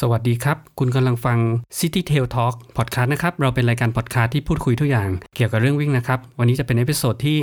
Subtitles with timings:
[0.00, 1.38] สวัสดีครับ คุณกำลังฟัง
[1.78, 7.36] City Trail Talk พอดคาสต์นะครับ เราเป็นรายการพอดคาสต์ที่พูดคุยทุกอย่างเกี่ยวกับเรื่องวิ่งนะครับ วันนี้จะเป็น episode ที่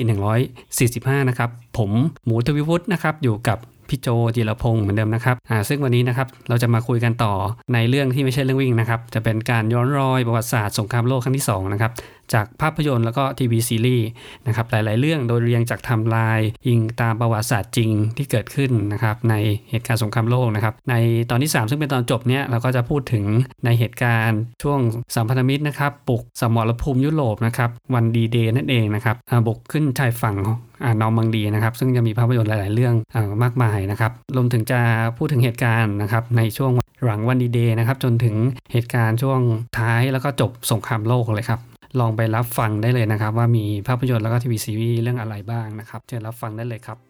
[1.22, 1.92] 145 นะครับ ผม
[2.26, 3.58] หมูทวิวุฒินะครับ อยู่กับ
[3.90, 7.34] พี่โจจิรพงศ์เหมือนเดิมนะครับอ่าซึ่งวันนี้นะครับเราจะมาคุยกันต่อ
[7.74, 11.92] ในเรื่องที่ไม่ใช่เรื่องวิ่งนะครับ จะเป็นการย้อนรอยประวัติศาสตร์สงครามโลกครั้งที่2นะครับ
[12.34, 14.08] จากภาพยนตร์แล้วก็ทีวีซีรีส์
[14.48, 19.36] นะครับหลาย ๆ เรื่องโดยเรียงจากไทม์ไลน์อิงตามประวัติศาสตร์จริงที่เกิดขึ้นนะครับใน
[19.70, 20.96] เหตุการณ์สงครามโลกนะครับใน
[21.30, 23.26] ตอนที่ 3 ซึ่งเป็นตอนจบเนี่ยเราก็จะพูดถึง
[23.66, 24.80] ในเหตุการณ์ช่วง
[25.16, 29.16] สัมพันธมิตรนะครับบุกสมรภูมิยุโรปนะครับวันดีเดย์นั่นเองนะครับ
[29.48, 34.80] บุกขึ้นชายฝั่งนอร์มังดีนะครับซึ่งจะมีภาพยนตร์หลาย ๆ เรื่องอามากมายนะครับรวมถึงจะ
[35.18, 36.72] พูดถึงเหตุการณ์นะครับในช่วง
[37.04, 38.36] หลังวันดีเดย์นะครับจนถึง
[38.72, 39.40] เหตุการณ์ช่วง
[39.78, 41.60] ท้ายแล้วก็จบสงครามโลกเลยครับ
[42.00, 47.09] ลองไปรับฟังได้เลยนะครับ ว่ามีภาพยนตร์แล้วก็ทีวีซีรีส์เรื่องอะไรบ้างนะครับเชิญรับฟังได้เลยครับ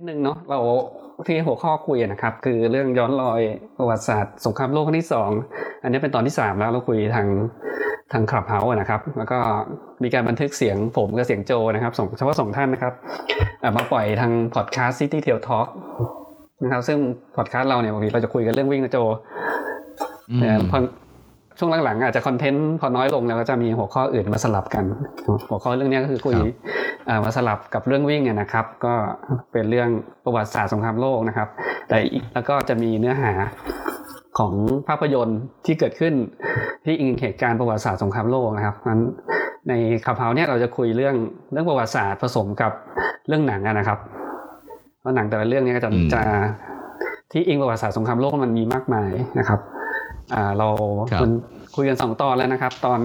[0.00, 0.60] นิดนึงเนาะเรา
[1.26, 3.40] ที่หัวข้อคุยนะครับ คือเรื่องย้อนรอย
[3.78, 5.30] ประวัติศาสตร์สงครามโลกครั้งที่สอง
[5.82, 7.26] อันนี้เป็นตอนที่สามแล้วเราคุยทาง
[8.12, 9.38] ทางคลับเฮาส์นะครับ แล้วก็
[10.02, 12.92] มีการบันทึกเสียงผมกับเสียงโจนะครับส่งเฉพาะสองท่านนะครับ
[13.62, 15.68] อะมาปล่อยทางพอดแคสต์ City Tail Talk
[16.62, 16.98] นะครับ ซึ่ง
[17.36, 18.98] พอดแคสต์เราเนี่ยบางทีเราจะคุยกันเรื่องวิ่งนะโจ
[20.40, 20.78] แต่พอ
[21.60, 24.84] ช่วงหลังๆอาจจะคอนเทนต์พอน้อยลงแล้วก็จะมีหัวข้ออื่นมาสลับกัน
[25.50, 26.46] หัวข้อเรื่องนี้ก็คือคุยครับ
[27.08, 28.94] อ่ามาสลับกับเรื่องวิ่งเนี่ยนะครับ ก็
[29.52, 29.88] เป็นเรื่อง
[30.24, 31.48] ประวัติศาสตร์สงครามโลกนะครับ
[31.88, 33.32] แต่อีกแล้วก็จะมีเนื้อหา
[34.38, 34.52] ของ
[34.88, 36.14] ภาพยนตร์ที่เกิดขึ้น
[36.84, 39.02] ที่อิงเหตุการณ์ประวัติศาสตร์สงครามโลกนะครับนั้น
[39.68, 39.72] ใน
[40.04, 41.14] ขับเฮาเนี่ยเราจะคุยเรื่อง
[41.52, 42.72] เรื่องประวัติศาสตร์ผสมกับ
[43.28, 43.98] เรื่องหนังอะนะครับ
[45.00, 46.20] เพราะหนังแต่ละเรื่องเนี้ก็จะอืมจะ
[47.32, 49.60] ที่อิงประวัติศาสตร์สงครามโลกมันมีมากมายนะครับ
[50.34, 50.68] อ่าเรา
[51.12, 51.32] ครับมัน
[51.76, 53.00] คุยกันสองตอนแล้วนะครับ ตอน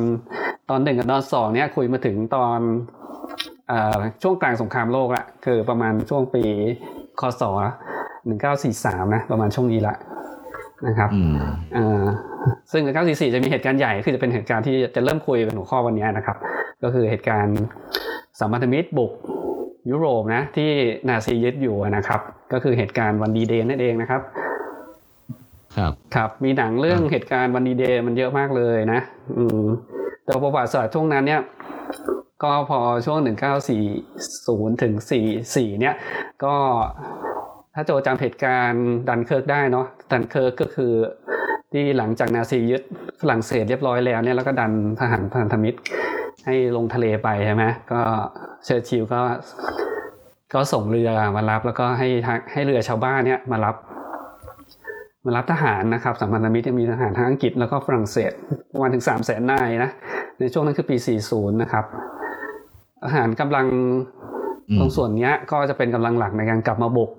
[0.69, 2.59] ตอนหนึ่งกับตอนสองเนี่ยคุยมาถึงตอน
[3.71, 6.43] อ่าช่วงกลางสงครามโลกละคือประมาณช่วงปี
[7.19, 7.43] คศ
[8.25, 9.95] หนึ่งเก้าสี่สามนะประมาณช่วงนี้ละ
[10.87, 11.35] นะครับอืม
[11.77, 12.03] อ่า
[12.71, 16.37] ซึ่งหนึ่งเก้าสี่สี่จะมีเหตุการณ์ใหญ่คือจะเป็นเหตุการณ์ที่จะเริ่มคุยเป็นหัวข้อวันนี้นะครับ
[16.83, 17.57] ก็คือเหตุการณ์
[18.39, 19.11] สัมพันธมิตรบุก
[19.91, 20.69] ยุโรปนะที่
[21.09, 22.21] นาซียึดอยู่นะครับ
[22.53, 24.21] ก็คือเหตุการณ์วันดีเดย์นั่นเองนะครับ
[25.77, 29.01] ครับ ครับ มีหนังเรื่องครับเหตุการณ์วันดีเดย์มันเยอะมากเลยนะ
[29.37, 29.65] อืม
[30.25, 31.41] แต่ประวัติศาสตร์ช่วงนั้นเนี่ย
[32.43, 34.93] ก็พอช่วง 1940 ถึง
[35.37, 35.95] 44 เนี่ย
[36.43, 36.55] ก็
[37.73, 40.93] ถ้าโจจำเหตุการณ์ดันเคิร์กได้เนาะ ดันเคิร์กก็คือ
[41.71, 42.81] ที่หลังจากนาซียึด
[43.21, 45.79] ฝรั่งเศสเรียบร้อยแล้วเนี่ยแล้วก็ดันทหารพันธมิตร
[46.45, 48.01] ให้ลงทะเลไปใช่ไหมก็
[48.65, 49.21] เชอร์ชิลก็
[50.53, 53.94] ก็ส่งเรือมารับแล้วก็ให้ทางให้เรือชาวบ้านเนี่ยมารับมา
[55.35, 58.31] รับทหารนะครับสัมพันธมิตรจะมีทหารทั้งอังกฤษแล้วก็ฝรั่งเศส
[58.73, 59.91] ประมาณถึง3 0 0แสนนายนะ
[60.39, 60.97] ในช่วงนั้นคือปี
[61.27, 61.85] 40 นะครับ
[63.03, 63.67] ทหารกำลัง
[64.69, 67.11] อืมตรงส่วนเนี้ยก็จะเป็นกำลังหลักในการกลับมาบุก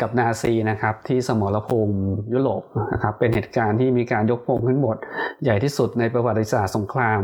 [0.00, 1.96] กับนาซีนะครับที่สมรภูมิ
[2.32, 4.96] ยุโรปนะครับเป็นเหตุการณ์ที่มีการยกพงขึ้นบท
[5.42, 7.20] ใหญ่ที่สุดในประวัติศาสตร์สงคราม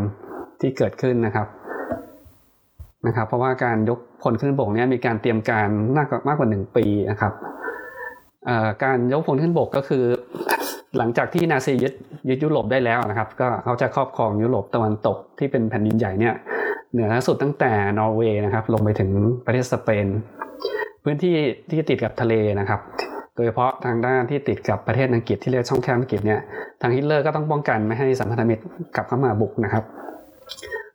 [0.61, 1.47] ที่เกิดขึ้นนะครับ
[3.07, 7.70] นะครับ เพราะว่าการยกพลขึ้นบกเนี้ยมีการเตรียมการมากกว่ามากกว่าหนึ่งปีนะครับเอ่อ
[8.85, 10.05] การยกพลขึ้นบกก็คือ
[10.97, 11.95] หลังจากที่นาซียึด
[12.29, 16.35] ยึดยุโรปได้แล้วนะครับ ก็เขาจะครอบครองยุโรปตะวันตกที่เป็นแผ่นดินใหญ่เนี่ย
[16.93, 19.11] เหนือสุดตั้งแต่นอร์เวย์นะครับ ลงไปถึง
[19.47, 20.07] ประเทศสเปน
[21.05, 21.35] พื้นที่
[21.71, 22.81] ที่ติดกับทะเลนะครับ
[23.35, 26.41] โดยเฉพาะทางด้านที่ติดกับประเทศอังกฤษที่เรียกช่องแคบอังกฤษเนี่ย
[26.81, 28.63] ทางฮิตเลอร์ก็ต้องป้องกันไม่ให้สัมพันธมิตร
[28.97, 29.85] กลับเข้ามาบุกนะครับ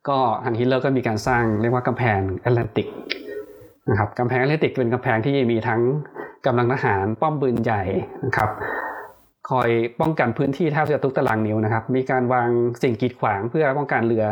[0.08, 2.88] ก็ทางฮิตเลอร์ก็มีการสร้างเรียกว่ากำแพงแอตแลนติก
[3.90, 5.82] นะครับกำแพงแอตแลนติกเป็นกำแพงที่มีทั้ง
[6.46, 7.84] กำลังทหารป้อมปืนใหญ่
[8.26, 8.50] นะครับ
[9.50, 9.70] คอย
[10.02, 12.50] ป้องกันพื้นที่แทบจะทุกตารางนิ้วนะครับ มีการวาง
[12.84, 14.26] สิ่งกีดขวางเพื่อป้องกันเรือ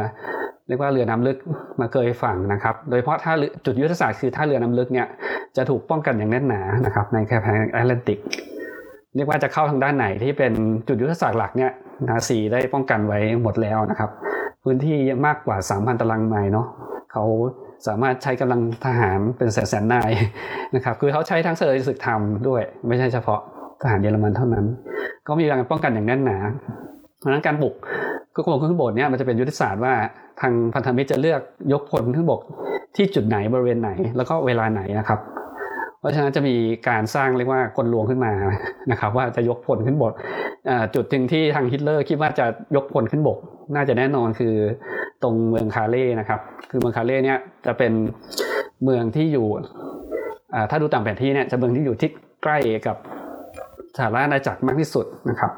[0.68, 1.38] เรียกว่าเรือน้ำลึก
[1.80, 5.08] มาเกยฝั่งนะครับ โดยเฉพาะท่าเรือจุดยุทธศาสตร์คือท่าเรือน้ำลึกเนี่ย
[5.58, 8.20] จะถูกป้องกันอย่างแน่นหนานะครับ ในกำแพงแอตแลนติก
[9.16, 10.54] เรียกว่าจะเข้าทางด้านไหนที่เป็น
[10.88, 11.72] จุดยุทธศาสตร์หลักเนี่ย
[12.08, 14.10] นาซีได้ป้องกันไว้หมดแล้วนะครับ
[14.64, 16.68] พื้นที่มากกว่า 3,000 ตารางไมล์เนาะ
[17.12, 17.24] เขา
[17.88, 20.12] สามารถใช้กำลังทหารเป็นแสนแสนนาย
[20.76, 23.40] นะครับคือเขาใช้ทั้งเซอร์ศึกธรรมด้วย ไม่ใช่เฉพาะ
[23.82, 24.66] ทหารเยอรมันเท่านั้น
[25.28, 26.38] ก็มีการป้องกันอย่างแน่นหนา
[27.20, 27.76] เพราะฉะนั้นการบุก
[28.36, 29.94] ก็คงขึ้นบกเนี่ยมันจะเป็นยุทธศาสตร์ว่า
[30.42, 31.42] ทางพันธมิตรจะเลือก
[31.74, 32.42] ยกพลขึ้นบก
[32.96, 35.20] ที่จุดไหนบริเวณไหน แล้วก็เวลาไหนนะครับ
[36.00, 36.56] เพราะฉะนั้นจะมี
[36.90, 38.34] การสร้างเรียกว่ากลลวงขึ้นมา
[38.92, 40.14] นะครับ ว่าจะยกพลขึ้นบก
[40.96, 42.46] จุดหนึ่งที่ทางฮิตเลอร์คิดว่าจะ
[42.76, 43.38] ยกพลขึ้นบก
[43.76, 44.56] น่าจะแน่นอนคือ
[45.24, 46.40] ตรงเมืองคาเล่นะครับ
[46.70, 47.94] คือเมืองคาเล่เนี่ยจะเป็น
[48.84, 49.48] เมืองที่อยู่
[50.70, 52.10] ถ้าดูตามแผนที่เนี่ยจะเมืองที่อยู่ที่
[52.44, 52.58] ใกล้
[52.88, 52.98] กับ
[53.98, 55.52] สหรัฐอาณาจักรมากที่สุดนะครับ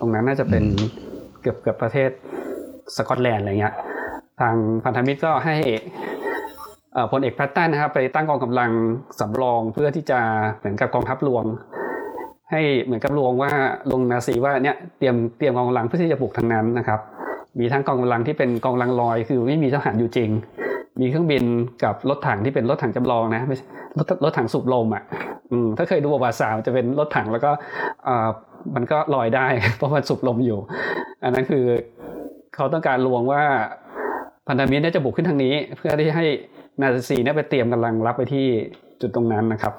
[0.00, 0.64] ตรงนั้นน่าจะเป็น
[1.40, 2.10] เกือบเกือบประเทศ
[2.96, 3.74] สกอตแลนด์อะไรเงี้ย
[4.40, 4.54] ทาง
[4.84, 5.56] พันธมิตรก็ให้
[7.12, 8.70] พลเอกแพตตันนะครับ ไปตั้งกองกำลัง
[9.20, 10.20] สำรองเพื่อที่จะ
[10.58, 11.44] เหมือนกับกองทัพรวม
[12.52, 13.50] ให้เหมือนกับลวงว่า
[13.90, 17.00] ลงนาซีว่าเนี่ยเตรียมเตรียมกองกำลังเพื่อที่จะบุกทางนั้นนะครับ
[17.58, 20.30] มีทั้งกองกำลังที่เป็นกองกำลังลอย คือไม่มีทหารอยู่จริง
[21.00, 21.44] มีเครื่องบิน
[21.84, 23.56] กับรถถังที่เป็นรถถังจำลองนะไม่
[23.98, 25.02] รถรถถังสูบลมอะ
[25.78, 27.50] ถ้าเคยดูประวัติศาสตร์จะเป็นรถถังแล้วก็
[28.74, 29.46] มันก็ลอยได้
[29.76, 30.58] เพราะมันสูบลมอยู่
[31.24, 31.64] อันนั้นคือ
[32.54, 33.42] เขาต้องการลวงว่า
[34.48, 36.24] พันธมิตรนี่ยจะบุกขึ้นทางนี้ เพื่อที่ให้
[36.80, 38.46] นาซีเนี่ยไปเตรียมกำลังรับไปที่
[39.00, 39.72] จุดตรงนั้นนะครับ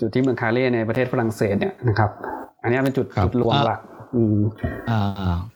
[0.00, 2.10] จุดที่เมืองคาเล่ในประเทศฝรั่งเศสเนี่ยนะครับ
[2.62, 3.80] อันนี้เป็นจุดจุดรวมหลัก
[4.16, 4.40] อืม
[4.90, 5.00] อ่า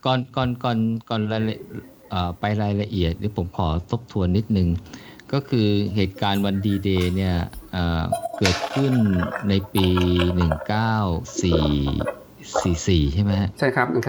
[0.05, 1.43] ก่อนก่อนก่อนก่อนราย
[2.40, 4.69] ไปรายละเอียดที่ผมขอทบทวนนิดนึง
[5.32, 7.35] ก็คือเหตุการณ์วันดีเดย์เนี่ย
[8.38, 8.93] เกิดขึ้น
[9.49, 9.87] ในปี
[12.99, 14.00] 1944 ใช่ไหมใช่ครับ 1944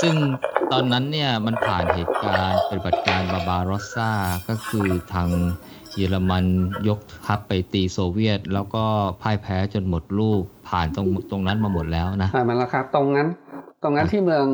[0.00, 0.14] ซึ่ง
[0.72, 4.10] ตอนนั้นเนี่ยมันผ่านเหตุการณ์ปฏิบัติการบาบารอสซา
[4.48, 5.28] ก็คือทาง
[5.96, 6.44] เยอรมัน
[6.88, 8.84] ยกทัพไปตีโซเวียต แล้วก็
[9.22, 13.28] พ่ายแพ้จนหมดรูปผ่านตรงตรงนั้นมาหมดแล้วนะผ่านมาแล้วครับ ตรงนั้น
[13.82, 14.44] ตรงนั้นที่เมือง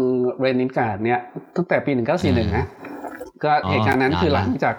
[0.41, 1.21] เลนินกราดเนี่ย
[1.57, 1.91] ตั้งแต่ปี
[2.25, 2.67] 1941 นะ
[3.45, 4.75] ก็เหตุการณ์นั้นคือหลังจาก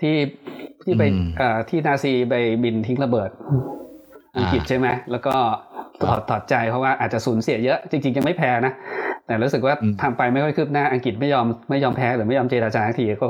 [0.00, 0.16] ที่
[0.84, 1.02] ที่ไป
[1.70, 2.34] ที่นาซีไป
[2.64, 3.30] บินทิ้งระเบิด
[4.36, 5.34] อังกฤษใช่ไหมแล้วก็
[6.02, 8.72] ถอดถอดใจเพราะว่าอาจจะสูญเสียเยอะจริงๆยังไม่แพ้นะ
[9.26, 13.26] แต่รู้สึกว่าทำไปไม่ค่อยคืบหน้าอังกฤษไม่ยอมไม่ยอมแพ้หรือไม่ยอมเจราจาทีก็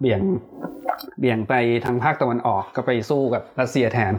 [0.00, 0.20] เบี่ยง
[1.20, 4.14] เบี่ยงไปทางภาคตะวันออกก็ไปสู้กับรัสเซียแทน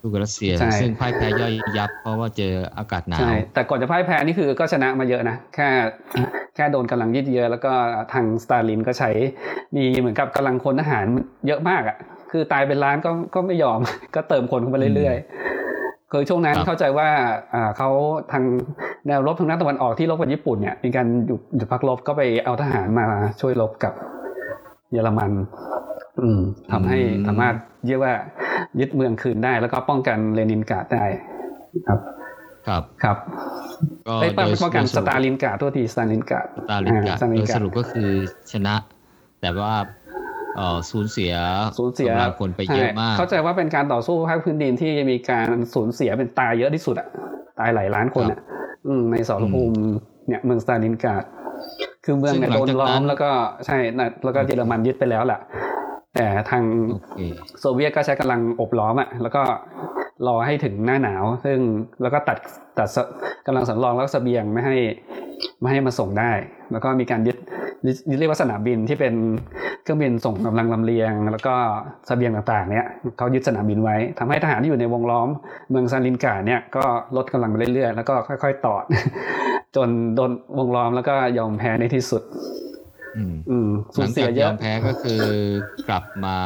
[0.00, 5.68] สู้กับรัสเซีย ซึ่งพ่ายแพ้ย่อยยับเพราะว่าเจออากาศหนาวใช่แต่ก่อนจะพ่ายแพ้นี่คือก็ชนะมาเยอะนะแค่
[6.54, 7.72] แค่โดนกำลังยืดเยอะแล้วก็
[8.12, 9.10] ทางสตาลินก็ใช้
[9.76, 11.06] มีเหมือนกับกำลังคนทหาร
[11.46, 11.96] เยอะมากอะ
[12.32, 13.78] คือตายเป็นล้านก็ก็ไม่ยอม
[14.14, 17.08] ก็เติมคนเข้าไปเรื่อยๆ คือช่วงนั้นเข้าใจว่า
[17.76, 17.90] เขา
[18.32, 18.44] ทาง
[19.06, 23.06] แนวรบทางด้านตะวันออกที่รบกับญี่ปุ่นเนี่ยมีการหยุดหยุดพักรบก็ไปเอาทหารมา
[23.40, 23.92] ช่วยรบกับ
[24.92, 25.30] เยอรมัน
[26.20, 26.40] อืม
[26.72, 27.54] ทำให้สามารถ
[27.86, 28.14] เรียกว่า
[28.80, 31.04] ยึดเมืองคืนได้ แล้วก็ป้องกันเลนินกราดได้
[31.86, 31.98] ครับ
[32.68, 33.16] ครับครับ
[34.08, 34.14] ก็
[34.62, 38.08] ป้องกันสตาลินกราดตัวทีสตาลินกราดสตาลินกราดโดยสรุปก็คือ
[38.52, 38.74] ชนะ
[39.40, 39.97] แต่ว่าเออ
[40.90, 41.34] สูญเสีย
[41.78, 42.10] สูญเสีย
[42.40, 47.08] คนไปเยอะมาก เข้าใจว่าเป็นการต่อสู้ภาคพื้นดินที่มีการสูญเสียเป็นตายเยอะที่สุดอะ
[47.58, 48.38] ตายหลายล้านคนอะ
[49.12, 49.76] ในสรภูมิ
[50.28, 51.24] เนี่ยเมืองสตาลินกราด
[52.04, 53.30] คือเมืองเนี่ยโดนล้อมแล้วก็
[53.66, 53.76] ใช่
[54.24, 55.40] แล้วก็เยอรมันยึดไปแล้วแหละ
[56.14, 56.64] แต่ทาง
[57.60, 59.42] โซเวียตก็ใช้กำลังอบล้อมอะแล้วก็
[60.26, 61.58] รอให้ถึงหน้าหนาว ซึ่ง
[62.02, 62.38] แล้วก็ตัด
[62.78, 62.88] ตัด
[63.46, 64.76] กำลังสำรองแล้วเสบียงไม่ให้
[65.60, 66.32] ไม่ให้มาส่งได้
[66.72, 67.36] แล้วก็มีการยึด
[68.18, 69.14] เรียกว่าสนามบินที่เป็น
[69.82, 71.54] เครื่องบินส่งกำลังลำเลียง แล้วก็
[72.06, 72.86] เสบียงต่างๆเนี่ย
[73.18, 75.28] เขายึดสนามบินไว้ทำให้ทหารที่อยู่ในวงล้อม
[75.70, 76.84] เมืองซาลินกาเนี่ยก็
[77.16, 78.74] ลดกำลังไปเรื่อยๆ แล้วก็ค่อยๆต่อ
[79.76, 82.22] จนโดนวงล้อมแล้วก็ยอมแพ้ในที่สุด
[83.50, 85.22] อืมสูญเสียเยอะยอมแพ้ก็คือ
[85.88, 86.36] กลับมา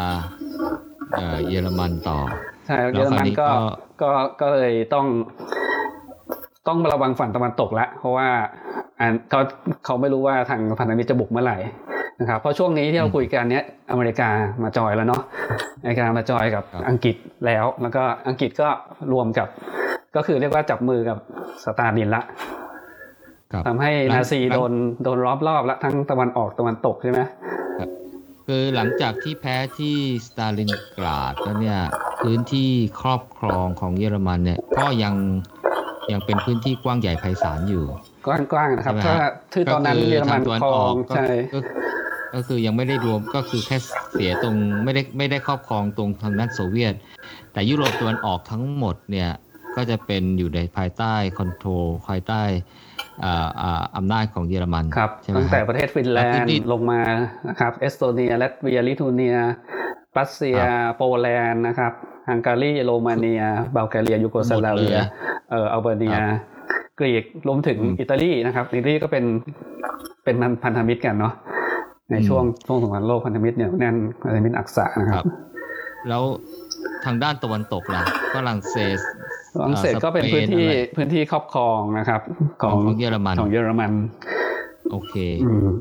[1.48, 2.18] เยอรมันต่อ
[2.66, 3.48] ใช่เยอรมันก็
[4.02, 4.10] ก็
[4.40, 5.06] ก็เลยต้อง
[6.68, 8.28] ต้องระวังฝั่งตะวันตกแล้วเพราะว่า
[9.00, 9.40] อันเขา
[9.84, 11.58] เขาไม่รู้ว่าทางพันธมิตรจะบุกเมื่อไหร่
[12.20, 14.28] นะครับเพราะช่วงนี้ที่เราคุยกันเนี้ยอเมริกา
[14.62, 15.22] มาจอยแล้วเนาะ
[15.80, 17.16] อเมริกามาจอยกับอังกฤษ
[17.46, 18.68] แล้ว แล้วก็อังกฤษก็
[19.12, 19.48] รวมกับ
[20.16, 21.18] ก็คือเรียกว่าจับมือกับ
[21.64, 22.22] สตาร์ดินละ
[23.66, 27.20] ทำให้นาซีโดนโดนรอบรอบแล้วทั้งตะวันออกตะวันตกใช่ไหม
[28.54, 31.80] คือหลังจากที่แพ้ที่สตาลินกราดแล้วเนี่ย
[32.22, 35.14] พื้นที่ครอบครองของเยอรมันเนี่ยก็ยัง
[36.12, 37.84] ยังเป็นพื้นที่กว้างใหญ่ไพศาลอยู่
[38.26, 39.14] กว้างๆนะครับถ้า
[39.54, 41.24] คือตอนนั้นเยอรมันครองใช่
[42.34, 43.76] ก็คือยังไม่ได้รวมก็คือแค่
[44.12, 44.54] เสียตรง
[44.84, 46.94] ไม่ได้ไม่ได้ครอบครองตรงทางด้านโซเวียต
[47.52, 49.30] แต่ยุโรปตะวันออกทั้งหมดเนี่ย
[49.76, 52.42] ก็จะเป็นอยู่ในภายใต้ control ภายใต้
[53.96, 57.00] อำนาจของเยอรมันครับตั้งแต่ประเทศฟินแลนด์ลงมา
[57.48, 59.36] นะครับเอสโตเนียลัตเวียลิทัวเนีย
[60.18, 60.58] รัสเซีย
[60.96, 61.92] โปแลนด์นะครับ
[62.28, 63.42] ฮังการีโรมาเนีย
[63.74, 64.98] บัลแกเรียยูโกสลาเวีย
[65.50, 66.16] เอออัลเบเนีย
[66.98, 69.24] กรีกรวมถึงอิตาลีนะครับอิตาลีก็เป็น
[70.24, 71.34] เป็นพันธมิตรกันเนาะ
[72.10, 75.24] ในช่วงช่วงสงครามโลกพันธมิตรเนี่ยแน่นพันธมิตรอักษะนะครับ
[76.08, 76.22] แล้ว
[77.04, 78.02] ทางด้านตะวันตกล่ะ
[78.34, 78.98] ฝรั่งเศส
[79.52, 80.66] ฝรั่งเศสก็เป็นพื้นที่
[80.96, 82.20] พื้นที่ครอบครองนะครับ
[82.62, 83.92] ของเยอรมันของเยอรมัน
[84.90, 85.14] โอเค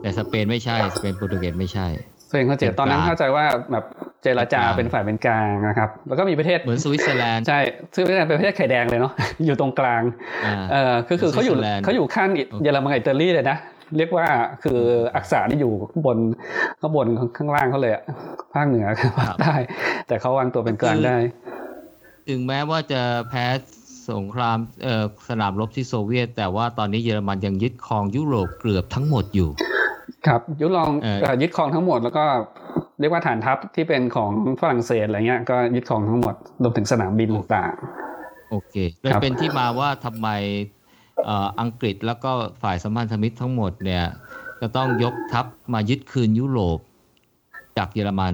[0.01, 1.87] แต่สเปนไม่ใช่สเปนโปรตุเกสไม่ใช่
[2.29, 3.85] สเปนเขาเจตอนนั้นเข้าใจว่าแบบ
[4.23, 7.59] เจรจาเป็นฝ่ายเป็นกลางนะครับ แล้วก็มีประเทศเหมือนสวิตเซอร์แลนด์ใช่
[7.93, 9.13] สวิตเซอร์แลนด์เป็นประเทศไข่แดงเลยเนาะ
[9.45, 10.01] อยู่ตรงกลาง
[10.71, 12.29] เออคือคือเขาอยู่เขาอยู่ข้าง
[12.63, 13.57] เยอรมันอิตาลีเลยนะ
[13.97, 14.27] เรียกว่า
[14.63, 14.79] คือ
[15.15, 16.17] อักษะที่อยู่ข้างบน
[16.81, 18.03] ข้างบนข้างล่างเขาเลยอะ
[18.53, 18.85] ภาคเหนือ
[19.19, 19.53] ภาคใต้
[20.07, 21.17] แต่เขาวางตัวเป็นกลางได้
[22.29, 23.45] ถึงแม้ว่าจะแพ้
[24.11, 24.57] สงคราม
[25.29, 29.49] สนามรบที่โซเวียต แต่ว่าตอนนี้เยอรมันยังยึดครองยุโรปเกือบทั้งหมดอยู่
[30.27, 30.87] ครับยุโรป
[31.41, 32.25] ยึดครองทั้งหมดแล้วก็
[32.99, 40.27] เรียกว่าฐานทัพที่เป็นของฝรั่งเศสอะไรเงี้ยก็ยึดครองทั้งหมดรวมถึงสนามบินต่างๆโอเคเลยเป็นที่มาว่าทำไม
[41.61, 44.03] อังกฤษแล้วก็ฝ่ายสัมพันธมิตรทั้งหมดเนี่ย
[44.61, 46.79] จะต้องยกทัพมายึดคืนยุโรป
[47.77, 48.33] จากเยอรมัน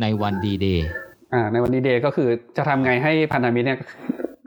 [0.00, 1.09] ในวันดีเดย์อ่า
[1.52, 3.78] ในวันดีเดย์ก็คือจะทำไงให้พันธมิตรเนี่ย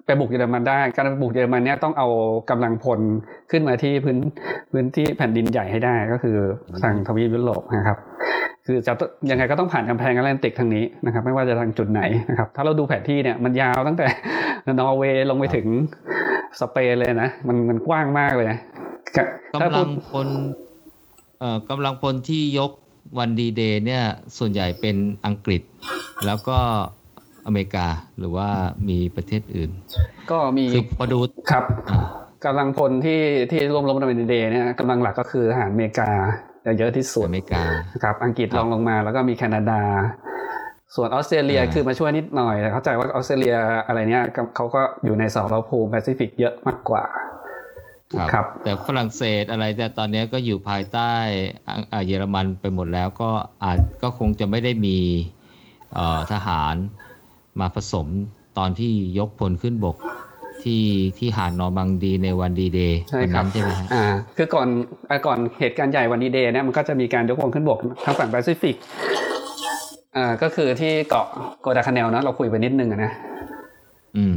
[0.06, 2.08] ไปบุกเยอรมันได้ การบุกเยอรมันเนี่ยต้องเอา
[2.50, 3.00] กำลังพล
[3.52, 4.18] ขึ้นมาที่พื้น
[4.72, 6.38] พื้นที่แผ่นดินใหญ่ให้ได้ก็คือ
[6.84, 7.98] ทางทวีปยุโรปนะครับ
[8.66, 8.94] คือจะ
[9.30, 14.08] ยังไงก็ต้องผ่านกำแพงแอตแลนติกทางนี้นะครับ ไม่ว่าจะทางจุดไหนนะครับ ถ้าเราดูแผนที่เนี่ยมันยาวตั้งแต่
[14.80, 15.68] นอร์เวย์ลงไปถึง
[16.62, 18.48] สเปนเลยนะ มันมันกว้างมากเลย
[19.54, 20.28] กำลังพล
[21.40, 22.72] เอ่อกำลังพลที่ยก
[23.17, 24.03] วันดีเดย์เนี่ย
[24.38, 25.62] ส่วนใหญ่เป็นอังกฤษ
[26.25, 26.60] แล้วก็
[27.46, 27.88] อเมริกา
[28.20, 28.50] หรือว่า
[28.89, 29.70] มีประเทศอื่น
[30.32, 31.20] ก็มีคือพอดู
[31.51, 31.63] ครับ
[32.46, 36.10] กำลังพลที่ที่ร่วมรบในวันดีเดย์เนี่ยกำลังหลักก็คือทหารอเมริกา
[36.77, 37.63] เยอะที่สุดอเมริกา
[38.03, 39.82] ครับอังกฤษรองลงมาแล้วก็มีแคนาดา
[40.96, 44.24] ส่วนออสเตรเลียคือมาช่วยนิดหน่อยแต่เข้าใจว่าออสเตรเลียอะไรเนี้ย
[44.55, 47.03] เขาก็อยู่ในสหภาพภูมิแปซิฟิกเยอะมากกว่า
[48.34, 51.12] ครับแต่ฝรั่งเศสอะไรแต่ตอนนี้ก็อยู่ภายใต้
[52.05, 53.29] เยอรมันไปหมดแล้วก็
[53.63, 54.98] อาจก็คงจะไม่ได้มี
[56.32, 56.75] ทหาร
[57.60, 58.08] มาผสม
[58.58, 59.96] ตอนที่ยกพลขึ้นบก
[60.63, 60.84] ที่
[61.17, 64.03] ที่หาดนอร์มังดีในวันดีเดย์วันนั้นใช่ไหมครับอ่า
[64.38, 64.67] คือก่อน
[65.25, 68.75] ก่อนเหตุการณ์ใหญ่วันดีเดย์เนี่ยมันก็จะมีการยกพลขึ้นบกทางฝั่งแปซิฟิก
[70.17, 73.12] อ่าก็คือที่เกาะกัวดาลคาแนลนะเราคุยไปนิดนึงนะ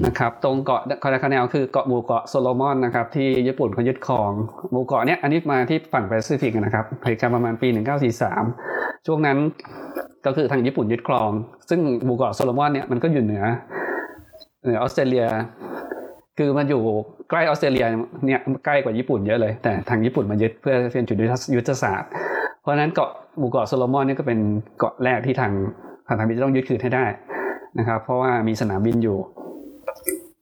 [0.06, 4.30] นะครับตรงเกาะกัวดาลคาแนลคือเกาะหมู่เกาะโซโลมอนนะครับที่ญี่ปุ่นเขายึดครอง
[4.70, 7.68] หมู่เกาะเนี้ยอันนี้มาที่ฝั่งแปซิฟิกนะครับเหตุการณ์ประมาณปี
[8.36, 9.38] 1943 ช่วงนั้น
[10.26, 11.30] ก็คือทางญี่ปุ่นยึดครอง
[11.68, 13.44] ซึ่งหมู่เกาะโซโลมอนเนี่ยมันก็อยู่เหนือ
[14.62, 15.26] เหนือออสเตรเลีย
[16.38, 16.82] คือมันอยู่
[17.30, 17.86] ใกล้ออสเตรเลีย
[18.26, 21.16] เนี่ยใกล้กว่าญี่ปุ่นเยอะเลย แต่ทางญี่ปุ่นมายึดเพื่อเป็นจุด
[21.56, 22.10] ยุทธศาสตร์
[22.62, 24.38] เพราะนั้นเกาะหมู่เกาะโซโลมอนนี่ก็เป็น
[24.78, 25.52] เกาะแรกที่ทาง
[26.08, 27.04] พันธมิตรต้องยึดคืนให้ได้
[27.78, 29.18] นะครับเพราะว่ามีสนามบินอยู่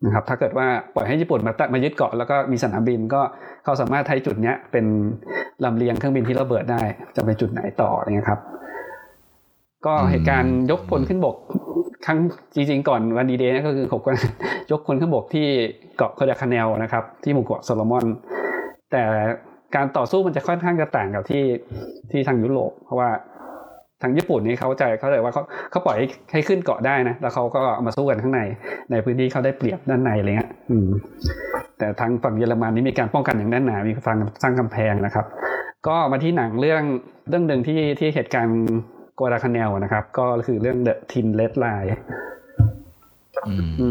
[0.05, 3.21] นะครับถ้าเกิดว่าปล่อยให้ญี่ปุ่นมาตัดมายึดเกาะแล้วก็มีสนามบินก็
[3.65, 4.85] เขาสามารถใช้จุดเนี้ยเป็น
[5.65, 6.83] ลำเลียงเครื่องบินทิ้งระเบิดได้
[7.17, 8.41] จะไปจุดไหนต่อเนี่ยครับ
[9.87, 11.37] ก็เหตุการณ์ยกพลขึ้นบก
[12.07, 12.19] ครั้ง
[12.55, 14.17] จริงๆก่อนวันดีเดย์ก็คือขบกัน
[14.71, 15.47] ยกพลขึ้นบกที่
[15.97, 18.07] เกาะกัวดาลคาแนลนะครับ ที่หมู่เกาะโซโลมอน
[18.93, 19.03] แต่
[19.77, 21.45] การต่อสู้มันจะค่อนข้างจะต่างกับที่
[22.11, 23.11] ที่ทางยุโรปเพราะว่า
[24.05, 25.97] ทางญี่ปุ่นนี่เขาใจเขาเลยว่าเขาเขาปล่อย
[26.33, 28.41] ให้ขึ้นเกาะได้นะแล้วเขาก็มาสู้กันข้างใน
[28.91, 30.89] ในพื้นที่เขาได้เปรียบด้านในอะไรเงี้ยอืม
[31.79, 35.27] แต่ทางฝั่งเยอรมันนี่มีการป้องกันอย่างแน่นหนามีฟังสร้างกำแพงนะครับ
[35.89, 36.83] ก็มาที่หนังเรื่อง
[37.29, 38.59] เรื่องหนึ่งที่ที่เหตุการณ์
[39.17, 41.89] โกราคาเนลนะครับ ก็คือเรื่อง The Tin Red Line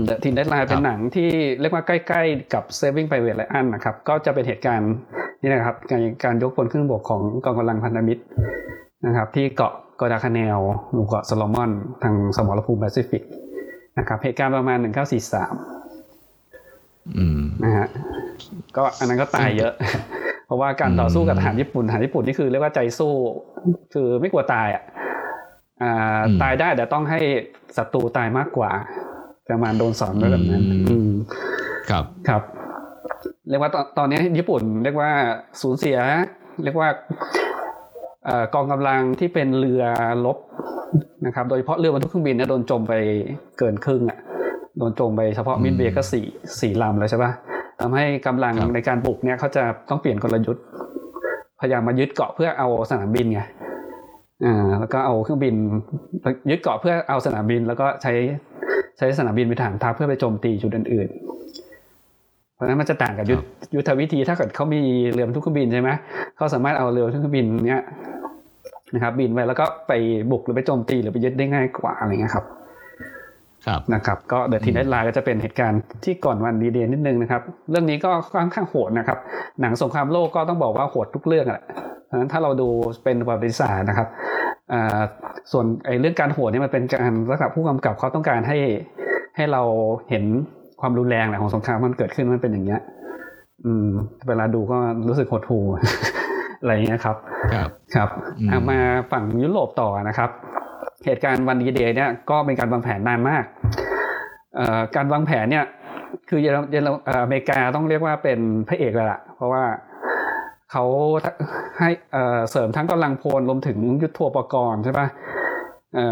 [0.05, 1.29] The Thin Red Line เป็นหนังที่
[1.59, 4.93] เรียกว่าใกล้ ๆ กับ Saving Private Ryan นะครับ ก็จะเป็นเหตุการณ์
[5.41, 8.23] นี่นะครับ การการยกพลขึ้นบกของกองกำลังพันธมิตร
[9.05, 10.59] นะครับ ที่เกาะก ัวดาลคาแนล
[10.93, 11.71] หมู่เกาะโซโลมอน
[12.03, 13.23] ทางสมรภูมิแปซิฟิก
[13.97, 15.53] นะครับเหตุการณ์ประมาณหนึ่งเก้าสี่สาม
[17.63, 17.87] นะฮะ
[18.75, 19.73] ก็อันนั้นก็ตายเยอะ
[20.45, 23.13] เพราะว่าการต่อสู้กับทหารญี่ปุ่นทหารญี่ปุ่นนี่คือเรียกว่าใจสู้
[23.93, 24.83] คือไม่กลัวตายอะ
[26.41, 27.19] ตายได้แต่ต้องให้
[27.77, 28.71] ศัตรูตายมากกว่า
[29.49, 30.63] ประมาณโดนสอนไว้แบบนั้น
[31.89, 32.41] ครับครับ
[33.49, 35.11] เรียกว่าตอนตอนนี้ญี่ปุ่น เรียกว่า
[35.61, 35.97] สูญเสีย
[36.63, 36.89] เรียกว่า
[38.53, 39.83] กองกำลังที่เป็นเรือ
[40.25, 40.37] ลบ
[41.25, 42.93] นะครับโดยเฉพาะเรือบรรทุกเครื่องบินเนี่ยโดนจมไป
[43.59, 44.19] เกินครึ่งอะ
[44.77, 46.25] โดนจมไปเฉพาะมินเบก็สี่
[46.59, 47.31] สี่ลำเลยใช่ปะ
[47.81, 50.63] ทำให้กำลังในการบุกเนี่ยเขาจะต้องเปลี่ยนกลยุทธ์
[51.59, 53.41] พยายามมายึดเกาะเพื่อเอาสนามบินไง
[54.45, 55.55] อ่าแล้วก็เอาเครื่องบิน
[56.49, 58.13] ยึดเกาะเพื่อเอาสนามบินแล้วก็ใช้
[58.97, 61.22] ใช้สนามบินเป็นฐานทัพเพื่อไปโจมตีจุดอื่นๆเพ
[62.63, 63.25] ราะนั้นมันจะต่างกับ
[63.75, 65.89] ยุทธวิธีถ้าเกิดเขามีเรือบรรทุกเครื่องบินใช่ไหม
[66.37, 67.83] เขาสามารถเอาเรือบรรทุกเครื่องบินเนี้ย
[68.93, 69.93] นะครับบินไปแล้วก็ไป
[70.31, 72.45] บุกหรือไปโจมตีหรือไปยึดได้ง่ายกว่าอะไรเงี้ยครับ
[73.67, 77.41] ครับนะครับ ก็เดอะทีนเนตไลน์ก็จะเป็นเหตุการณ์ที่ก่อนวันดีเดย์นิดนึงนะครับ
[77.71, 79.17] เรื่องนี้ก็ค่อนข้างโหดนะครับ
[79.61, 81.63] หนังสงครามโลกก็ต้องบอกว่าโหดทุกเรื่องแหละ
[82.05, 82.67] เพราะฉะนั้นถ้าเราดู
[83.03, 84.07] เป็นประวัติศาสตร์นะครับ
[85.51, 88.57] ส่วนไอ้เรื่องการโหดนี่มันเป็นการรักษาผู้กำกับเขาต้องการให้
[89.35, 89.61] ให้เรา
[90.09, 90.23] เห็น
[90.85, 92.81] ความรุนแรงแหละของสงครามมันเกิดขึ้นมันเป็นอย่างเงี้ย
[93.65, 93.87] อืม
[94.27, 95.65] เวลาดูก็รู้สึกหดหู่
[96.59, 97.15] อะไรเงี้ยครับ
[97.53, 98.09] ครับครับ
[98.47, 98.79] เอามา
[99.11, 100.29] ฝั่งยุโรปต่อนะครับ
[101.05, 103.43] เหตุการณ์วันดีเดย์เนี่ยก็เป็นการวางแผนนานมาก
[104.95, 105.65] การวางแผนเนี่ย
[106.29, 106.87] คือเยอร
[107.23, 109.63] อเมริกาต้องเรียกว่าเป็นพระเอกเลยล่ะ เพราะว่า
[110.71, 110.83] เขา
[111.79, 111.89] ให้
[112.51, 115.07] เสริมทั้งกำลังพลรวมถึงยุทโธปกรณ์ใช่ปะ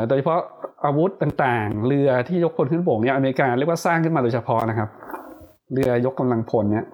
[0.08, 0.40] โดยเฉพาะ
[0.86, 4.90] อาวุธต่างๆ เรือที่ยกพลขึ้นบกเนี่ยอเมริกาเรียกว่าสร้างขึ้นมาโดยเฉพาะนะครับ
[5.74, 6.86] เรือยกกำลังพลเนี่ย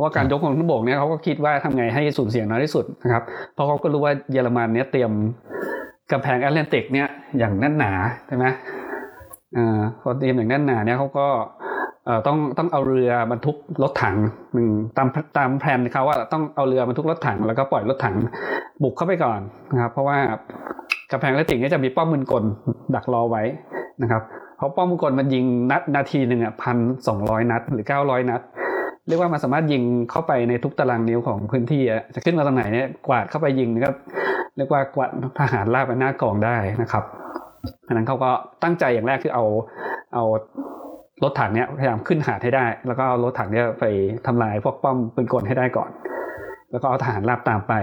[0.00, 3.22] ว่าการยกพลขึ้นบกเนี่ยเขาก็คิดว่าทำไงให้สูญเสียน้อยที่สุดนะครับ
[3.54, 5.10] เพราะเขาก็รู้ว่าเยอรมันเนี่ยเตรียม
[6.12, 7.08] กำแพงแอตแลนติกเนี่ย
[7.38, 7.92] อย่างแน่นหนา
[8.26, 8.44] ใช่ไหม
[9.56, 11.26] อ่าพอเตรียมอย่างแน่นหนาเนี่ยเขาก็
[12.26, 14.16] ต้องต้องเอาเรือบรรทุกรถถัง
[14.54, 15.08] หนึ่งตาม
[15.38, 18.14] ตามแผนเขาว่าต้องเอาเรือบรรทุกรถถังแล้วก็ปล่อยรถถัง
[18.82, 19.40] บุกเข้าไปก่อน
[19.72, 20.18] นะครับ เพราะว่า
[21.12, 22.44] กำแพงแอตแลนติกเนี่ยจะมีป้อมมืนกล
[22.94, 23.42] ดักรอไว้
[24.02, 24.22] นะครับ
[24.56, 28.40] เพราะป้อมมืนกลมันยิงนัดนาทีหนึ่งอะพันสองร้อยนัดหรือเก้าร้อยนัด
[29.08, 31.82] เรียกว่ามันสามารถยิงเข้าไปในทุกตารางนิ้วของพื้นที่
[32.14, 33.90] จะขึ้นมาตรงไหนเนี่ยกวาดเข้าไปยิงก็
[34.56, 37.04] เรียกว่ากวาดทหารลากไปหน้ากองได้นะครับ
[37.86, 38.30] อันนั้นเขาก็
[38.62, 39.44] ตั้งใจอย่างแรกคือเอา
[40.14, 40.24] เอา
[41.22, 43.84] รถถังเนี้ยพยายามขึ้นหาดให้ได้ แล้วก็เอารถถังเนี้ยไป
[44.26, 45.90] ทำลายพวกป้อมปืนกลให้ได้ก่อน
[46.70, 47.74] แล้วก็เอาทหารลาบตามไป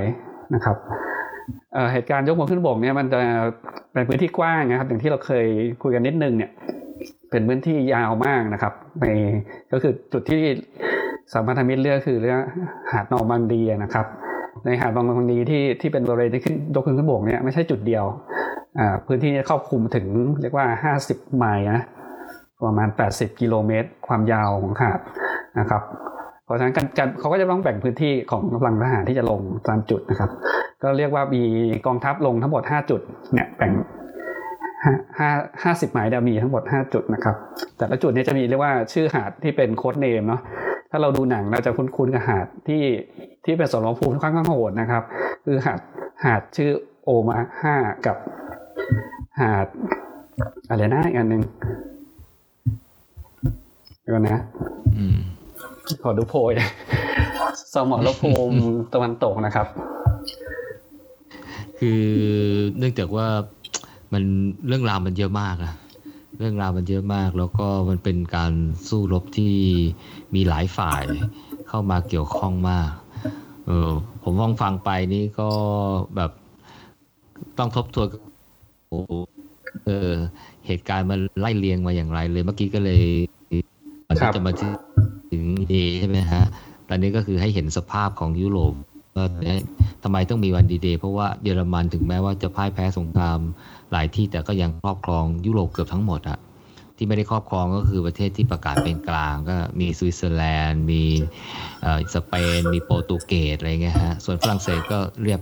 [0.55, 0.77] นะครับ
[1.93, 3.19] เหตุการณ์ยกพลขึ้นบกเนี่ยมันจะ
[3.93, 5.45] เป็นพื้นที่กว้างนะครับ อย่างที่เราเคย
[5.83, 6.51] คุยกันนิดนึงเนี่ย
[7.31, 9.05] เป็นพื้นที่ยาวมากนะครับใน
[9.71, 10.41] ก็คือจุดที่
[11.33, 12.39] สามพันธมิตรเลือกคือเรื่อง
[12.91, 14.05] หาดนอร์มันดีนะครับ
[14.65, 18.05] ในหาดบางบางดีที่ที่เป็นบริเวณที่ขึ้นยกขึ้นขึ้นบกเนี่ยไม่ใช่จุดเดียว
[19.07, 20.05] พื้นที่นี้ครอบคลุมถึง
[20.41, 21.81] เรียกว่า 50 ไมล์นะ
[22.65, 24.99] ประมาณ 80 กิโลเมตร ความยาวของหาด
[25.59, 25.81] นะครับ
[26.45, 30.29] เพราะฉะนั้นการเขาก็จะต้องแบ่งพื้นที่ของกำลังทหารที่จะลงตามจุดนะครับ
[30.83, 31.43] ก็เรียกว่ามี
[31.85, 33.01] กองทัพลงทั้งหมด 5 จุด
[33.33, 33.71] เนี่ยแบ่ง
[34.85, 35.29] ห้า
[35.63, 37.35] ห้าสิบหมายดามีทั้งหมด 5 จุดนะครับ
[37.77, 40.41] แต่ละจุดนี้จะมีเรียกว่าชื่อหาดที่เป็นโค้ดเนมเนาะ
[40.91, 42.83] ถ้าเราดูหนังเราจะคุ้นๆกับหาดที่
[43.45, 45.03] ที่เป็นสรภูมิค่อนข้างโหดนะครับ
[45.45, 45.79] คือหาด
[46.23, 46.69] หาดชื่อ
[47.03, 47.75] โอมาห้า
[48.05, 48.17] กับ
[49.39, 49.67] หาด
[50.69, 51.41] อะไรนะอีกอันหนึ่ง
[54.13, 54.41] ก็นะ
[56.03, 56.53] ขอดูโพย
[57.73, 58.59] สมรภูมิ
[58.93, 59.67] ตะวันตกนะครับ
[61.83, 62.03] คือ
[62.77, 63.27] เนื่องจากว่า
[64.13, 64.23] มัน
[64.67, 65.73] เรื่องราวมันเยอะมากอะ
[66.37, 68.53] เรื่องราวมันเยอะมาก แล้วก็มันเป็นการ
[68.89, 69.53] สู้รบที่
[70.35, 71.03] มีหลายฝ่าย
[71.67, 72.89] เข้ามาเกี่ยวข้องมาก
[73.65, 73.89] เออ
[74.23, 75.49] ผมฟังฟังไปนี่ก็
[76.15, 76.31] แบบ
[77.57, 78.07] ต้องทบทวน
[79.85, 80.11] เออ
[80.67, 83.01] เหตุการณ์มันไล่เลียงมาอย่างไรเลย เมื่อกี้ก็เลย
[84.07, 84.53] มันจะมา
[85.31, 85.43] ถึง
[85.73, 86.43] ดีใช่ไหมฮะ
[86.89, 88.73] ตอนนี้ก็คือให้เห็นสภาพของยุโรป
[89.15, 89.25] ว่า
[90.03, 93.39] ทำไมต้องมีวันดีเดย์เพราะว่าเยอรมันถึงแม้ว่าจะพ่ายแพ้สงคราม
[93.91, 96.39] หลายที่แต่ก็ยังครอบครองยุโรปเกือบทั้งหมดอะ
[96.97, 101.03] ที่ไม่ได้ครอบครองก็คือประเทศที่ประกาศเป็นกลางก็มีสวิตเซอร์แลนด์ มี
[102.13, 105.41] สเปน มีโปรตุเกสอะไรเงี้ยฮะส่วนฝรั่งเศสก็เรียบ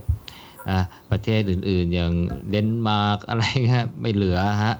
[1.11, 2.13] ประเทศอื่นๆ อย่าง
[2.49, 4.75] เดนมาร์กอะไรเงี้ยไม่เหลือฮะ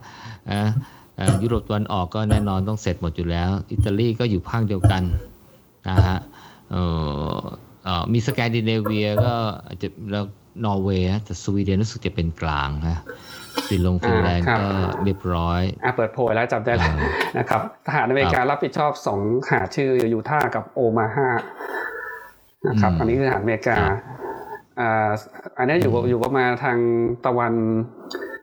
[1.44, 5.04] ยุโรปตะวันออกก็แน่นอนต้องเสร็จหมดอยู่แล้ว อิตาลีก็อยู่พวกเดียวกัน
[5.90, 6.18] นะฮะ
[8.14, 9.36] มีสแกนดิเนเวียก็
[9.82, 10.26] จะแล้ว
[10.66, 13.00] นอร์เวย์แต่สวีเดนรู้สึกจะเป็นกลางฮะ
[13.68, 14.66] ฟินลงฟินแลนด์ก็
[15.04, 16.96] เรียบร้อยอ่าเปิดโพยแล้วจำได้แล้ว
[17.38, 21.30] นะครับทหารอเมริการับผิดชอบสองหาดชื่อยูท่ากับโอมาฮา
[22.70, 23.78] นะครับอันนี้คือทหารอเมริกา
[24.80, 25.10] อ่า
[25.58, 26.78] อันนี้อยู่อยู่ประมาณทาง
[27.26, 27.54] ตะวัน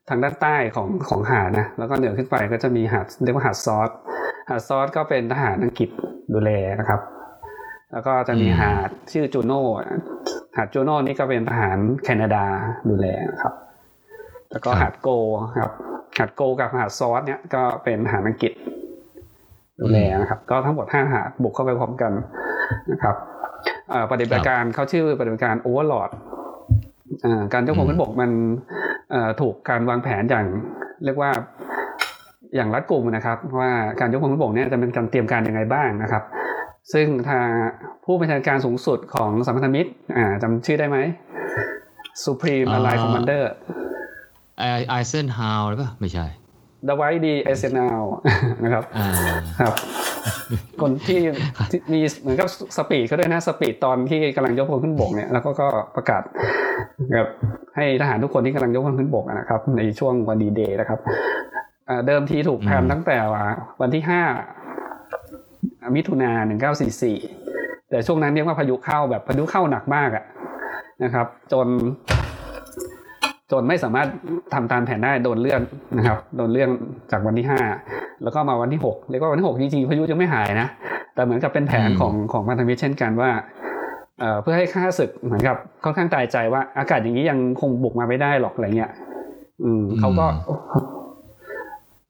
[0.09, 3.91] ทางด้านใต้ของของหาดนะ แล้วก็เหนือขึ้นไปก็จะมีหาดเรียกว่าหาดซอส
[4.49, 5.89] หาดซอสก็เป็นทหารอังกฤษ
[6.35, 7.01] ดูแลนะครับ
[7.93, 9.63] แล้วก็จะมีหาดชื่อจูโน่
[10.57, 12.45] หาดจูโน่นี่ก็เป็นทหารแคนาดา
[12.89, 13.07] ดูแล
[13.43, 13.55] ครับ
[14.51, 15.09] แล้วก็หาดโก
[15.59, 15.73] ครับ
[16.19, 18.53] หาดโกกับหาดซอสเนี่ยก็เป็นทหารอังกฤษ
[19.81, 22.13] ดูแลนะครับ ก็ทั้งหมดห้าหาดบุกเข้าไปพร้อมกัน
[22.93, 23.17] นะครับ
[24.13, 26.11] ปฏิบัติการเขาชื่อปฏิบัติการโอเวอร์ลอด
[27.53, 28.31] การยกพลขึ้นบกมัน
[29.41, 30.47] ถูกการวางแผนอย่าง
[31.05, 31.31] เรียกว่า
[32.55, 33.71] อย่างรัดกลุ่มนะครับ ว่า
[34.01, 36.23] การยกพลขึ้นบกเนี่ยจะเป็นการเตรียมการยังไงบ้างนะครับ
[36.93, 37.49] ซึ่งทาง
[38.05, 39.91] ผู้บัญชาการสูงสุดของสัมพันธมิตร
[40.43, 40.99] จำชื่อได้ไหม
[42.25, 43.43] Supreme Allied Commander
[44.89, 48.03] ไอเซนฮาวร์หรือเปล่าไม่ใชดไวต์ ดี ไอเซนฮาวร์
[48.65, 48.85] นะครับ
[49.61, 49.75] ครับ
[50.83, 51.19] คนที่
[51.93, 56.23] มีเหมือนกับ speech เขาด้วยนะ speech ตอนที่กำลังยกพลขึ้นบกเนี่ยแล้วก็ก็ประกาศ
[57.13, 57.29] แบบ
[57.77, 60.99] ให้ทหารทุกคนที่กำลังยกพลขึ้นบกนะครับ ในช่วงวันดีเดย์นะครับ
[62.07, 63.17] เดิมทีถูกแพนตั้งแต่
[63.81, 64.23] วันที่ห้า
[65.97, 67.17] มิถุนาหนึ่งเก้าสี่สี่
[67.91, 70.25] แต่ช่วงนั้นเรียกว่าพายุเข้าแบบพายุเข้าหนักมากอะ
[71.05, 71.67] นะครับ จน
[73.53, 74.09] จนไม่สามารถ
[74.55, 75.63] ทำตามแผนได้โดนเลื่อน
[75.97, 76.71] นะครับ โดนเลื่อน
[77.11, 77.61] จากวันที่ห้า
[78.23, 80.69] แล้วก็มาวันที่หกเรียกว่าวันที่หกจริงๆพายุยังไม่หายนะ
[81.15, 83.31] แต่เหมือนกับเป็นแผนของของพันธมิตรเช่นกันว่า
[84.43, 88.93] เพื่อให้ข้าศึกเหมือนกับค่อนข้างตายใจว่า อากาศอย่างนี้ยังคงบุกมาไม่ได้หรอกอะไรเงี้ย
[89.63, 90.27] อืมเขาก็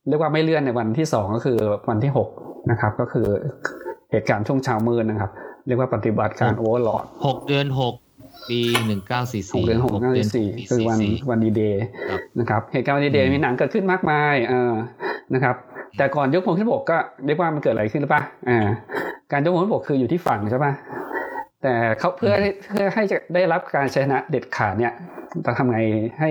[0.09, 1.59] เรียกว่าไม่เลื่อนในวันที่สองก็คือ
[1.89, 2.29] วันที่หก
[2.71, 3.27] นะครับ ก็คือ
[4.11, 5.31] เหตุการณ์ช่วงเช้ามืดนะครับ
[5.67, 7.95] เรียกว่าปฏิบัติการ Overlord หกเดือนหก
[8.51, 10.99] ปีหนึ่งเก้าสี่หกสี่เดือนหกเก้าสี่คือวัน
[11.31, 14.73] วันดีเดย์ครับนะครับ เหตุการณ์วันดีเดย์อืมมีหนังเกิดขึ้นมากมายเออ
[15.35, 15.57] นะครับ
[15.99, 18.61] แต่ก่อนยกพลขึ้นบกก็เรียกว่ามันเกิดอะไรขึ้นหรือเปล่าอ่า
[19.33, 20.73] การยกพลขึ้นบกคืออยู่ที่ฝั่งใช่ปะ
[21.63, 24.93] แต่เขาเพื่อให้เพื่อให้จะได้รับการชนะเด็ดขาดเนี่ย
[25.47, 25.81] จะทำไง
[26.21, 26.31] ให้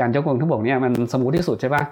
[0.00, 1.82] การยกพลขึ้นบกเนี่ยมันสมูทที่สุดใช่ปะ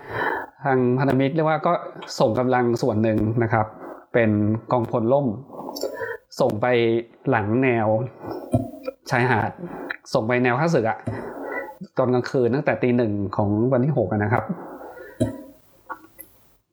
[0.65, 1.73] ทางพันธมิตรเรียกว่าก็
[2.21, 3.67] ส่งกำลังส่วนหนึ่งนะครับ
[4.15, 4.31] เป็น
[4.73, 5.27] กองพลล่ม
[6.41, 6.67] ส่งไป
[7.31, 7.87] หลังแนว
[9.11, 9.51] ชายหาด
[10.15, 10.99] ส่งไปแนวข้าศึกอะ
[11.99, 14.45] ตอนกลางคืนตั้งแต่ตีหนึ่งของวันที่หกนะครับ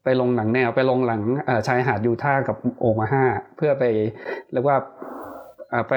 [0.03, 1.21] ไปลงหลังแนวไปลงหลัง
[1.67, 3.23] ชายหาดยูท่าห์กับโอมาฮา
[3.57, 3.83] เพื่อไป
[4.51, 4.77] เรียกว่า
[5.89, 5.93] ไป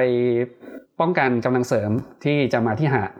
[1.00, 1.90] ป้องกันกำลังเสริม
[2.24, 3.11] ที่จะมาที่หาด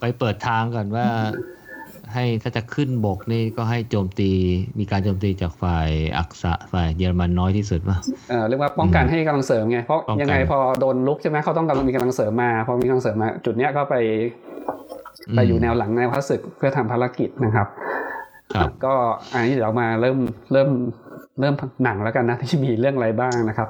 [0.00, 1.08] ไปเปิดทางก่อนว่า
[2.14, 4.30] ให้ถ้าจะขึ้นบกนี่ก็ให้โจมตี
[4.78, 7.96] มีการโจมตีจากฝ่ายอักษะฝ่ายเยอรมันน้อยที่สุดป่ะ
[8.30, 13.94] เอ่อเรียกว่าป้องกันให้กำลังเสริมไงเพราะป้องกันยังไงพอโดนลุกใช่ไหมเขาต้องกำลังมีกำลังเสริมมาพอมีกำลังเสริมมา จุดเนี้ยก็ไป
[15.34, 17.66] ไปอยู่แนวหลังแนวข้าศึกเพื่อทำภารกิจนะครับ
[18.54, 18.94] ครับก็
[19.32, 20.18] อันนี้เดี๋ยวเรามาเริ่ม
[20.52, 20.70] เริ่ม
[21.40, 23.68] เริ่มหนังแล้วกันนะที่มีเรื่องอะไรบ้างนะครับ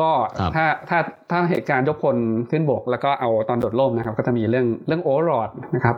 [0.00, 0.98] ก็ครับถ้าถ้า
[1.30, 2.16] ถ้าเหตุการณ์ยกพล
[2.50, 5.96] ขึ้นบก แล้วก็เอาตอนโดดร่มนะครับ ก็จะมีเรื่องเรื่อง Overlord นะครับ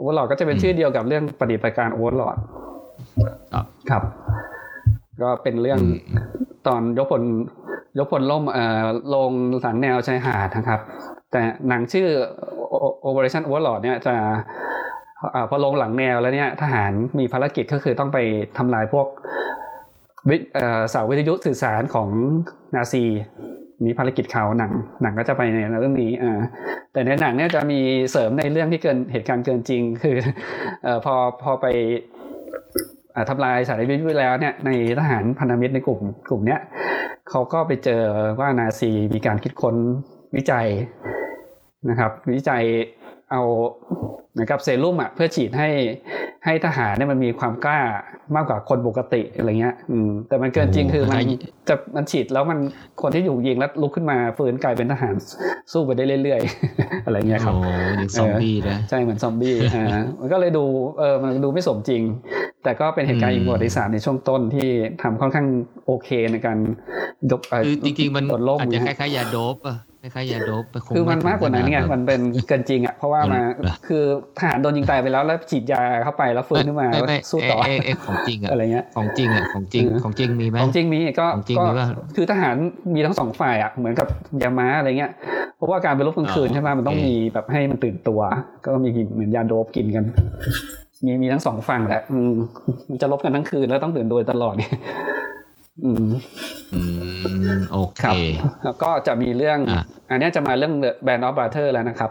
[0.00, 2.36] Overlord ก็จะเป็นชื่อเดียวกับเรื่องปฏิบัติการ Overlord
[3.52, 4.02] ครับครับ
[5.22, 6.24] ก็เป็นเรื่องอืม
[6.66, 7.22] ตอนยกพล
[7.98, 9.30] ยกพลร่มเอ่อลง
[9.62, 10.80] หลังแนวชายหาดนะครับ
[11.32, 12.08] แต่หนังชื่อ
[13.08, 14.14] Operation Overlord เนี่ยจะ
[15.32, 18.18] เอ่อพอลงหลังแนวแล้วเนี่ยทหารมีภารกิจก็คือต้องไป
[18.58, 19.06] ทำลายพวก
[20.28, 22.08] วิเอ่อเสาวิทยุสื่อสารของ
[22.74, 23.04] นาซี
[23.84, 26.40] มีภารกิจเขาหนังหนังก็จะไปในเรื่องนี้อ่า
[26.92, 30.16] แต่ในหนังเนี่ยจะมีเสริมในเรื่องที่เกินเหตุการณ์เกินจริง คือ
[30.82, 31.66] เอ่อพอพอไป
[33.14, 36.60] อทำลายสายวิทยุแล้วเนี่ยในทหารพันธมิตรในกลุ่มกลุ่มเนี้ย
[37.30, 38.02] เขาก็ไปเจอ
[38.40, 39.76] ว่านาซีมีการคิดค้น
[40.36, 40.66] วิจัย
[41.90, 42.64] นะครับ วิจัย
[43.32, 43.42] เอา
[44.32, 45.68] เหมือนกับเซรุ่มอะเพื่อฉีดให้
[46.44, 47.80] ให้ทหารเนี่ยมันมีความกล้า
[48.34, 51.32] มากกว่าคนปกติอะไรเงี้ย อืม แต่มันเกินจริงคือมันโอ้โห
[51.68, 52.58] จะมันฉีดแล้วมัน
[53.02, 55.14] คนที่อยู่ยิงแล้วลุกขึ้นมาฟื้นกลายเป็นทหาร
[55.72, 60.64] สู้ไปได้เรื่อยๆ อะไรเงี้ยครับโอ้ยังซอมบี้นะใช่เหมือนซอมบี้อ่ามันก็เลยดู
[60.98, 62.02] เออมันดูไม่สมจริง
[62.64, 64.68] แต่ก็เป็นเหตุการณ์อืมอีกประวัติศาสตร์ในช่วงต้นที่
[65.02, 65.46] ทำค่อนข้าง
[65.86, 66.58] โอเคในการ
[67.30, 74.02] ยกเคือจริงๆมันโดดล่มอาจจะนะคฮะล้ายๆยาโดบอะ คล้ายๆยาโดบไปคือมันมากกว่านั้นไงมันเป็นเกินจริงอะเพราะว่ามาเหรอคือ
[74.38, 81.86] ทหารโดนยิงตายไปแล้วแล้วฉีดยาเข้าไปแล้วฟื้นขึ้นมาไม่ไม่สู้ต่อเเเของจริงอะอะไรเงี้ยของจริงอะของจริงเออของจริงมีไหมของจริงมีก็ของจริงก็มีป่ะ
[82.16, 82.54] คือทหาร
[82.94, 84.08] มีทั้งสองฝ่ายอะเหมือนกับ
[84.42, 85.12] ยาม้าอะไรเงี้ย
[85.56, 88.20] เพราะว่าการไปรบกลางคืนอ๋อใช่ไหมมันต้องโอเคมีแบบให้มันตื่นตัว
[88.64, 90.04] ก็มีกินเหมือนยาโด๊ปกินกัน
[91.04, 92.32] มีมีทั้งสองฝั่งแหละอืม
[92.88, 94.72] มันจะรบกันทั้งคืนแล้วต้องตื่นตัวตลอดเนี่ย
[95.84, 96.12] อืม
[96.74, 96.80] อื
[97.56, 98.14] มโอเคครับ
[98.64, 100.74] แล้วก็จะมีเรื่องอะอันเนี้ยจะมาเรื่อง
[101.06, 102.10] Band of Butter แล้วนะครับ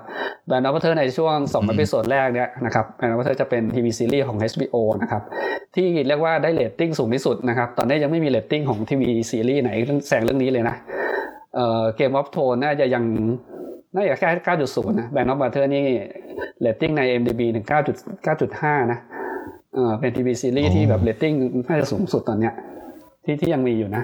[0.50, 5.22] Band of Butter ในช่วงสองอืมอพิโซดแรกเนี่ยนะครับ Band of Butter จะเป็นทีวีซีรีส์ของ HBO นะครับ
[5.76, 9.72] ที่เรียกว่าได้เรตติ้งสูงที่สุดนะครับ ตอนนี้ยังไม่มีเรตติ้งของทีวีซีรีส์ไหน
[10.08, 10.76] แซงเรื่องนี้เลยนะ
[11.56, 13.04] เอ่อ Game of Thrones น่าจะยัง
[13.96, 14.30] น่าจะแค่
[14.66, 15.86] 9.0นะ Band of Brothers นี่
[16.62, 17.72] เรตติ้งใน IMDb ถึง9
[18.28, 19.00] 9.5นะ
[19.74, 21.34] เออเป็นทีวีซีรีส์ที่แบบเรตติ้ง
[21.68, 22.54] น่าจะสูงสุดตอนเนี้ย
[23.30, 24.04] ที่ที่ยังมีอยู่นะ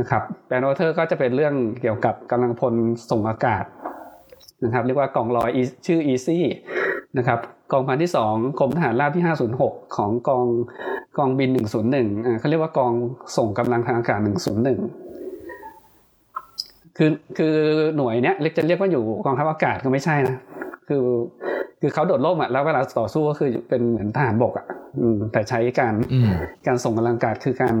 [0.00, 2.74] นะครับ Band of Brothers ก็จะเป็นเรื่องเกี่ยวกับกำลังพล
[3.10, 3.64] ส่งอากาศ
[4.64, 5.50] นะครับเรียกว่ากองร้อย
[5.86, 6.38] ชื่อ Easy
[7.18, 7.38] นะครับ
[7.72, 9.24] กองพันที่สองกรมทหารราบที่
[9.60, 10.44] 506 ของกอง
[11.18, 11.50] กองบิน
[11.88, 12.92] 101อ่าเขาเรียกว่ากอง
[13.36, 14.18] ส่งกำลังทางอากาศ
[15.38, 17.56] 101 คือคือ
[17.96, 20.36] หน่วยเนี้ยเรียกจะเรียกว่าอยู่กองทัพอากาศก็ไม่ใช่นะ
[20.88, 21.04] คือ
[21.80, 24.66] คือเขาโดดร่มอะแล้วเวลาต่อสู้ก็คือเป็นเหมือนทหารบกอะ
[25.00, 26.30] อืมแต่ใช้การอืม
[26.66, 27.76] การส่งกำลังอากาศคือการ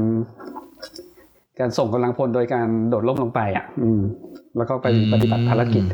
[1.60, 4.00] การส่งกำลังพลโดยการโดดร่มลงไปอะ อืม
[4.56, 5.84] แล้วก็ไปอืมปฏิบัติภารกิจ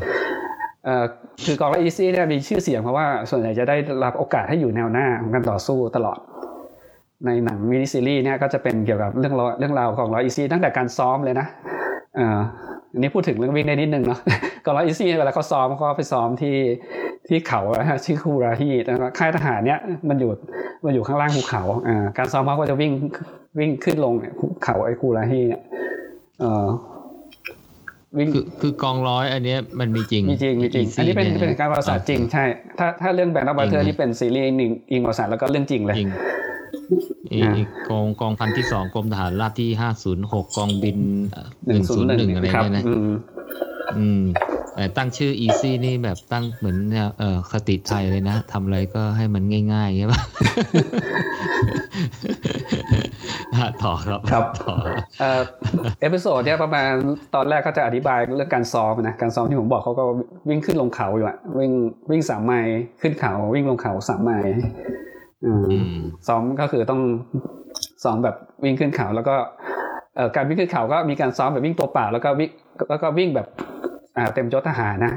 [0.85, 1.05] เอ่อ
[1.45, 6.19] คือกองทัพอีซี่เนี่ยมีชื่อเสียงเพราะว่าส่วนใหญ่จะได้รับโอกาสให้อยู่แนวหน้าของการต่อสู้ตลอด
[7.25, 11.47] ในหนังมินิซีรีส์เนี่ยก็จะเป็นเกี่ยวกับเรื่องราวเรื่องราวของร้อย Easy ตั้งแต่การซ้อมเลยนะ
[12.15, 12.39] เอ่อ
[12.95, 14.19] อันนี้พูดถึงเรื่องวิ่งได้นิดนึงเนาะ
[14.65, 16.57] กองร้อย Easy เวลาเขาซ้อมเขาก็ไปซ้อมที่
[17.27, 19.79] ที่เขาอะฮะชื่อคูราฮีนะครับค่ายทหารเนี่ย
[20.09, 20.31] มันอยู่
[20.85, 22.91] มันอยู่ข้างล่างภูเขาอ่าการซ้อมเขาก็จะวิ่ง
[23.59, 25.61] วิ่งขึ้นลงเนี่ยภูเขาไอ้คูราฮีเนี่ย
[26.39, 26.67] เอ่อ
[28.17, 32.45] วิ่งคือคือกองร้อย อันเนี้ยมันมีจริงมีจริงมีจริง EC อันนี้เป็นเป็นการประวัติศาสตร์จริงใช่
[32.79, 36.11] ถ้าถ้าเรื่อง Band of Brothers จริร์งนี่เป็นซีรีส์หนึ่งอิงประวัติศาสตร์แล้วก็เรื่องจริงเลยจริง
[37.33, 40.97] อีอ่าอีกกองกองพันที่สองกรมทหารราบที่ห้าศูนย์หกกองบิน
[41.67, 43.11] หนึ่งศูนย์หนึ่งอะไรครับเนี่ยนะอืม
[43.97, 44.21] อืม
[44.75, 46.77] แต่ตั้งชื่อ Easy นี่แบบตั้งเหมือน
[47.19, 49.43] เอ่อคติไทยเลยนะทำอะไรก็ให้มัน
[49.73, 50.21] ง่ายๆใช่ปะ
[53.83, 54.73] ต่อครับครับต่อ
[55.19, 55.41] เอ่อ
[56.01, 56.91] episode เนี่ยประมาณ
[57.35, 60.03] ตอนแรกก็จะอธิบายเรื่องการซ้อมนะการซ้อมที่ผมบอกเขาก็
[60.49, 61.71] วิ่งขึ้นลงเขาอยู่อะวิ่ง
[62.11, 65.14] วิ่งสามไมล์ขึ้นเขาวิ่งลงเขาสามไมล์อืมอืม
[66.27, 67.01] ซ้อมก็คือต้อง
[68.03, 69.35] ซ้อมแบบวิ่งขึ้นเขา แล้วก็
[70.15, 72.49] เอ่อการวิ่งขึ้นเขาก็มีการซ้อมแบบวิ่งตัวเปล่า แล้วก็วิ่ง
[72.89, 73.47] แล้วก็วิ่งแบบ
[74.17, 75.11] อ่าเต็มยศทหารนะ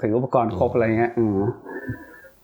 [0.00, 1.38] ถืออุปกรณ์ครบอะไรเงี้ยอืม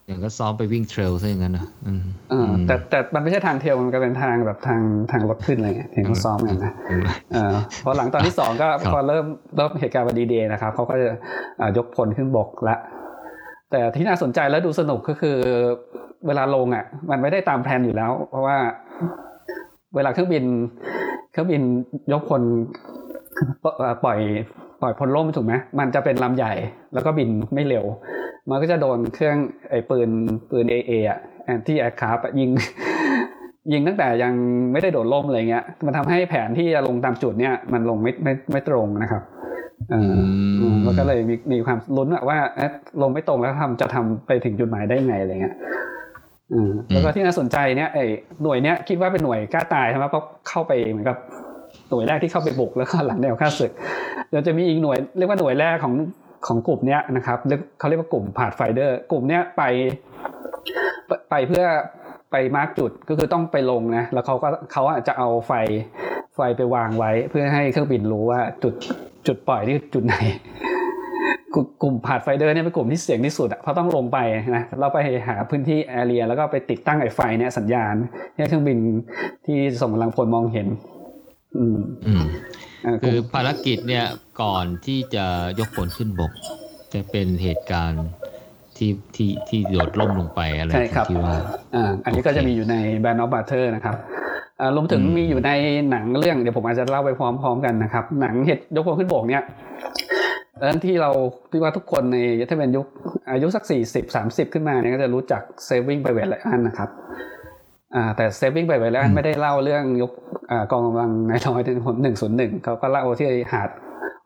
[0.06, 4.80] อย่างก็ซ้อมไปวิ่งเทรลซะอย่างนั้นนะอืมเออแต่แต่มันไม่ใช่ทางเทรลมันก็เป็นทางแบบทาง
[5.12, 9.26] ทางรถขึ้นอะไรเงี้ยที่เขาซ้อมกันนะอืมเออพอหลังตอนที่สองก็ครับพอเริ่ม
[9.56, 11.08] เริ่มเหตุการณ์วันดีเดย์นะครับเขาก็จะ
[11.60, 12.76] อ่ายกพลขึ้นบกละ
[13.70, 15.36] แต่ที่น่าสนใจและดูสนุกก็คือ
[16.26, 18.56] เวลาลงอะ มันไม่ได้ตามแผนอยู่แล้ว เพราะว่า
[19.94, 20.44] เวลาเครื่องบิน
[21.32, 21.62] เครื่องบิน
[22.12, 22.42] ยกพล
[23.78, 24.18] เอ่อปล่อย
[24.82, 26.52] ปล่อยพลล่มถูกไหมมันจะเป็นลำใหญ่
[26.94, 27.84] แล้วก็บินไม่เร็ว
[28.50, 29.36] มันก็จะโดนเครื่อง
[29.70, 30.08] ไอ้ปืน
[30.50, 32.50] ปืนเอเออะแอนตี้แอร์คราฟยิง
[33.72, 34.32] ยิงตั้งแต่ยัง
[34.72, 39.22] ไม่ได้โดดล่มอะไรเงี้ย มันทำให้แผนที่จะลงตามจุดเนี่ย มันลงไม่ไม่ไม่ตรงนะครับ
[39.90, 40.14] เออ
[40.60, 42.70] อมมันก็เลยมีมีความลุ้นอะว่าเอ๊ะ
[43.02, 46.05] ลงไม่ตรงแล้วทำจะทำไปถึงจุดหมายได้ไงอะไรเงี้ยอืม
[46.92, 48.04] แล้วก็ที่น่าสนใจเนี่ยไอ้
[48.42, 51.16] หน่วยเนี้ยคิดว่าเป็นหน่วยกล้าตายใช่ไหมเพราะเข้าไปเหมือนกับ
[51.90, 53.72] หน่วยแรกที่เข้าไปบุกแล้วก็หลังแนวข้าศึก
[54.30, 55.94] เดี๋ยวจะมีอีกหน่วยเรียกว่าหน่วยแรกของ
[56.46, 57.38] ของกลุ่มเนี้ยนะครับ
[57.78, 59.62] เขาเรียกว่ากลุ่มผาดไฟเดอร์ กลุ่มเนี้ยไป
[61.06, 61.64] ไปไปเพื่อ
[62.30, 65.52] ไป mark จุดก็คือต้องไปลงนะแล้วเขาก็เขาอาจจะเอาไฟ
[66.36, 68.74] ไฟไปวางไว้ เพื่อให้เครื่องบินรู้ว่าจุด
[69.26, 70.14] จุดปล่อยที่จุดไหน
[71.54, 74.18] กลุ่มกลุ่ม Pathfinder เนี่ยเป็นกลุ่มที่เสี่ยงที่สุดอะเพราะต้องลงไป
[74.56, 77.94] นะเราไปหาพื้นที่ area แล้วก็ไปติดตั้งไอ้ไฟเนี่ยสัญญาณ
[78.36, 78.78] ให้เครื่องบิน
[79.46, 80.66] ที่ส่งกำลังพลมองเห็น
[81.56, 82.24] อืมอืม
[82.82, 84.04] เอ่อก็คืลุ่มภารกิจเนี่ย
[84.42, 85.24] ก่อนที่จะ
[85.58, 86.32] ยกพลขึ้นบก
[86.92, 88.06] จะเป็นเหตุการณ์
[88.76, 91.36] ที่ที่ที่โดดล่มลงไปอะไรใช่ครับที่ว่า
[91.74, 93.96] อ่าอันนี้ก็จะมีอยู่ใน Band of Butter นะครับ
[94.60, 95.50] อ่ารวมถึงอืมมีอยู่ใน
[95.90, 99.42] หนังเรื่องเดี๋ยวผมอาจจะเล่าไปพร้อมๆกันนะครับ หนังเหตุยกพลขึ้นบกเนี่ย
[100.60, 101.10] เรื่องที่เรา
[101.50, 102.16] คิดว่าทุกคนใน
[102.50, 102.86] ถ้าเป็นยุค
[103.30, 106.88] อายุสักสี่สิบสามสิบขึ้นมาเนี่ยก็จะรู้จัก Saving Private Ryan นะครับ
[107.94, 110.12] อ่าแต่ Saving Private Ryan ไม่ได้เล่าเรื่องยก
[110.50, 111.60] อ่ากองกำลังนายร้อย
[112.02, 113.68] หนึ่งศูนย์หนึ่งเขาก็เล่าที่หาด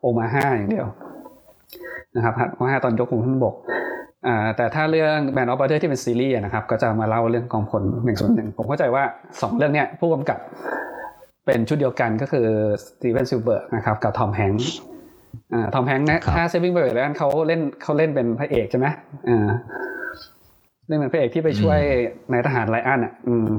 [0.01, 0.87] โอมาฮาอย่างเดียว
[2.15, 3.55] นะครับหาดโอมาฮาตอนยกพลขึ้นบก
[4.27, 9.03] อ่าแต่ถ้าเรื่อง Band of Brothers ที่เป็นซีรีส์อะนะครับ ก็จะมาเล่าเรื่องกองพลหนึ่งศูนย์หนึ่งผมเข้าใจว่า
[9.41, 10.39] สองเรื่องเนี้ยผู้กำกับ
[11.45, 12.47] เป็นชุดเดียวกันก็คือ
[12.83, 15.00] สตีเวน สปีลเบิร์กนะครับกับทอมแฮงค์อ่า
[15.73, 18.87] ทอมแฮงค์นะครับถ้าเซฟิงเบิร์กแล้วเขาเล่นเขาเล่นเป็นพระเอกใช่ไหม
[19.29, 19.47] อ่า
[20.87, 21.79] เล่นเป็นพระเอกที่ไปช่วย
[22.31, 23.49] นายทหารไรอันอะ อืม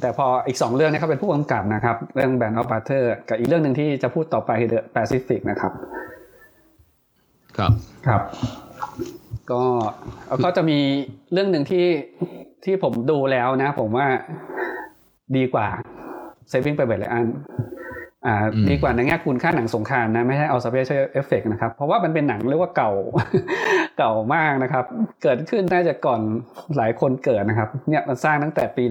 [0.00, 5.72] แต่พออีกสองเรื่องเนี้เขาเป็นผู้กำกับนะครับ เรื่องแบนด์ออฟบัตเตอร์กับอีกเรื่องหนึ่งที่จะพูดต่อไปคือ The Pacific นะครับ
[7.56, 7.72] ครับ
[8.06, 8.22] ครับ
[9.50, 9.62] ก็
[10.44, 10.78] ก็จะมี
[11.32, 11.86] เรื่องหนึ่งที่
[12.64, 14.06] ที่ผมดูแล้วนะ ผมว่า
[15.36, 15.68] ดีกว่า
[16.50, 17.85] Saving Private Ryan อ่าอืม
[18.68, 22.92] ดีกว่าในแง่คุณค่าหนังสงครามนะไม่ใช่เอา special effect นะครับ เพราะว่ามันเป็นหนังเรียกว่าเก่า
[23.98, 24.84] เก่ามากนะครับ
[25.22, 26.20] เกิดขึ้นน่าจะก่อน
[26.76, 28.84] หลายคนเกิดนะครับเนี่ยมันสร้างตั้งแต่ปี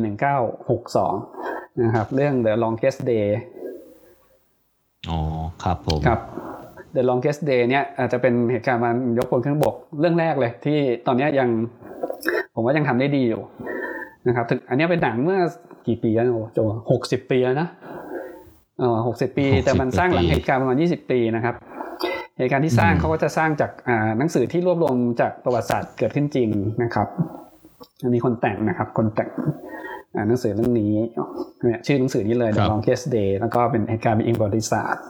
[1.07, 3.27] 1962 นะครับ เรื่อง The Longest Day
[5.09, 5.19] อ๋อ
[5.63, 6.19] ครับผมครับ
[6.95, 11.49] The Longest Day เนี่ยอาจจะเป็นเหตุการณ์มันยกพลขึ้นบกเรื่องแรกเลย ที่ตอนเนี้ยยัง
[12.55, 13.41] ผมว่ายังทำได้ดีอยู่
[14.27, 15.39] นะครับถึงอันเนี้ยเป็นหนังเมื่อ
[15.87, 16.59] กี่ปีแล้วโอ้โจ
[16.91, 18.04] หกสิบปีแล้วนะเออ
[19.07, 21.55] หกสิบปี60แต่มันสร้างหลังปีเหตุการณ์ประมาณยี่สิบปีนะครับ
[22.37, 26.49] เหตุการณ์ที่สร้างอืมเขาก็จะสร้างจากอ่าหนังสือที่รวบรวมจากประวัติศาสตร์เกิดขึ้นจริง
[26.83, 27.07] นะครับ
[28.15, 29.31] มีคนแต่งนะครับ คนแต่ง
[30.15, 30.93] อ่าหนังสือเรื่องนี้
[31.63, 35.03] เนี่ยชื่อหนังสือนี้เลย The Longest Day แล้วก็เป็นเหตุการณ์เป็นอิงประวัติศาสตร์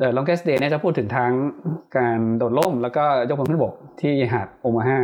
[0.00, 1.32] The Longest Day เนี่ยจะพูดถึงทั้ง
[1.96, 4.98] การโดดร่ม แล้วก็ยกพลขึ้นบกที่หาดโอมาฮา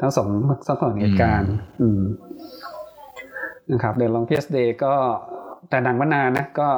[0.00, 0.28] ทั้งสอง
[0.66, 2.00] ทั้งสองเหตุการณ์อืม
[3.72, 4.94] นะครับ The Longest Day ก็
[5.70, 6.68] แต่หนังมานานนะก็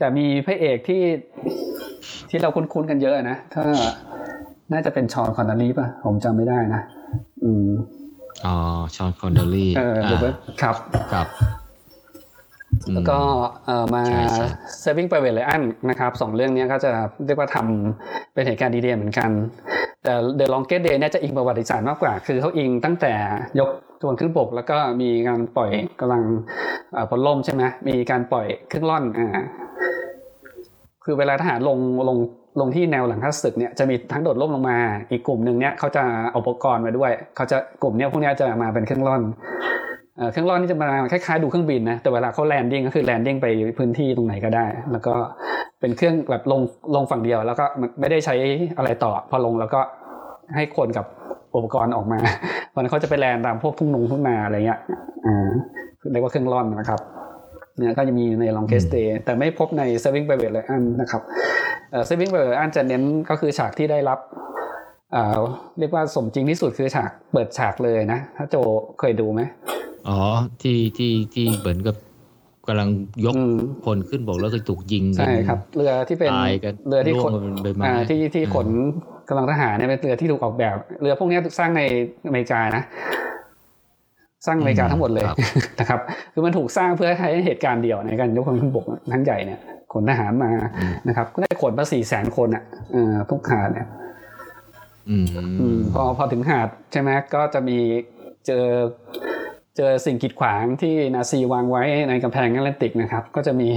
[0.00, 1.02] จะมีพระเอกที่
[2.30, 3.62] ที่เราคุ้นๆกันเยอะนะถ้า
[4.72, 6.82] น่าจะเป็นฌอนคอนเนอรีป่ะ ผมจำไม่ได้นะ
[7.44, 7.68] อืม
[8.44, 8.54] อ๋อ
[8.96, 10.32] ฌอนคอนเนอรีเออหรือว่า
[10.62, 10.76] ครับ
[11.12, 11.26] ครับ
[12.86, 13.18] อืมแล้วก็
[13.64, 14.46] เอ่อมาใช่ใช่
[14.82, 16.90] Saving Private Ryan นะครับสองเรื่องเนี้ยก็จะ
[17.26, 19.30] เรียกว่าทำเป็นเหตุการณ์ดีเดย์เหมือนกัน
[20.04, 23.12] แต่ The Longest Day เนี่ยจะอิงประวัติศาสตร์มากกว่า คือเขาอิงตั้งแต่
[23.58, 23.70] ยก
[24.02, 26.22] พลขึ้นบก แล้วก็มีการปล่อยกำลัง
[26.92, 29.28] เอ่อพลล่มใช่ไหมมีการปล่อยเครื่องร่อนอ่า
[31.10, 32.18] คือเวลาทหารลงลง
[32.60, 34.78] ลงที่แนวหลังข้าศึกเนี่ยจะมีทั้งโดดร่มลงมา
[35.10, 39.22] อีกกลุ่มหนึ่งเนี่ยเขาจะเอาอุปกรณ์มาด้วยเขาจะกลุ่มเนี้ยพวกเนี้ยจะมาเป็นเครื่องร่อน
[40.32, 43.46] เครื่องร่อนนี่จะมาคล้ายๆดูเครื่องบินนะแต่เวลาเขาแลนดิ้งก็คือแลนดิ้งไป
[43.78, 45.14] พื้นที่ตรงไหนก็ได้ แล้วก็
[45.80, 46.60] เป็นเครื่องแบบลง
[46.94, 47.64] ลงฝั่งเดียว แล้วก็
[48.00, 48.34] ไม่ได้ใช้
[48.76, 49.80] อะไรต่อพอลงแล้วก็
[50.54, 51.06] ให้คนกับ
[51.54, 52.18] อุปกรณ์ออกมา
[52.70, 54.80] เพราะนั้นเขาจะไปแลนตามพวกทุ่งนงทุ่งนาอะไรเงี้ย
[55.26, 55.48] อ่า
[56.10, 57.00] เรียกว่าเครื่องร่อนนะครับ
[57.82, 61.22] นี่ยก็จะมีในลองเคสเตย์แต่ไม่พบใน saving private Ryan นะครับ
[61.90, 64.18] เอ่อ saving private Ryan จะเน้นก็คือฉากที่ได้รับ
[65.78, 68.56] เรียกว่าสมจริงที่สุดคือฉากเปิดฉากเลยนะ ถ้าโจ
[69.00, 69.40] เคยดูไหม
[70.08, 70.18] อ๋อ
[70.62, 71.96] ที่ที่ที่เหมือนกับ
[72.68, 72.88] กำลัง
[73.24, 73.36] ยก
[73.86, 76.30] คนขึ้นบอกแล้วก็ถูกยิงใช่ครับ เรือที่เป็น
[76.88, 77.32] เรือที่ขน
[78.10, 78.68] ที่ที่ขน
[79.28, 81.82] กำลังทหารเนี่ยเป็นเรือที่ถูกออกแบบ เรือพวกนี้สร้างใน
[82.26, 82.82] อเมริกานะ
[84.46, 85.24] สร้างอเมริกาทั้งหมดเลย
[85.80, 86.00] นะครับ
[86.32, 89.60] คือมันถูกสร้างเพื่อให้เหตุการณ์เดียวในการยกคนขึ้นบกทั้งใหญ่เนี่ย
[89.92, 90.50] ขนทหารมา
[91.08, 92.64] นะครับ ก็ได้ขนมาสี่แสนคนอะ
[93.30, 93.86] ทุกหาดเนี่ย
[95.94, 97.78] พอพอถึงหาดใช่ไหมก็จะมี
[98.46, 98.66] เจอ
[99.76, 103.68] เจอสิ่งกีดขวางที่นาซีวางไว้ในกำแพงแอตแลนติกนะครับ ก็จะมี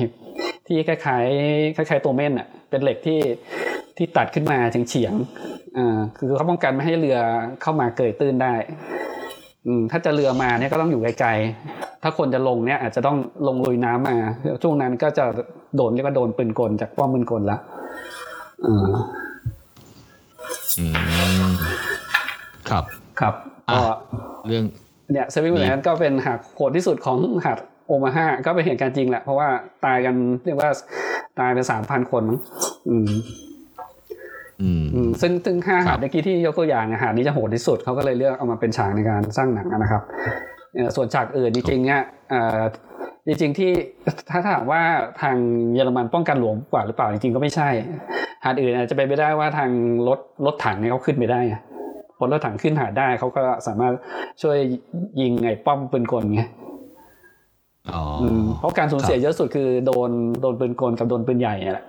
[0.67, 3.19] ที่คล้ายๆคล้ายๆตัวเม่นอะเป็นเหล็กที่
[3.97, 4.57] ที่ตัดขึ้นมา
[4.89, 7.19] เฉียงๆอ่าคือเขาป้องกันไม่ให้เรือ
[7.61, 9.20] เข้ามาเกยตื้นได้อืม
[9.91, 14.17] ถ้าจะเรือมาเนี่ยก็ต้องอยู่ไกลๆ ถ้าคนจะลงเนี่ยอาจจะต้องลงลุยน้ำมา
[14.63, 15.25] ช่วงนั้นก็จะ
[15.75, 17.57] โดนเรียกว่าโดนปืนกลจากป้อมปืนกลละ
[18.65, 18.95] อ่า
[22.69, 22.83] ครับ
[23.19, 23.33] ครับ
[23.73, 23.81] ก็
[24.47, 24.63] เรื่อง
[25.11, 29.47] เนี่ย Saving Ryan ก็เป็นหาดโหดที่สุดของหาดโอมาฮาก็เป็นเหตุการณ์จริงแหละ เพราะว่า
[29.85, 30.69] ตายกันเรียกว่า
[31.39, 32.23] ตายเป็นสามพันคน
[32.89, 33.50] อืมอืม
[35.21, 40.01] ซึ่งซึ่งห้าหาดเมื่อกี้ที่ยกตัวอย่างหาดนี้จะโหดที่สุดเขาก็เลยเลือกเอามาเป็นฉากในการสร้างหนังนะครับ
[40.95, 42.01] ส่วนฉากอื่นจริงๆเนี่ย
[43.27, 43.71] จริงๆที่
[44.29, 44.81] ถ้าถามว่า
[45.21, 45.37] ทาง
[45.73, 47.69] เยอรมันป้องกันหลวงกว่าหรือเปล่าจริงๆก็ไม่ใช่
[48.43, 49.69] หาดอื่นอาจจะเป็นไปได้ว่าทาง
[50.07, 51.39] รถรถถังเนี่ยเขาขึ้นไปได้
[52.17, 53.93] พลรถถังขึ้นหาได้เขาก็สามารถ
[54.41, 54.57] ช่วย
[55.21, 56.41] ยิงไอ้ป้อมปืนกลไง
[58.59, 61.85] เพราะการสูญเสียเยอะสุดคือโดนโดนปืนกลกับโดนปืนใหญ่แหละ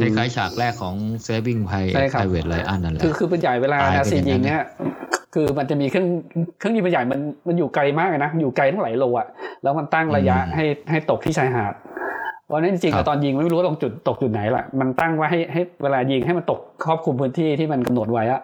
[0.00, 0.94] คล้ายๆฉากแรกของ
[1.26, 4.64] Saving Private Ryan นั่นแหละคือคือปืนใหญ่เวลานาซียิงเนี่ย
[5.34, 6.06] คือมันจะมีเครื่อง
[6.58, 9.26] เครื่องยิงปืนใหญ่มันมันอยู่ไกลมากนะอยู่ไกลทั้งหลายโลอะ
[9.62, 11.74] แล้วมันตั้งระยะให้ให้ตกที่ชายหาด
[12.46, 18.40] เพราะนั้นจริงๆตอนยิงไม่รู้ว่าตรงจุดตกจุดไหนแหละมันตั้งไว้ให้ให้เวลายิงให้มันตกครอบคลุมพื้นที่ที่มันกำหนดไว้อะ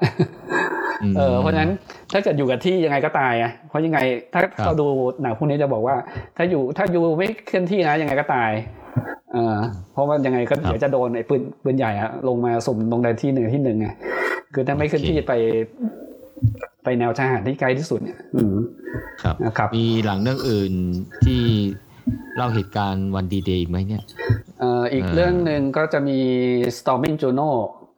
[1.16, 1.70] เออเพราะฉะนั้น
[2.12, 3.98] ถ้าเกิดอยู่กับที่ยังไงก็ตายอะเพราะยังไง
[4.32, 4.86] ถ้าเราดู
[5.22, 5.96] หนังพวกนี้จะบอกว่า
[6.36, 8.50] ถ้าอยู่ถ้าอยู่ไม่เคลื่อนที่นะยังไงก็ตาย
[9.32, 9.56] เออ
[9.92, 13.88] เพราะว่ายังไงก็เดี๋ยวจะโดนไอ้ปืนปืนใหญ่อะลงมาสุ่มตรงใดที่หนึ่งที่หนึ่งไง
[14.54, 15.32] คือถ้าไม่เคลื่อนที่ไป
[16.84, 18.56] ไปแนวชายหาดที่ไกลที่สุดเนี่ยอืม
[19.22, 20.72] ครับนะครับ มีหลังเรื่องอื่น
[21.24, 21.42] ที่
[22.36, 24.02] เล่าเหตุการณ์วันดีเดย์อีกไหมเนี่ย
[24.60, 26.18] เอ่ออีกเรื่องหนึ่งก็จะมี
[26.78, 27.50] Storming Juno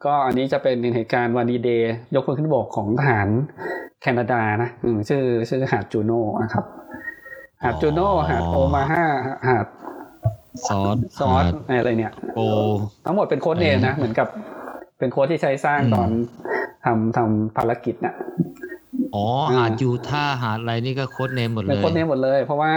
[0.05, 3.29] ก็อันนี้จะเป็นเหตุการณ์วันดีเดย์ยกพลขึ้นบกของทหาร
[4.01, 4.69] แคนาดานะ
[5.09, 6.65] ชื่อชื่อหาดจูโน่นะครับ
[7.63, 9.03] หาดจูโน่หาดโอมาฮา
[9.47, 9.65] หาด
[10.67, 12.39] ซอสซอสอะไรเนี่ยโอ
[13.05, 14.27] ทั้งหมดเป็นโค้ดเนมนะ เหมือนกับ
[14.99, 16.09] เป็นโค้ดที่ใช้สร้างตอน
[16.85, 18.13] ทำทำภารกิจนะ
[19.15, 22.71] อ๋อหาดยูท่าหาดอะไรนี่ก็โค้ดเนมหมดเลยโค้ดเนมหมดเลย เพราะว่า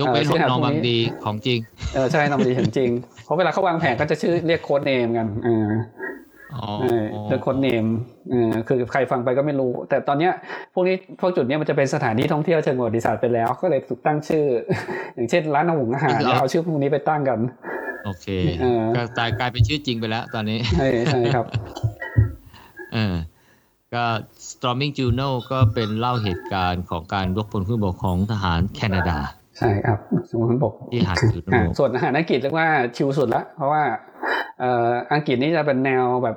[0.00, 1.58] ยกเว้นนอร์มันดีของจริง
[1.94, 2.90] เออใช่นอร์มันดีของจริง
[3.24, 5.66] เพราะเวลาเขาวางแผนก็จะชื่อเรียกโค้ดเนมกันเออ
[7.26, 7.86] เรื่องโค้ดเนม
[8.30, 10.32] เออคือใครฟังไปก็ไม่รู้ แต่ตอนเนี้ย
[10.74, 14.44] พวกนี้พวกจุดนี้มันจะเป็นสถานที่ท่องเที่ยวเชิงประวัติศาสตร์ไปแล้ว ก็เลยถูกตั้งชื่อ
[15.14, 17.38] อย่างเช่นร้านอาหารอาหารเอาชื่อพวกนี้ไปตั้งกัน
[18.04, 18.26] โอเค
[18.96, 21.46] ก็ตายกลายเป็นชื่อจริงไปแล้วตอนนี้ ใช่ใช่ครับ
[22.94, 23.14] เออ
[23.94, 24.04] ก็
[24.50, 29.18] Storming Juno ก็เป็นเล่าเหตุการณ์ของการยกพลขึ้นบกของทหารแคนาดา
[29.58, 29.98] ใช่ครับ
[30.30, 33.82] สมบกที่หาดจุโนส่วนทหารอังกฤษเรียกว่าชิวสุดละเพราะว่า
[35.12, 36.36] อังกฤษนี่จะเป็นแนวแบบ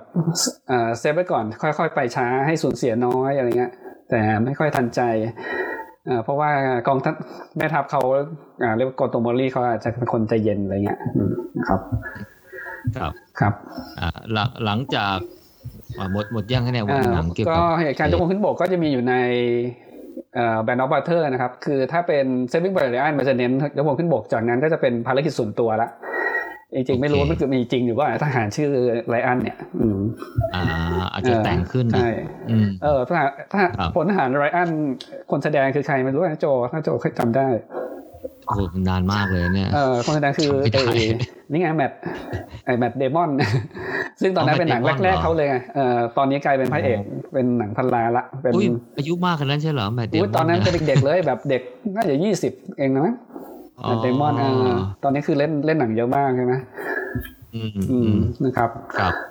[0.99, 3.71] เซฟไว้ก่อน ค่อยๆ ไปช้าให้สูญเสียน้อยอะไรเงี้ย
[4.09, 5.01] แต่ไม่ค่อยทันใจ
[6.23, 6.49] เพราะว่า
[6.87, 7.13] กองทัพ
[7.57, 8.01] แม่ทัพเขา
[8.77, 10.99] เรียกว่ากอโตมอรี่เขาอาจจะเป็นคนใจเย็นอะไรเงี้ย
[11.57, 11.81] นะครับ
[12.97, 13.53] ครับครับ
[14.65, 15.17] หลังจาก
[16.11, 19.15] หมดหมดยังเนี่ยวันหนังเกี่ยวกับเหตุการณ์จงขึ้นบกก็จะมีอยู่ใน
[20.63, 25.89] Band of Brothers นะครับ คือถ้าเป็น Saving Private Ryan มันจะเน้นยกพลขึ้นบก จากนั้นก็จะเป็นภารกิจส่วนตัวละ
[26.75, 28.69] จริงๆไม่รู้ว่ามันคือมีจริงหรือว่าทหารชื่อ
[29.09, 29.99] ไรอันเนี่ย อืม
[30.55, 30.63] อ่า
[31.11, 32.09] อาจจะแต่งขึ้นใช่
[32.83, 34.69] เออทหารทหารพลทหารไรอัน
[35.31, 37.47] คนแสดงคือใครไม่รู้นะโจถ้าโจเคยจำได้
[38.55, 40.95] โอ้นานมากเลยเนี่ย เออคนแสดงคือไอ้
[41.51, 41.91] นี่ไงแมท
[42.65, 43.29] ไอ้แมทเดมอน
[44.21, 46.99] ซึ่งตอนนั้นเป็นหนังแรก ๆเขาเลยไงเออตอนนี้กลายเป็นพระเอก
[47.33, 48.53] เป็นหนังพันล้านละ เป็น
[48.97, 51.61] อายุมากขนาดนั้นใช่เหรอแมทเดมอนตอนนั้นเป็นเด็กๆเลยแบบเด็ก
[51.95, 53.15] น่าจะยี่สิบเองนะมั้ง
[53.83, 54.33] แมทเดมอน
[55.03, 56.53] ตอนนี้คือเล่นเล่นหนังเยอะมากใช่ไหม
[57.91, 59.30] อืมนะครับครับเอ่อ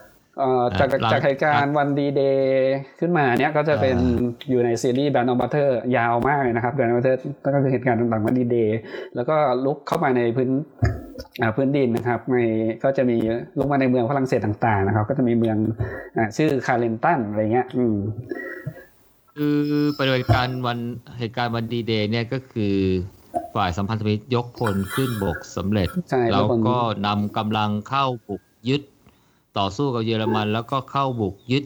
[0.78, 3.96] จากหลังจากเหตุการณ์วันดีเดย์ขึ้นมาเนี้ยก็จะเป็น
[4.50, 8.78] อยู่ในซีรีส์ Band of Brothers ยาวมากเลยนะครับ Band of Brothers ก็คือเหตุการณ์ต่างๆวันดีเดย์
[9.14, 10.50] แล้วก็รุกเข้ามาในพื้น
[11.40, 12.36] อ่าพื้นดินนะครับใน
[12.84, 13.16] ก็จะมี
[13.58, 15.56] รุกมาในเมืองฝรั่งเศสต่างๆนะครับ ก็จะมีเมือง
[16.16, 17.96] อ่าชื่อคาเรนตันอะไรเงี้ยอืม
[19.36, 19.58] คือ
[19.98, 20.78] ปฏิบัติการวัน
[21.18, 22.74] เหตุการณ์วันดีเดย์เนี่ยก็คือ
[23.54, 28.82] ฝ่ายสัมพันธมิตรยกพลขึ้นบกสำเร็จใช่แล้วคนก็นำกำลังเข้าบุกยึด
[29.58, 31.64] ต่อสู้กับเยอรมัน แล้วก็เข้าบุกยึด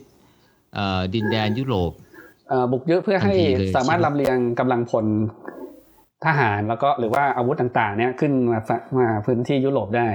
[0.74, 1.92] เอ่อดินแดนยุโรป
[2.48, 5.06] เอ่อบุกยึดเพื่อให้ทันทีเลยสามารถใช่ไหมลำเลียงกำลังพล
[6.26, 10.08] ทหารแล้วก็หรือว่าอาวุธต่างๆ เนี่ยขึ้นมาฝมาพื้นที่ยุโรปได้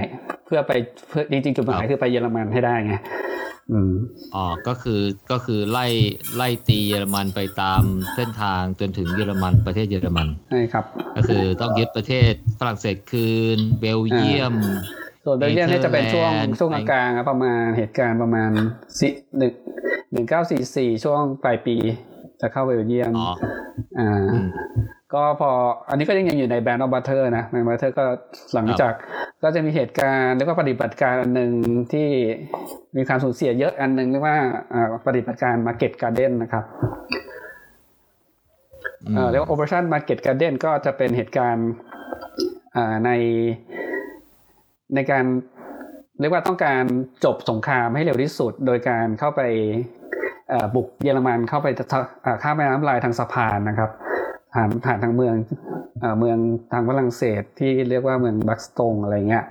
[0.46, 0.72] เพื่อไป
[1.08, 2.94] เพื่อจริงๆจุดหมายคือไปเยอรมันให้ได้ไง
[3.72, 3.92] อืม
[4.34, 5.00] อ๋อก็คือ
[5.30, 5.86] ก็คือไล่
[6.36, 7.82] ไล่ตีเยอรมันไปตาม
[8.14, 10.84] เส้นทางจนถึงเยอรมันประเทศเยอรมันใช่ครับ
[11.16, 14.54] ก็คือต้องยึดประเทศฝรั่งเศสคืน เบลเยียม
[15.24, 18.50] ส่วนเบลเยียมเนี่ยจะเป็นช่วงเนเธอร์แลนด์ช่วงกลางๆอะประมาณเหตุการณ์ประมาณ
[19.00, 19.52] สิหนึ่ง
[20.12, 21.76] หนึ่งเก้าสี่สี่ช่วงปลายปี
[22.40, 23.30] จะเข้าเบลเยียมอ๋อ
[23.98, 24.46] อ่าอืม
[25.14, 25.50] ก็พอ
[25.88, 28.04] อันนี้ก็ยังอยู่ใน Band of Brothers นะ Band Brothers ก็
[28.54, 28.92] หลังจาก
[29.42, 31.52] ก็จะมีเหตุการณ์เรียกว่าปฏิบัติการอันหนึ่ง
[31.92, 32.08] ที่
[32.96, 34.38] มีความสูญเสียเยอะอันหนึ่งเรียกว่า
[34.72, 36.64] อ่าปฏิบัติการ Market Garden นะครับ
[39.06, 41.68] อืมเอ่อเรียกว่า Operation Market Garden ก็จะเป็นเหตุการณ์
[42.76, 43.10] อ่าใน
[44.94, 45.24] ในการ
[46.20, 46.84] เรียกว่าต้องการ
[47.24, 49.42] จบสงครามให้เร็วที่สุด โดยการเข้าไป
[50.74, 51.68] บุกเยอรมันเข้าไป
[52.42, 53.90] ข้ามแม่น้ำลายทางสะพานนะครับ
[54.54, 55.34] ผ่านผ่านทางเมือง
[56.00, 56.38] เอ่อเมือง
[56.72, 59.44] ทางฝรั่งเศสที่เรียกว่าเมืองบักสตงอะไรเงี้ย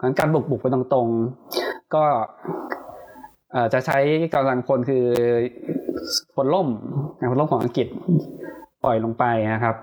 [0.00, 2.04] งั้นการบุกบุกไปตรงๆ ก็
[3.72, 3.98] จะใช้
[4.34, 5.04] กำลังพลคือ
[6.34, 6.68] พลล่ม
[7.18, 7.88] นะพลล่มของอังกฤษ
[8.84, 9.76] ปล่อยลงไปนะครับ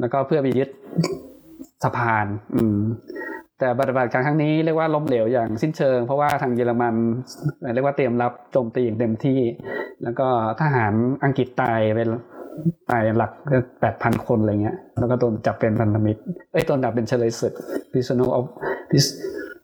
[0.00, 0.68] แล้วก็เพื่อไปยึด
[1.84, 2.78] สะพาน อืม
[3.58, 6.94] แต่ปฏิบัติการครั้งนี้เรียกว่าล้มเหลวอย่างสิ้นเชิง เพราะว่าทางเยอรมัน
[7.74, 9.40] เรียกว่าเตรียมรับโจมตีอย่างเต็มที่
[10.02, 10.26] แล้วก็
[10.60, 10.92] ทหาร
[11.24, 12.08] อังกฤษตายเป็น
[12.90, 13.32] ตายหลัก
[13.80, 16.20] แปดพันคนอะไรเงี้ย แล้วก็โดนจับเป็นพันธมิตร
[16.52, 17.54] เอ้ยโดนจับเป็นเฉลยศึก
[17.92, 18.44] prisoner of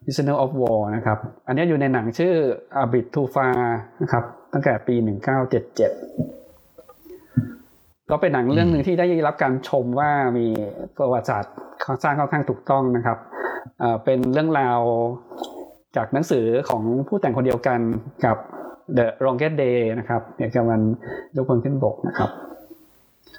[0.04, 2.34] prisoner of war นะครับ อันนี้อยู่ในหนังชื่อ
[2.82, 3.56] a bit too far
[4.02, 6.45] นะครับ ตั้งแต่ปี 1977
[8.10, 10.46] ก็เป็นหนังเรื่องหนึ่งที่ได้รับการชมว่ามี
[10.96, 11.54] ประวัติศาสตร์
[12.02, 13.18] สร้างค่อนข้างถูกต้องนะครับ
[13.78, 14.80] เอ่อเป็นเรื่องราว
[15.96, 17.78] จากหนังสือของผู้แต่งคนเดียวกัน
[18.24, 18.36] กับ
[18.96, 20.80] The Longest Day นะครับเหตุการณ์วัน
[21.36, 22.30] ยกพลขึ้นบกนะครับ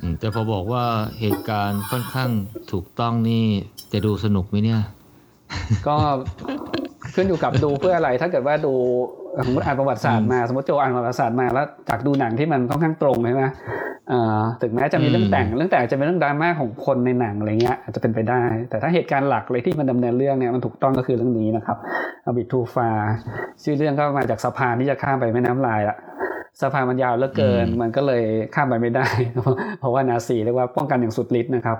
[0.01, 0.85] อืมแต่พอบอกว่า
[1.19, 2.29] เหตุการณ์ค่อนข้าง
[2.71, 3.45] ถูกต้องนี่
[3.91, 4.81] จะดูสนุกไหมเนี่ย
[5.87, 5.97] ก็
[7.17, 8.73] ขึ้นอยู่กับดูเพื่ออะไร ถ้าเกิดว่าดู
[9.45, 13.45] สมมติอ่านประวัติศาสตร์มาสมมติโจอ่านประวัติศาสตร์มาแล้วจากดูหนังที่มันค่อนข้างตรงใช่ไหม
[14.09, 21.77] เอ่อถึงแม้จะมีเรื่องแต่งเรื่องแต่งจะเป็นเรื่องดราม่าของคนในหนังอะไรเงี้ยอาจจะเป็นไปได้ แต่ถ้าเหตุการณ์หลักเลยที่มันดำเนินเรื่องเนี่ยมันถูกต้องก็คือเรื่องนี้นะครับ
[22.25, 22.89] อบิทูฟา
[23.63, 25.97] ชื่อเรื่องก็มาจากสะพานที่จะข้ามไปแม่น้ำลายอะ
[26.61, 28.23] สะพานมันยาวเหลือเกินอืมมันก็เลย
[28.55, 29.07] ข้ามไปไม่ได้
[29.79, 31.77] เพราะว่านาซีเรียกว่าป้องกันอย่างสุดฤทธิ์นะครับ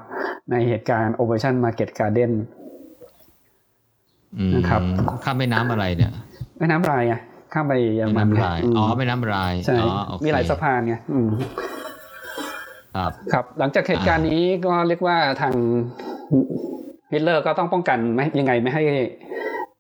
[0.51, 4.81] ในเหตุการณ์ Operation Market Garden อืมนะครับ
[5.23, 6.11] ข้ามแม่น้ำอะไรเนี่ย
[6.59, 7.15] แม่น้ำลายไง
[7.53, 11.29] ข้ามไปเยอรแม่มันน้ำลายมอ๋อแม่น้ำลายใช่อ๋อโอเคมีหลายสะพานไงอืม
[12.95, 15.53] ครับครับ หลังจากเหตุการณ์นี้ก็เรียกว่าทาง
[17.11, 18.83] ฮิตเลอร์ก็ต้องป้องกันไม่ยังไงไม่ให้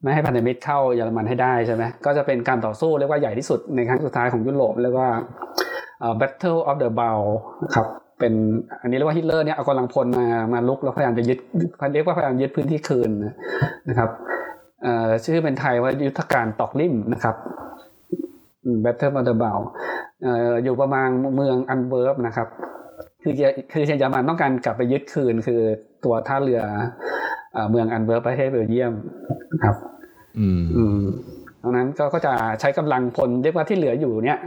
[0.03, 5.09] ไม่ให้พันธมิตรเข้าเยอรมันให้ได้ใช่ไหมก็จะเป็นการต่อสู้เรียกว่าใหญ่ที่สุดในครั้งสุดท้ายของยุโรปเรียกว่า
[5.99, 7.31] เอ่อ Battle of the Bulge
[7.63, 7.87] นะครับ
[8.19, 8.33] เป็น
[8.81, 11.39] อันนี้เรียกว่าฮิตเลอร์เนี่ยเอากำลังพลมามารุกแล้วพยายามจะยึด
[11.93, 13.09] เรียกว่าพยายามยึดพื้นที่คืน
[13.89, 14.36] นะครับเอ่อ
[15.25, 17.35] ชื่อเป็นไทยว่ายุทธการตอกลิ่มนะครับ
[18.83, 19.67] Battle of the Bulge
[20.23, 22.47] เอ่ออยู่ประมาณเมืองแอนต์เวิร์ปนะครับ
[23.21, 25.61] คือจะคือเยอรมันต้องการกลับไปยึดคืน คือ
[26.05, 26.61] ตัวท่าเรือ
[27.53, 28.93] เอ่อเมืองอันเวิร์บประเทศเบลเยียม
[29.53, 29.75] นะครับ
[30.39, 30.99] อืมอืม
[31.61, 34.39] ดังนั้นก็ก็จะใช้กำลังพลเรียกว่าที่เหลืออยู่เนี่ย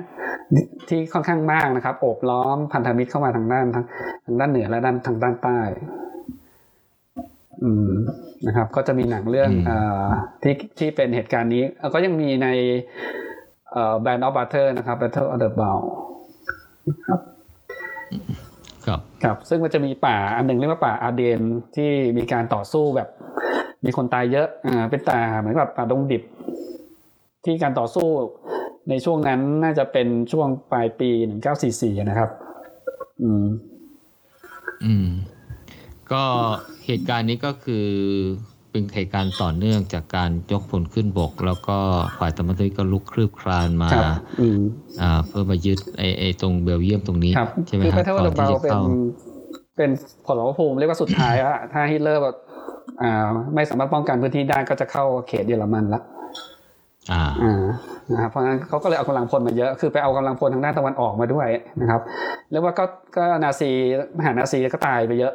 [0.89, 3.85] ที่ค่อนข้างมากนะครับโอบล้อมพันธมิตรเข้ามาทางด้านทาง
[4.27, 5.61] ทางด้านเหนือและด้านทางด้านใต้
[7.63, 7.91] อืม
[8.47, 10.05] นะครับ ก็จะมีหนังเรื่องอืมเอ่อ
[10.43, 12.49] ที่ที่เป็นเหตุการณ์นี้เอ่อก็ยังมีใน
[13.73, 15.79] เอ่อ Band of Butter นะครับ Battle of the Bow
[17.07, 21.41] ครับครับซึ่งมันจะมีป่าอันหนึ่งเรียกว่าป่าอาเดน
[21.77, 23.09] ที่มีการต่อสู้แบบ
[23.85, 26.23] มีคนตายเยอะอ่าเป็นป่าเหมือนกับป่าดงดิบ
[27.45, 28.09] ที่การต่อสู้
[28.91, 31.11] ในช่วงนั้นน่าจะเป็นช่วงปลายปี
[31.61, 32.31] 1944นะครับ
[33.23, 33.47] อืม
[34.85, 35.09] อืม
[36.13, 36.23] ก็
[36.87, 37.87] เหตุการณ์นี้ก็คือ
[38.71, 41.79] เป็นเหตุการณ์ต่อเนื่องจากการยกพลขึ้นบก แล้วก็
[42.19, 44.61] ฝ่ายตะมันตก็ลุกคลืบคลานมาครับอืม
[45.01, 48.83] อ่าเพื่อมายึดไอไอตรงเบลเยียมตรงนี้ครับใช่ไหมคือคแพรับทเทิร์ก่อนเบที่ลจะเป็นเข้า
[49.77, 49.91] เป็น
[50.27, 52.37] ผลภูมิเรียกว่าสุดท้ายอะถ้าฮิตเลอร์แบบ
[53.03, 56.01] อ่าไม่สามารถป้องกันพื้นที่ได้ก็จะเข้าเขตเยอรมันละ
[57.13, 57.63] อ่าอ่า
[58.13, 61.49] นะครับเพราะฉะนั้นเขาก็เลยเอากำลังพลมาเยอะ คือไปเอากำลังพลทางด้านตะวันออกมาด้วย
[61.81, 62.01] นะครับ
[62.51, 62.85] เรียกว่าก็
[63.17, 63.71] ก็นาซี
[64.19, 65.33] มหานาซีก็ตายไปเยอะ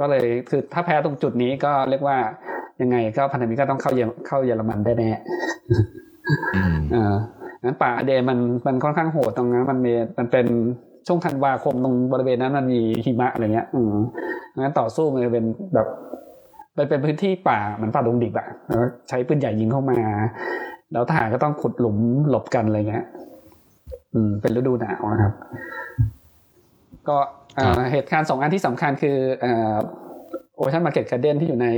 [0.00, 2.16] ก็เลยคือถ้าแพ้ตรงจุดนี้ก็เรียกว่า
[2.80, 5.10] ยังไงก็พันธมิตรก็ต้องเข้าเยอเข้าเยอรมันได้แน่
[6.56, 7.14] อืมเออ
[7.64, 10.46] งั้นป่าอเดนมันมันค่อนข้างโหดตรงนั้นมันมีมันเป็น
[11.06, 13.94] ช่วงธันวาคมตรงบริเวณนั้นมันมีหิมะอะไรเงี้ย อืม
[14.62, 15.44] งั้นต่อสู้มันจะเป็น
[15.74, 15.86] แบบ
[16.78, 19.98] มันเป็นพื้นที่ป่าเหมันป่าดงดิบอะแล้วใช้ปืนใหญ่ยิงเข้ามา
[20.92, 21.96] แล้วทหารก็ต้องขุดหลุม
[22.30, 23.04] หลบกันอะไรเงี้ย
[24.14, 25.34] อืม เป็นฤดูหนาวนะครับ
[27.08, 27.16] ก็
[27.56, 29.74] เอ่อเหตุการณ์สองอันที่สำคัญคือเอ่อ
[30.56, 31.68] Operation Market Garden ที่อยู่ใน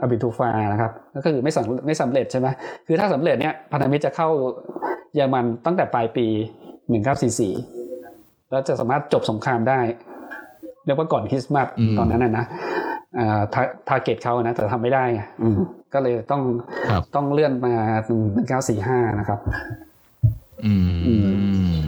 [0.00, 2.48] A Bridge Too Far นะครับ ก็คือไม่สำไม่สำเร็จใช่ไหม
[2.86, 4.28] คือถ้าสำเร็จเนี่ยพันธมิตรจะเข้า
[5.14, 6.26] เยอรมันตั้งแต่ปลายปี
[7.54, 9.80] 1944 แล้วจะสามารถจบสงครามได้
[10.84, 12.95] เรียกว่าก่อนคริสต์มาสอืมตอนนั้นนะนะอ่า
[13.54, 15.56] ทา target เขานะแต่ทำไม่ได้ไงอืม
[15.94, 16.42] ก็เลยต้อง
[16.90, 17.74] ครับต้องเลื่อนมา
[18.46, 19.38] 1945นะครับ
[20.66, 20.74] อื
[21.06, 21.14] อื
[21.76, 21.80] ม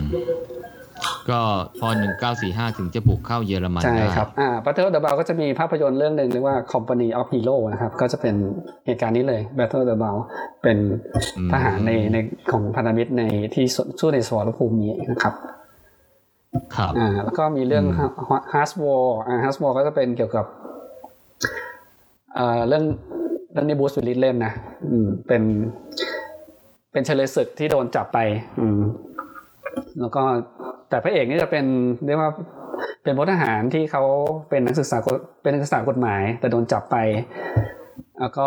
[1.31, 1.41] ก็
[1.81, 8.35] พอหนึ่งเก้าสี่ห้าถึงจะบุกเข้าเยอรมันใช่ได้ครับอ่า Battle of the Ball ก็จะมีภาพยนตร์เรื่องหนึ่งเรียกว่า Company of Hero นะครับ ก็จะเป็น
[8.87, 10.19] เหตุการณ์นี้เลย Battle of the Ball
[10.63, 10.79] เป็น
[11.37, 12.17] อืมทหารในใน
[12.51, 13.23] ของพันธมิตรใน
[13.55, 13.65] ที่
[13.99, 15.35] สู้ในสมรภูมินี้นะครับ
[16.77, 17.85] ครับอ่าแล้วก็มีเรื่อง
[18.53, 19.73] h a r s w a r อ่า h a r s w a r
[19.77, 20.47] ก็จะเป็นเกี่ยวกับ
[22.69, 22.85] เรื่อง
[23.53, 24.53] เรื่องนี้บูสวิลลิสเล่นนะ
[24.91, 25.43] อืมเป็น
[26.93, 28.19] เป็นเฉลยศึกที่โดนจับไป
[28.61, 28.81] อืม
[30.01, 30.23] แล้วก็
[30.89, 31.65] แต่พระเอกนี่จะเป็น
[32.07, 32.31] เรียกว่า
[33.03, 34.03] เป็นพลทหารที่เขา
[34.51, 34.99] เป็นนักศึกษา
[35.43, 36.97] เป็นนักศึกษากฎหมาย แต่โดนจับไป
[38.21, 38.47] แล้วก็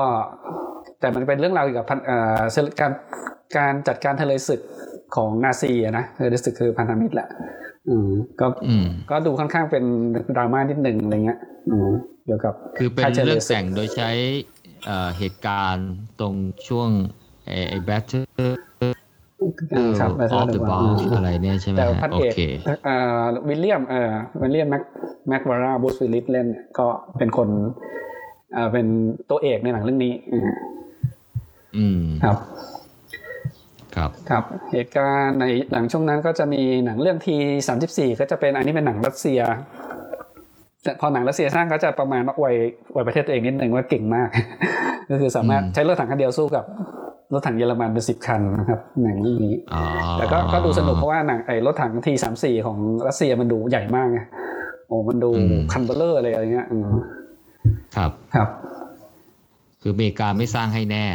[0.99, 2.91] แต่มันเป็นเรื่องราวเกี่ยวกับการ
[3.57, 4.61] การจัดการทะเลศึก
[5.15, 7.27] ของนาซีนะทะเลศึกคือพันธมิตรแหละ
[8.39, 9.83] ก็อืมก็ดูค่อนข้างเป็น
[10.35, 11.89] ดราม่านิดหนึ่งอะไรเงี้ยอืม
[12.25, 14.09] เกี่ยวกับคือเป็นใครจะเรื่องเลยสึกแต่งโดยใช้
[14.85, 16.33] เอ่อเหตุการณ์ตรง
[16.67, 16.89] ช่วง
[17.47, 18.25] ไอ้ไอ้ Battle
[19.75, 22.39] อ่าครับ of the Bulge อะไรเนี่ยใช่ไหมแต่ฮะพันโอเอกเค
[22.85, 24.83] เอ่อวิลเลียมเอ่อวิลเลียมแม็ก
[25.27, 27.49] แม็กวาร่าบรูซวิลลิสเล่นเนี่ยก็เป็นคน
[28.53, 28.85] เอ่อเป็น
[29.29, 30.49] ตัวเอกในหนังเรื่องนี้ อืม
[31.77, 32.37] อืมครับ
[33.95, 37.35] ครับครับเหตุการณ์ในหลังช่วงนั้นก็จะมีหนังเรื่อง T
[37.67, 39.39] สามสิบสี่ก็จะเป็นอันนี้เป็นหนังรัสเซีย
[40.83, 42.55] แต่พอหนังรัสเซียสร้างก็จะประมาณว่าอวย
[42.93, 44.29] อวยประเทศตัวเองนิดนึงว่าเก่งมาก
[45.11, 46.65] ก็คือสามารถอืมใช้รถถังคันเดียวสู้กับ
[47.33, 49.83] รถถังเยอรมันเป็นสิบคันนะครับหนังเรื่องนี้อ๋อ
[50.17, 52.77] แต่ก็ก็ดูสนุกเพราะว่าหนังไอ้รถถัง T สามสี่ของ
[53.07, 54.19] รัสเซียมันดูใหญ่มากไง
[54.87, 55.29] โอ้มันดู
[55.71, 56.85] คันเบ้อเร่ออะไรอะไรเงี้ยอืม
[57.95, 58.47] ครับครับ
[59.81, 61.05] คืออเมริกาไม่สร้างให้แน่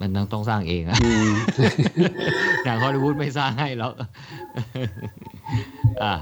[0.00, 1.32] มันต้องต้องสร้างเองอะอืม
[2.64, 3.90] หนังฮอลลีวูดไม่สร้างให้แล้ว
[6.02, 6.14] อ่า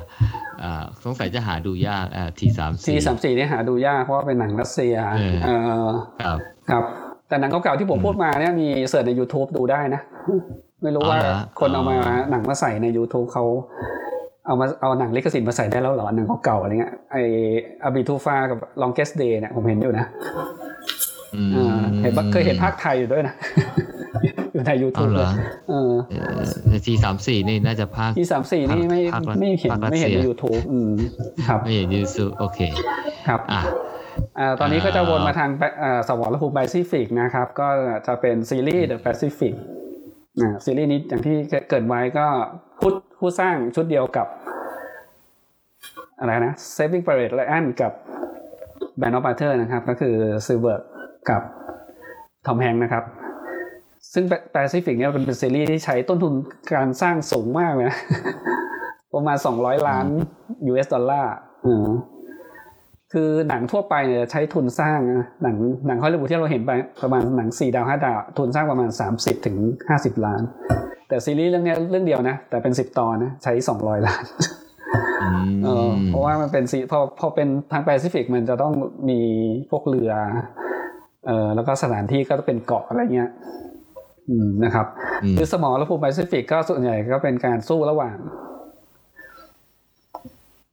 [0.63, 5.49] อ่าสงสัยจะหาดูยากอ่าทีสามทีสี่สามสี่นี่หาดูยากเพราะว่าเป็นหนังรัสเซียเออเอ
[5.87, 5.91] อ
[6.25, 6.39] ครับ
[6.71, 6.85] ครับ
[7.29, 10.01] แต่หนังเก่าๆที่ผมพูดมาเนี่ยมีเสิร์ชใน YouTube ดูได้นะ
[10.83, 13.45] ไม่รู้ว่าอ๋อเหรอคนเอามาอ๋อหนังมาใส่ใน YouTube เขา
[14.47, 17.17] เอามาเอาหนังลิขสิทธิ์มาใส่ได้แล้วเหรอหนังเก่าๆอะไรเงี้ยไอ
[17.83, 20.74] อาบิทูฟากับ Longest Day เนี่ยผมเห็นอยู่นะอืมอ่า
[22.03, 23.35] เห็นปะเคยเห็นภาคไทยอยู่ด้วยนะ
[24.53, 25.29] อยู่ในเอา YouTube เหรเลย
[25.73, 25.75] อ
[26.11, 26.15] เอ
[26.77, 30.91] อทีสามสี่นี่น่าจะภาคที่สามสี่นี่ไม่ภาครัสไม่เห็นภาครัสไม่เห็นในเซีย YouTube อืม
[31.49, 32.59] ครับไม่เห็นยูซูโอเค
[33.29, 33.63] ครับอะ
[34.39, 37.69] อ่าตอนนี้ก็จะอ่าวนมาทางแปอ่าสวรรภูมิแปซิฟิกนะครับ ก็
[38.07, 39.55] จะเป็นซีรีส์ The Pacific
[40.41, 41.37] อ่าซีรีส์นี้อย่างที่
[41.69, 42.27] เกริดไว้ก็
[42.81, 44.27] ผู้ผู้สร้างชุดเดียวกับ
[46.19, 47.93] อะไรนะ Saving Private Ryan กับ
[49.01, 50.15] Band of Brothers นะครับ ก็คือ
[50.47, 50.85] ซิลเบิร์
[51.29, 51.43] กกับ
[52.47, 53.05] ทอมแฮงค์นะครับ
[54.13, 56.35] ซึ่งแปซิฟิกเนี่ยเป็นซีรีส์ที่ใช้ต้นทุน
[56.75, 57.99] การสร้างสูงมากเลยนะ
[59.15, 60.07] ประมาณ200ล้าน
[60.71, 61.35] US ดอลลาร์
[61.67, 61.87] อืม
[63.13, 65.57] คือหนังทั่วไปเนี่ยใช้ทุนสร้างนะหนัง
[65.87, 66.71] หนังฮอลลีวูดที่เราเห็นไป
[67.03, 69.57] ประมาณหนังสี่ดาวห้าดาว ทุนสร้างประมาณ30ถึง
[69.91, 70.43] 50ล้าน
[71.09, 74.25] แต่ซีรีส์เรื่องเนี้ยเรื่องเดียวนะ แต่เป็น10ตอนนะ ใช้200ล้าน
[75.23, 78.73] อืมเออเพราะว่ามันเป็นซีพอพอเป็นทางแปซิฟิกมันจะต้อง
[79.11, 79.21] มี
[79.71, 80.13] พวกเรือ
[81.27, 83.31] เออแล้วก็สถานที่ก็จะเป็นเกาะอะไรเงี้ย
[84.31, 84.87] อืมนะครับ
[85.23, 88.17] อืมคือสมรภูมิแปซิฟิกก็ส่วนใหญ่ก็เป็นการสู้ระหว่าง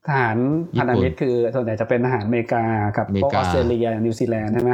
[0.08, 0.38] ทหาร
[0.80, 2.64] พันธมิตรคือส่วนใหญ่จะเป็นทหารอเมริกา
[2.98, 4.74] กับอเมริพวกกาออสเตรเลียนิวซีแลนด์ใช่ไหม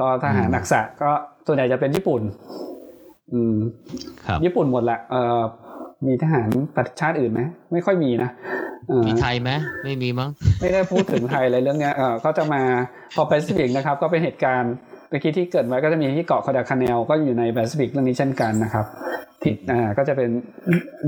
[0.00, 1.10] ก็ทหารอืมอักษะก็
[1.46, 2.22] ส่วนใหญ่จะเป็นญี่ปุ่น
[3.32, 3.56] อืม
[4.26, 5.40] ครับญี่ปุ่นหมดแหละเออ
[6.06, 7.40] มีทหารประชาติอื่นไหม
[7.72, 8.30] ไม่ค่อยมีนะ
[8.88, 9.50] เออมีไทยไหม
[9.84, 10.30] ไม่มีมั้ง
[10.60, 12.62] ไม่ได้พูดถึงไทยเลยเรื่องเนี้ยเออก็จะมา
[13.14, 14.72] พอแปซิฟิกนะครับ ก็เป็นเหตุการณ์
[15.10, 18.86] เมื่อกี้ที่เกิดไว้ก็จะมีที่เกาะกัวดาลคาแนลก็อยู่ในแปซิฟิกเรื่องนี้เช่นกันนะครับ
[19.42, 20.30] ที่อ่าก็จะเป็น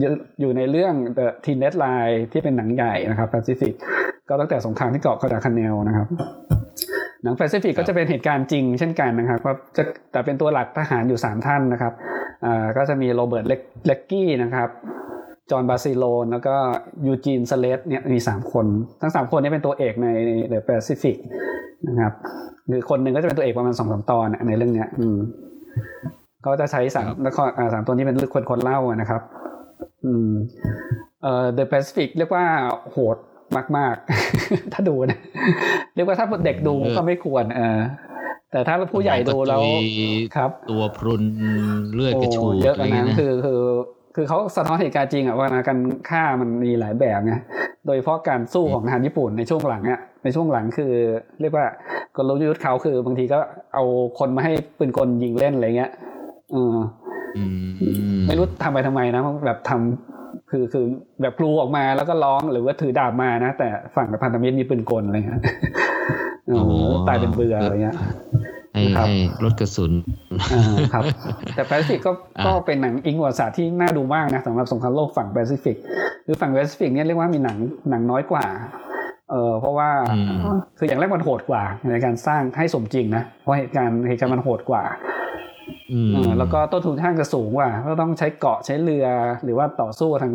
[0.01, 0.11] อยู่
[0.41, 3.75] อยู่ในเรื่อง The Thin Red Line ที่เป็นหนังใหญ่นะครับแปซิฟิก
[4.29, 6.07] ก็ตั้งแต่สงครามที่เกาะกัวดาลคาแนลนะครับ
[7.23, 11.93] หนังแปซิฟิกก็จะเป็นเหตุการณ์จริงเช่นกันนะครับก็จะแต่เป็นตัวหลักทหารอยู่สามท่านนะครับ
[12.45, 14.69] อ่าก็จะมีโรเบิร์ตเล็คกี้นะครับ
[15.51, 16.55] จอห์นบาซิโลนแล้วก็
[17.07, 18.67] ยูจีนสเลดจ์เนี่ยมีสามคน
[19.01, 20.09] ทั้งสามคนนี้เป็นตัวเอกใน
[20.49, 21.17] The Pacific
[21.89, 22.13] นะครับ
[22.69, 25.19] หรือคนหนึ่งก็จะเป็นตัวเอกประมาณสองสามตอนในเรื่องเนี้ย อืม
[26.47, 27.43] ก็จะใช้สามแล้วก็
[27.75, 29.23] สามตัวนี้เป็นคนคนเล่านะครับ
[30.05, 30.31] อืม
[31.23, 32.45] เอ่อ The Pacific เรียกว่า
[32.93, 33.17] โหด
[33.77, 33.95] มาก
[34.35, 35.19] ๆ ถ้าดูนะ
[35.95, 37.79] เรียกว่าถ้าเด็กดูก็ไม่ควร เออ
[38.53, 39.61] แต่ถ้าผู้ใหญ่ดูแล้ว
[40.37, 41.23] ครับ ตัวพรุน
[41.95, 43.61] เลือดกระชูดเยอะอะไรนะเงี้ยนะคือคือ
[44.17, 45.79] คือเขาสะท้อนเหตุการณ์จริงอะว่าการ
[46.11, 47.35] ฆ่ามันมีหลายแบบไง
[47.87, 50.93] โดยเฉพาะการสู้ของทหารญี่ปุ่นในช่วงหลังอะในช่วงหลังคือ
[51.41, 51.67] เรียกว่า
[52.17, 53.39] กลยุทธ์เขาคือบางทีก็
[53.75, 53.85] เอา
[54.19, 55.91] คนมาให้ปืนกลยิงเล่นอะไรเงี้ย
[56.53, 56.77] เออ
[57.37, 60.18] อืมไม่รู้ทำไปทำไมนะแบบทำ
[60.51, 60.85] คือคือ
[61.21, 65.43] แบบกลูออกมาแล้วก็ร้องหรือว่าถือดาบมานะ แต่ฝั่งพันธมิตรมีปืนกลอะไรเงี้ย
[66.47, 66.71] โอ้โห
[67.09, 67.97] ตายเป็นเบื่ออะไรเงี้ย
[68.75, 69.93] ให้ครับให้ลดกระสุน
[70.53, 71.05] อ่าครับ
[71.55, 75.77] แต่แปซิฟิกก็อ่าก็เป็นหนังอิงประวัติศาสตร์ที่น่าดูมากนะสำหรับสงครามโลกฝั่งแปซิฟิก
[76.27, 77.59] คือฝั่งแปซิฟิกเนี่ยเรียกว่ามีหนัง
[77.91, 78.47] หนังน้อยกว่า
[79.31, 80.21] เออเพราะว่าอื
[80.55, 85.18] มคืออย่างแรกมันโหดกว่าในการสร้างให้สมจริงนะเพราะเหตุการณ์เหตุการณ์มันโหดกว่าอืมเออ
[86.39, 89.07] แล้วก็ต้นทุนท่าจะสูงกว่าก็ต้องใช้เกาะใช้เรือ
[89.45, 90.33] หรือว่าต่อสู้ทาง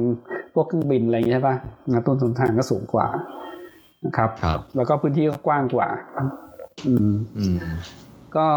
[0.53, 1.55] พวกเครื่องบินอะไรอย่างนี้ใช่ปะ
[1.91, 3.07] นะต้นทุนทางก็สูงกว่า
[4.05, 5.87] นะครับครับ แล้วก็พื้นที่ก็กว้างกว่า
[6.87, 7.57] อืมอืม
[8.35, 8.47] ก็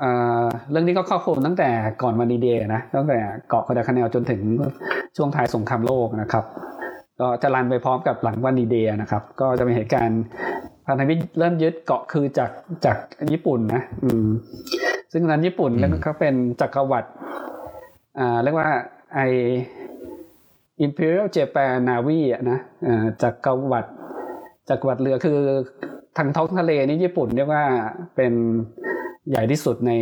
[0.00, 0.10] เอ่
[0.42, 1.68] อเรื่องนี้ก็ครอบคลุมตั้งแต่
[2.02, 4.40] ก่อนวันดีเดย์นะตั้งแต่เกาะคอดาคาเนลจนถึง
[5.16, 6.44] ช่วงท้ายสงครามโลกนะครับ
[7.20, 10.22] ก็จะรันไปพร้อมกับหลังวันดีเดย์นะครับ ก็จะเป็นเหตุการณ์
[10.86, 12.50] พันธมิตรเริ่มยึดเกาะคือจาก
[12.84, 12.96] จาก
[13.32, 14.26] ญี่ปุ่นนะ อืม
[15.12, 17.08] ซึ่งตอนนั้นญี่ปุ่นอืมแล้วก็เป็นจักรวรรดิ
[18.18, 18.68] อ่าเรียกว่า
[19.14, 19.20] ไอ
[20.84, 23.90] Imperial Japan Navy อะนะอ่าจักรวรรดิ
[24.68, 25.38] จักรวรรดิเรือคือ
[26.16, 27.64] ทางท้องทะเลนี่ญี่ปุ่นเรียกว่า
[28.16, 28.32] เป็น
[29.30, 29.92] ใหญ่ที่สุดใน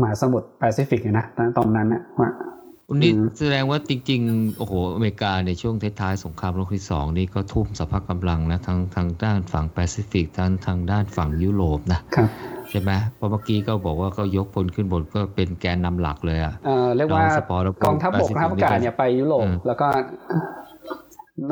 [0.00, 1.26] มหาสมุทรแปซิฟิกอะนะ
[1.58, 2.57] ตอนนั้นนะว่าวั
[2.94, 12.28] นนี้อืมแสดงว่าจริง ๆ โอ้โห อเมริกาในช่วงท้ายๆสงครามโลกที่สองนี่ก็ทุ่มสภาพกำลังนะทั้งทางด้านฝั่งแปซิฟิกทั้งทางด้านฝั่งยุโรปนะครับ
[12.70, 19.86] ใช่ไหมเพราะเมื่อกี้ก็บอกว่าก็ยกพลขึ้นบนก็เป็นแกนนำหลักเลยอะเอ่อเรียกว่าน้องสปอร์ตแล้วก็กองทัพบก Pacific ทัพอากาศเนี่ยไปยุโรปอืมแล้วก็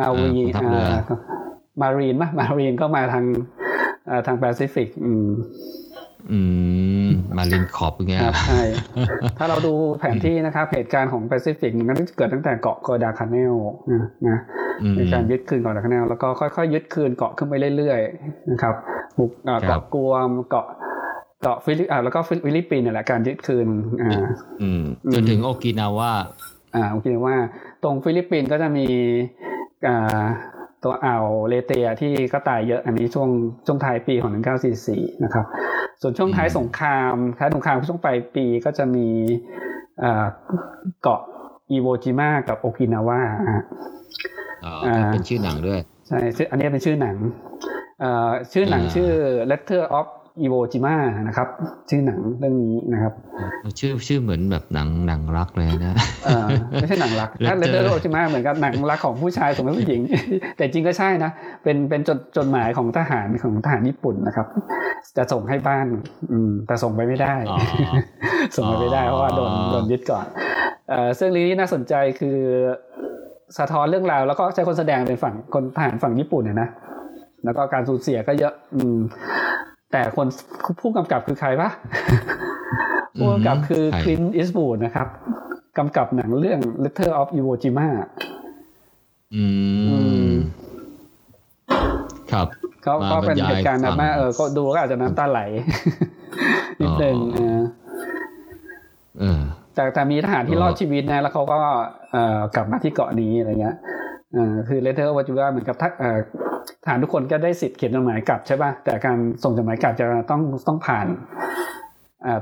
[0.00, 0.86] นาวีเออกองทัพเรือ
[1.80, 3.24] มารีนมะมารีนก็มาทาง
[4.06, 5.28] เอ่อทางแปซิฟิก อืม
[6.32, 6.40] อื
[7.06, 8.62] มมาลินขอบอย่างเงี้ยครับใช่
[9.38, 13.54] ถ้าเราดูแผนที่นะครับเหตุการณ์ของแปซิฟิกมันก็เกิดตั้งแต่เกาะกอดาคาเนล
[13.92, 14.38] นะนะ
[14.82, 18.74] อืมในการยึดคืนเกาะกอดาคาเนลแล้วก็ค่อยๆยึดคืนเกาะขึ้นไปเรื่อยๆนะครับ
[19.18, 20.66] บุกเอ่อครับเกาะกวมเกาะ
[21.42, 23.68] เกาะฟิลิปอ่าแล้วก็ฟิลิปปินส์นี่แหละการยึดคืน
[24.02, 24.10] อ่า
[24.62, 26.12] อืมอืมจนถึงโอกินาว่า
[26.74, 27.34] อ่าโอเคว่า
[27.82, 28.86] ตรงฟิลิปปินส์ก็จะมี
[29.86, 30.22] อ่า
[30.84, 33.28] ตัวอ่าวเลเตียที่ก็ตายเยอะอันนี้ช่วง
[33.66, 34.32] ช่วงท้ายปีของ
[34.76, 35.44] 1944 นะครับ
[36.02, 39.08] ส่วนช่วงท้ายอืมสงครามท้ายสงครามช่วงปลายปีก็จะมี
[40.02, 40.24] อ่า
[41.02, 41.20] เกาะ
[41.70, 43.20] อีโวจิมะกับโอกินาวา
[43.50, 43.64] ฮะ
[44.64, 47.16] อ๋ออ่าเป็นชื่อหนังด้วย ใช่ชื่ออันนี้เป็นชื่อหนัง
[48.00, 49.06] เอ่อชื่อหนังอ่าชื่
[50.40, 50.96] อ Letter of Iwo Jima
[51.28, 51.48] นะครับ
[51.88, 53.12] ชื่อหนังเรื่องนี้นะครับ
[53.78, 60.00] ชื่อชื่อเหมือนแบบหนังหนังรักเลยนะเออไม่ใช่หนังรักถ้า Letter เลเตอร์โอจิมาเหมือนกับหนังรักของผู้ชายส่งให้ผู้หญิง
[60.56, 61.30] แต่จริงก็ใช่นะ
[61.62, 64.46] เป็นเป็นจดจดหมายของทหารของทหารญี่ปุ่นนะครับ
[65.16, 65.86] จะส่งให้บ้าน
[66.32, 67.58] อืมแต่ส่งไปไม่ได้อ๋อ
[68.56, 70.26] ส่งไปไม่ได้เพราะว่าโดนอ๋อโดนยึดก่อน
[70.88, 72.38] เอ่อซึ่งเรื่องนี้น่าสนใจคือ
[73.58, 76.68] สะท้อนเรื่องราวแล้วก็ใช้คนแสดงเป็นฝั่งคนทหารฝั่งญี่ปุ่นเนี่ยนะ
[77.44, 78.98] แล้วก็การสูญเสียก็เยอะ อืม
[79.92, 80.26] แต่คน
[80.80, 81.70] ผู้กำกับคือใครปะ
[83.18, 85.08] ผู้กำกับคือใครคลินอิสบูดนะครับ
[85.78, 87.88] กำกับหนังเรื่อง Letter of Iwo Jima
[89.34, 89.44] อื
[89.88, 89.96] อื
[90.28, 90.32] มม
[92.32, 92.46] ครับ
[92.84, 95.40] ก็มาก็เป็นบรรยายเหตุการณ์ดราม่าฟังเออก็ดูก็อาจจะน้ำตาไหล
[96.80, 97.58] นิดนึงอ๋อเออ
[99.20, 99.40] เออ
[99.74, 101.58] แต่แต่มีทหารที่อ๋อรอดชีวิตนะ แล้วเขาก็
[102.12, 103.76] เอ่อกลับมาที่เกาะนี้อะไรเงี้ย
[104.32, 106.18] เอ่อคือ Letters อิโวจิมาเหมือนกับทักเอ่อ
[106.86, 111.06] ทหารทุกคนก็ได้สิทธิ์เขียนจดหมายกลับใช่ป่ะแต่การส่งจดหมายกลับจะต้องต้องผ่าน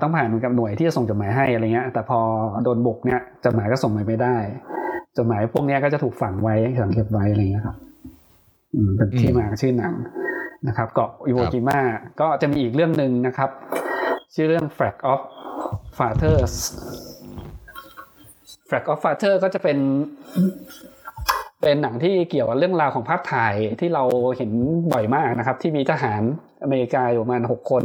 [0.02, 2.18] ต้องผ่านกับหน่วยที่จะส่งจดหมายให้อะไรเงี้ย แต่พอ
[2.64, 4.36] โดนบุกเนี่ยจดหมายก็ส่งไปไม่ได้
[5.16, 7.76] จดหมายพวกเนี้ยก็จะถูกฝังไว้ฝังเก็บไว้อะไรเงี้ยครับ
[8.96, 9.94] เป็นที่มาของชื่อหนัง
[10.68, 11.80] นะครับ เกาะอิโวจิมา
[12.20, 13.50] ก็จะมีอีกเรื่องหนึ่งนะครับ
[14.34, 15.20] ชื่อเรื่อง Flag of
[15.96, 16.54] Fathers
[18.68, 19.78] Flag of Father ก็จะเป็น
[21.62, 24.04] เป็นหนังที่เกี่ยวกับเรื่องราวของภาพถ่ายที่เรา
[24.36, 24.50] เห็น
[24.92, 26.22] บ่อยมากนะครับ ที่มีทหาร
[26.62, 27.84] อเมริกาอยู่ประมาณหกคน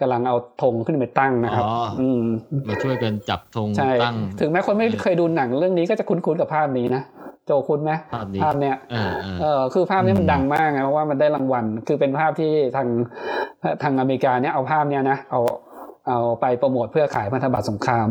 [0.00, 2.22] กำลังเอาธงขึ้นไปตั้งนะครับอ๋ออืม
[2.68, 7.02] มาช่วยกันจับธงใช่ตั้ง ถึงแม้คนไม่เคยดูหนังเรื่องนี้ก็จะคุ้นๆกับภาพนี้นะ
[7.46, 12.88] โจคุ้นไหมภาพนี้ภาพเนี้ยเออเออเออคือภาพนี้มันอืมดังมากนะเพราะว่ามันได้รางวัล คือเป็นภาพที่ทาง
[13.82, 15.40] ทางอเมริกาเนี่ยเอาภาพเนี้ยนะเอา
[16.08, 18.08] เอาไปโปรโมทเพื่อขายพันธบัตรสงคราม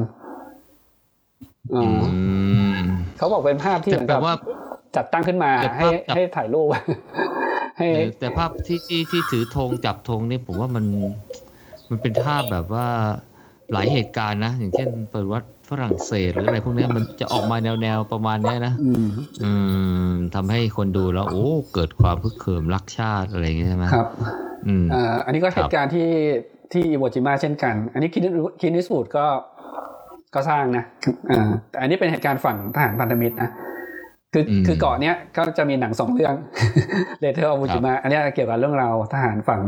[1.76, 2.18] อ๋ออื
[2.76, 2.80] ม
[3.18, 4.36] เขาบอกเป็นภาพที่เหมือนแต่กับว่า
[4.98, 6.68] จัดตั้งขึ้นมาแต่ภาพให้จับให้ถ่ายรูป
[7.78, 10.86] ให้เออแต่ภาพที่ที่ที่ถือธงจับธงนี่ผมว่ามัน
[11.90, 12.88] มันเป็นภาพแบบว่า
[13.74, 19.08] หลายเหตุการณ์นะ อย่างเช่นเปิดวัดฝรั่งเศสหรืออะไรพวกเนี้ยมันจะออกมาแนวแนวๆประมาณเนี้ยนะอืม
[19.44, 19.52] อื
[20.10, 24.08] มทำให้คนดูแล้ว โอ้ เกิดความฮึกเหิมรักชาติอะไรอย่างเงี้ยใช่ไหมครับ
[24.68, 26.10] อืมอ่าอันนี้ก็เหตุการณ์ที่
[26.74, 28.28] ที่อิโวจิมาเช่นกัน อันนี้คลินต์
[28.62, 29.26] คลินต์อีสต์วูดก็
[30.34, 30.84] ก็สร้างนะ
[31.30, 33.50] อ่าแต่อันนี้เป็นเหตุการณ์ฝั่งทหารพันธมิตรนะ
[34.36, 36.34] คืออืมคือเกาะเนี้ยก็จะมีหนังสองเรื่อง
[37.22, 39.62] Letters อิโวจิมาอันเนี้ยเกี่ยวกับเรื่องราวทหารฝั่ง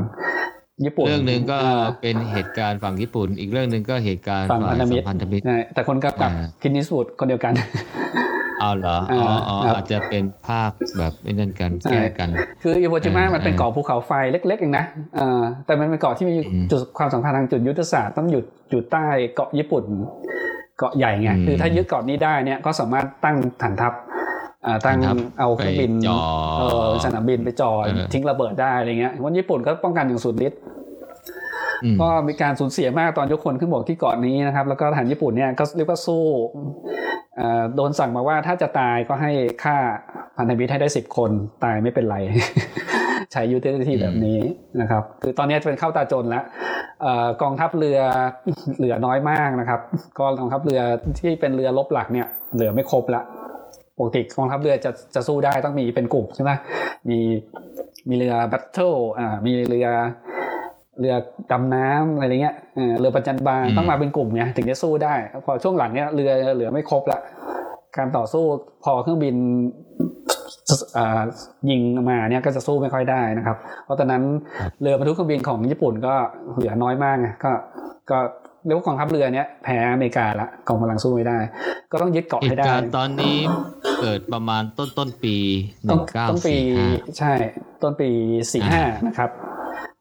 [0.86, 7.54] ญี่ปุ่นเรื่องหนึ่งก็อ่าเป็นเหตุการณ์ฝั่งญี่ปุ่น อีกเรื่องหนึ่งก็เหตุการณ์ฝั่งพันธมิตรพันธมิตรใช่แต่คนกับกับอ่าคลินต์อีสต์วูดคนเดียวกัน
[8.62, 12.30] เอาเหรออ๋ออ๋อครับอาจจะเป็นภาคแบบไอ้นั่นกันใช่แก้กัน
[12.64, 19.06] คืออิโวจิมาเออมันเป็นเออเกาะภูเขาไฟเล็กๆเองนะเออแต่มันเป็นเกาะที่มีอืมจุดความสำคัญทางจุดยุทธศาสตร์ต้องอยู่อยู่ใต้
[19.36, 19.84] เกาะญี่ปุ่น
[20.78, 24.07] เกาะใหญ่ไงอืมคือถ้ายึดเกาะนี้ได้เนี่ยก็สามารถตั้งฐานทัพอ่า
[24.86, 26.20] ตั้งฐานทัพเอาเครื่องบินไปจ่อ
[26.60, 30.60] เออสนามบินไปจ่อเออทิ้งระเบิดได้อะไรเงี้ยวันญี่ปุ่นก็ป้องกันอย่างสุดฤทธิ์
[31.84, 36.24] อืมก็มีการสูญเสียมากตอนยกคนขึ้นบกที่เกาะนี้นะครับ แล้วก็ทหารญี่ปุ่นเนี่ยก็เรียกว่าสู้
[37.38, 39.32] เอ่อโดนสั่งมาว่าถ้าจะตายก็ให้
[39.64, 39.78] ฆ่า
[40.38, 41.32] พันธมิตรให้ได้สิบคน
[41.64, 42.18] ตายไม่เป็นไร
[43.34, 44.40] ใช้ยุทธวิธีแบบนี้
[44.82, 46.44] นะครับ คือตอนนี้เป็นเข้าตาจนแล้ว
[47.02, 48.00] เอ่อกองทัพเรือ
[48.78, 49.80] เหลือน้อยมากนะครับ
[50.20, 50.82] ก็กองทัพเรือ
[51.20, 53.22] ที่เป็นเรือรบหลักเนี่ย เหลือไม่ครบละ
[53.98, 56.52] ปกติกองทัพเรือจะจะสู้ได้ต้องมีเป็นกลุ่มใช่ไหม
[57.10, 57.20] มี
[58.08, 59.88] มีเรือแบทเทิลอ่ามีเรือ
[61.00, 61.16] เรือ
[61.52, 65.14] ดำน้ำอะไรเงี้ยเออเรือประจันบานอืมต้องมาเป็นกลุ่มเนี่ยถึงจะสู้ได้
[65.46, 67.20] พอช่วงหลังเนี่ยเรือเหลือไม่ครบละ
[67.98, 68.44] การต่อสู้
[68.84, 69.36] พอเครื่องบิน
[70.98, 71.22] อ่า
[71.70, 74.24] ยิงมาเนี่ยก็จะสู้ไม่ค่อยได้นะครับ เพราะตอนนั้น
[74.82, 76.14] เรือบรรทุกเครื่องบินของญี่ปุ่นก็
[76.56, 77.52] เหลือน้อยมากไงก็
[78.12, 78.20] ก็
[78.66, 81.38] เรียกว่ากองทัพเรือเนี่ยแพ้อเมริกาละกองกำลังสู้ไม่ได้
[81.92, 83.38] ก็ต้องยึดเกาะเหให้ตุได้การณ์ตอนนี้
[84.02, 85.36] เกิดประมาณต้นต้นปี
[85.86, 86.88] หต้นึ่นงเก้าต้นปีสี่ห้า
[87.18, 87.34] ใช่
[87.84, 88.10] ต้นปี
[88.54, 89.30] สี่ห้านะครับ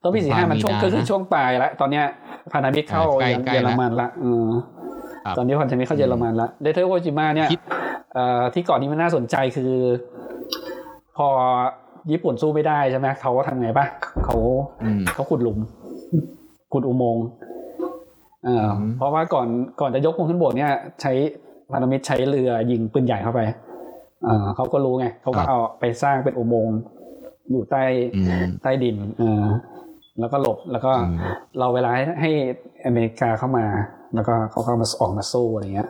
[0.03, 2.05] ต้นปีสี่ห้ามันช่วงมีนาก็คือนะช่วงปลายแล้วตอนเนี้ย
[2.53, 4.49] พันธมิตรเข้าใกล้ใกล้เยอรละมันละอืม
[5.25, 7.61] ครับตอนนี้พันธมิตรเข้าเยอรมันละเดเทอร์โอจิมาเนี่ยคิด
[8.15, 9.73] เอ่อที่เกาะนี้มันน่าสนใจคือ
[11.17, 11.29] พอ
[12.13, 13.87] ญี่ปุ่นสู้ไม่ได้ใช่ไหมเขาก็ทำไงปะ
[14.25, 14.37] เขา
[14.85, 15.59] อืมเขาขุดหลุม
[16.73, 17.25] ขุดอุโมงค์
[18.45, 19.49] เอ่ออมเพราะว่าก่อน
[19.81, 20.73] ก่อนจะยกพงขึ้นบกเนี่ย
[21.03, 21.13] ใช้
[21.73, 23.41] พันธมิตรใช้เรือยิงปืนใหญ่เข้าไป
[24.25, 26.79] เอ่อเขาก็รู้ไงเขาก็เอาไปสร้างเป็นอุโมงค์
[27.51, 27.83] อยู่ใต้
[28.17, 29.45] อืมใต้ดินเออ
[30.21, 31.19] แล้วก็หลบแล้วก็อืม
[31.59, 32.31] เราเวลาให้ให้
[32.87, 33.67] อเมริกาเข้ามา
[34.15, 35.89] แล้วก็เขาก็มาออกมาสู้อะไรเงี้ย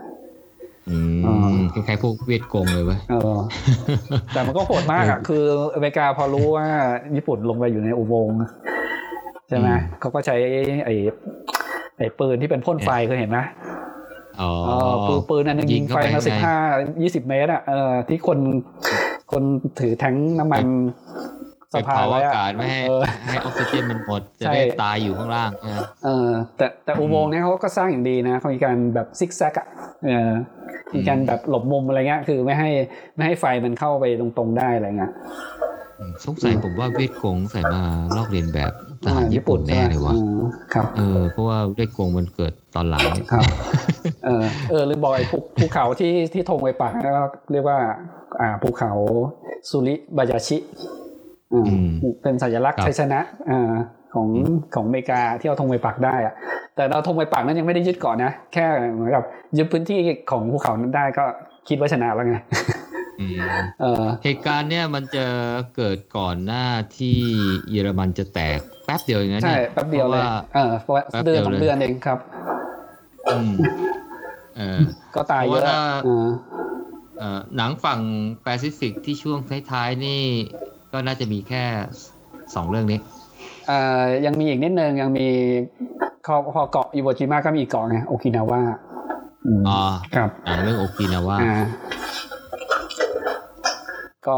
[0.91, 3.39] อือ๋มคล้ายๆพวกเวียดกงเลยเว้ยเออ
[4.33, 6.67] แต่มันก็โหดมากอะคืออเมริกาพอรู้ว่า
[7.17, 8.37] ญี่ปุ่นลงไปอยู่ในอุโมงค์
[9.49, 10.37] ใช่ไหมอืมเขาก็ใช้
[10.85, 10.95] ไอ้
[11.99, 13.96] ไอ้ปืนที่เป็นพ่นไฟเคยเห็นไหมอ๋อเออ
[15.09, 16.57] ปืนปืนอันนึงยิยิงงเข้าไฟไปมาข้างในสิบห้า
[17.03, 18.39] ยี่สิบเมตรอะเออที่คน
[19.33, 19.43] คน
[19.81, 20.65] ถือแทงน้ำมัน
[21.73, 29.67] สะไปพายเผาไว้อาอะกาศไม่ให้เออให้ออกซิเจนมันหมดจะใช่ได้ตายอยู่ข้างล่างนะเออ แต่แต่อุโมงค์เนี่ยเขาก็สร้างอย่างดีนะเขามีการแบบซิกแซกอะ
[30.07, 30.31] เออ
[30.95, 32.71] มีการแบบหลบมุมอะไรเงี้ยคือไม่ให้
[33.17, 35.13] ไม่ให้ไฟมันเข้าไปตรงๆได้อะไรเงี้ย
[35.99, 37.83] อืมสงสัยผมว่าเวียดกงใส่มา
[38.17, 38.73] ลอกเลียนแบบ
[39.07, 40.41] ทหารญี่ปุ่นแน่เลยวะอืม
[40.75, 43.45] ครับเออเพราะว่าเวียดกงมันเกิดตอนหลังนี่ครับ
[44.25, 47.13] เออเออหรือบอกไอ้ภูภูเขาที่ที่ธงไปปักก็
[47.53, 47.79] เรียกว่า
[48.41, 48.91] อ่าภูเขา
[49.71, 50.59] สุริบายาชิ
[51.53, 53.73] อืมอืมเป็นสัญลักษณ์ครับชัยชนะอ่า
[54.15, 54.29] ของ
[54.75, 56.35] ของอเมริกาที่เอาธงไปปักได้อะ
[56.77, 59.25] แต่เราธงไปปักนั้นยังไม่ได้ยึดเกาะนะ แค่เหมือนกับ
[59.57, 59.99] ยึดพื้นที่
[60.31, 61.25] ของภูเขานั้นได้ก็
[61.69, 62.37] คิดว่าชนะแล้วไง
[63.21, 63.39] อืม
[63.81, 65.27] เออเหตุการณ์เนี่ยมันจะ
[65.77, 66.67] เกิดก่อนหน้า
[66.99, 67.19] ที่
[67.71, 72.19] เยอรมันจะแตก แป๊บเดียวอย่างนั้นใช่เนี่ยแป๊บเดียวเลยพราะว่าเออเพราะว่าแป๊บเดือนเดียวสองเลยเดือนเองครับ
[73.33, 73.53] อืม
[74.57, 74.81] เออ
[75.15, 76.27] ก็ตายเยอะเพราะว่าเออ
[77.19, 78.01] เอ่อหนังฝั่ง
[78.43, 79.39] แปซิฟิกที่ช่วง
[79.71, 80.23] ท้ายๆนี่
[80.93, 81.65] ก็น่าจะมีแค่
[82.55, 82.99] สองเรื่องนี้
[83.67, 85.29] เอ่อยังมีอีกนิดนึงยังมี
[86.27, 88.61] พอพอเกาะอิโวจิมาก็มีอีกเกาะไงโอกินาวา
[89.47, 89.81] อืมอ๋อ
[90.15, 91.55] ครับหนังเรื่องโอกินาว่าอ่า
[94.27, 94.37] ก็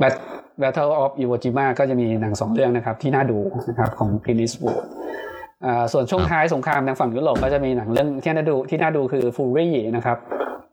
[0.00, 3.38] Bat- Battle of Iwo Jima ก็จะมีหนังสองเรื่องนะครับ ที่น่าดู
[3.68, 4.78] นะครับของ Clint Eastwood
[5.64, 10.18] อ่าส่วนช่วงครับท้ายสงครามทางฝั่งยุโรปก็จะมีหนังเรื่องที่น่าดูที่น่าดูคือ Fury นะครับ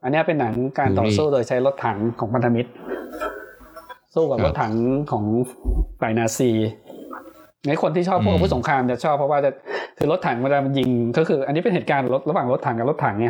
[0.03, 2.69] อันเนี้ยเป็นหนังการต่อ Fury สู้โดยใช้รถถังของพันธมิตร
[4.15, 4.73] สู้กับครับรถถัง
[5.11, 5.23] ของ
[6.01, 6.51] ฝ่ายนาซี
[7.67, 9.51] ในคนที่ชอบพวกอืมอาวุธสงครามจะชอบเพราะว่าจะ
[9.97, 13.29] คือรถถังเวลามันยิง ก็คือ อันนี้เป็นเหตุการณ์รถระหว่างรถถังกับรถถังไง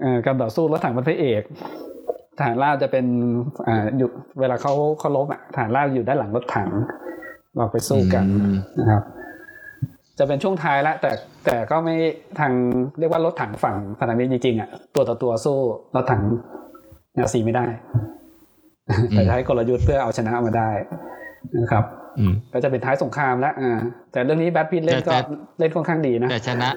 [0.00, 1.42] เอ่อการต่อสู้รถถังเป็นพระเอก
[2.38, 3.06] ทหารราบจะเป็น
[3.68, 4.08] อ่าอยู่
[4.40, 6.68] เวลาเขาเขาลบอะทหารราบอยู่ด้านหลังรถถัง
[7.56, 9.02] เราไปสู้กันอืมนะครับ
[10.18, 11.10] จะเป็นช่วงท้ายแล้วแต่
[11.44, 11.96] แต่ก็ไม่
[12.38, 12.52] ทาง
[12.98, 15.56] เรียกว่ารถถังฝั่งพันธมิตรจริงๆอะตัวต่อตัวสู้
[15.96, 16.22] รถถัง
[17.18, 17.66] นาซีไม่ได้
[19.10, 20.70] แต่ใช้กลยุทธ์เพื่อเอาชนะมาได้
[21.60, 21.84] นะครับ
[22.18, 23.78] อืมก็จะเป็นท้ายสงครามแล้วอ่า
[24.12, 25.18] แต่เรื่องนี้แบทพิทเล่นก็แต่
[25.58, 26.70] เล่นค่อนข้างดีนะแต่ชนะ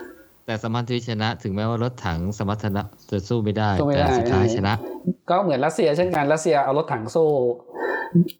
[0.45, 4.73] แต่สมรรถวิชนะ ถึงแม้ว่ารถถังสมรรถนะจะสู้ไม่ได้สู้ไม่ได้แต่สุดท้ายชนะ
[5.29, 7.29] ก็เหมือนรัสเซียเช่นกันรัสเซียเอารถถังสู้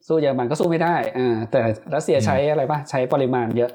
[0.08, 1.60] สู้เยอรมันก็สู้ไม่ได้อ่าแต่
[1.96, 3.72] รัสเซียใช้อะไรปะใช้ปริมาณเยอะ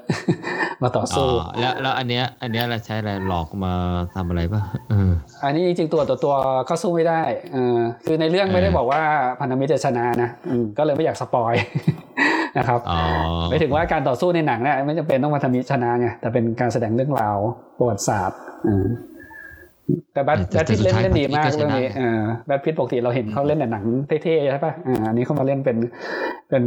[0.81, 3.73] มาต่ออ๋สู้อแล้วแล้วอันเนี้ยอันเนี้ยเราใช้อะไรหลอกมา
[4.15, 5.11] ทำอะไรป่ะเออ
[5.43, 6.35] อันนี้จริงๆตัวต่อตัว
[6.69, 7.21] ก็สู้ไม่ได้
[7.53, 9.01] เออคือในเรื่องไม่ได้เออบอกว่า
[9.39, 11.53] พันธมิตรจะชนะนะอืมก็เลยไม่อยาก spoil
[12.57, 12.99] นะครับอ๋อ
[13.49, 17.37] ไม่ถึงว่าการต่อสู้ในหนังเนี่ยไม่จำเป็นต้องพันธมิตรชนะไงแต่เป็นการแสดงเรื่องราว
[17.77, 18.85] ประวัติศาสตร์อืม
[20.13, 25.77] แต่แบรดแบรดพิตต์เล่นเล่นดีมากเรื่องนี้เออแบรดพิตต์ปกติเราเห็นเขาเล่นแต่หนังเท่ๆใช่ปะอ่าอันนี้เขามาเล่นเป็น
[26.49, 26.63] เป็น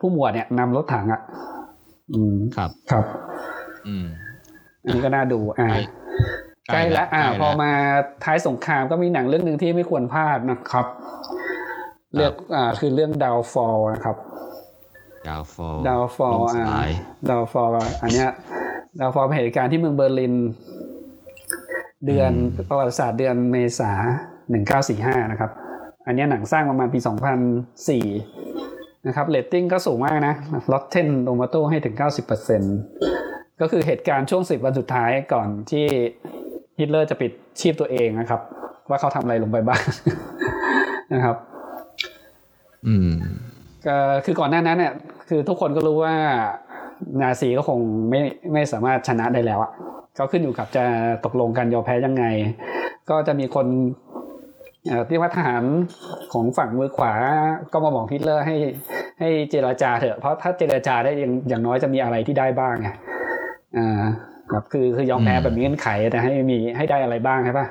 [0.00, 1.20] ผู้หมวดเนี่ยนำรถถังอะ
[2.14, 3.04] อืมครับครับ
[3.88, 4.06] อืม
[4.84, 5.68] อันนี้ก็น่าดูอ่า
[6.72, 7.70] ใกล้แล้วอ่า พอมา
[8.24, 10.86] ท้ายสงครามก็มีหนังเรื่องหนึ่งที่ไม่ควรพลาดนะครับ
[12.14, 14.16] เรียกอ่าคือเรื่อง Downfall นะครับ
[15.28, 16.90] Downfall Downfall ลงสอ่าลาย
[17.28, 17.68] Downfall
[18.02, 18.30] อันเนี้ย
[19.00, 20.34] Downfall เป็นเหตุการณ์ที่เมืองเบอร์ลิน
[22.06, 22.32] เดือน
[22.68, 23.92] ประวัติศาสตร์เดือนเมษา
[24.50, 25.50] หนึ่งเก้าสี่ห้านะครับ
[26.06, 27.38] อันเนี้ยหนังสร้างประมาณปีสองพัน
[27.88, 28.06] สี่
[29.06, 30.34] นะครับเรตติ้งก็สูงมากนะ
[30.72, 32.62] Rotten Tomatoes ให้ถึงเก้าสิบเปอร์เซ็นต์
[33.60, 35.86] ก็คือเหตุการณ์ช่วงสิบวันสุดท้ายก่อนที่
[36.78, 37.30] ฮิตเลอร์จะปิด
[37.60, 38.40] ชีพตัวเองนะครับ
[38.88, 39.80] ว่าเขาทำอะไรลงไปบ้าง
[41.12, 41.36] นะครับ
[42.86, 43.08] อืม
[43.86, 44.92] ก็คือก่อนหน้านั้นเนี่ย
[45.28, 46.14] คือทุกคนก็รู้ว่า
[47.20, 47.78] นาซีก็คง
[48.10, 48.20] ไม่
[48.52, 49.72] ไม่สามารถชนะได้แล้วอะ
[50.18, 50.84] ก็ขึ้นอยู่กับจะ
[51.24, 52.24] ตกลงกันยอมแพ้ยังไง
[53.10, 53.66] ก็จะมีคน
[54.86, 55.62] เอ่อที่ว่าทหาร
[56.32, 57.12] ของฝั่งมือขวา
[57.72, 58.56] ก็มาบอกฮิตเลอร์ให้
[59.20, 62.88] ให้เจรจาเถอะเพราะถ้าเจรจาได้อย่างอย่างน้อยจะมีอะไรที่ได้บ้างไง
[63.76, 64.02] อ่า
[64.52, 67.66] ครับคือคือยอมแพ้แบบมีเงื่อนไขแต่ให้มีให้ได้อะไรบ้างใช่ปะ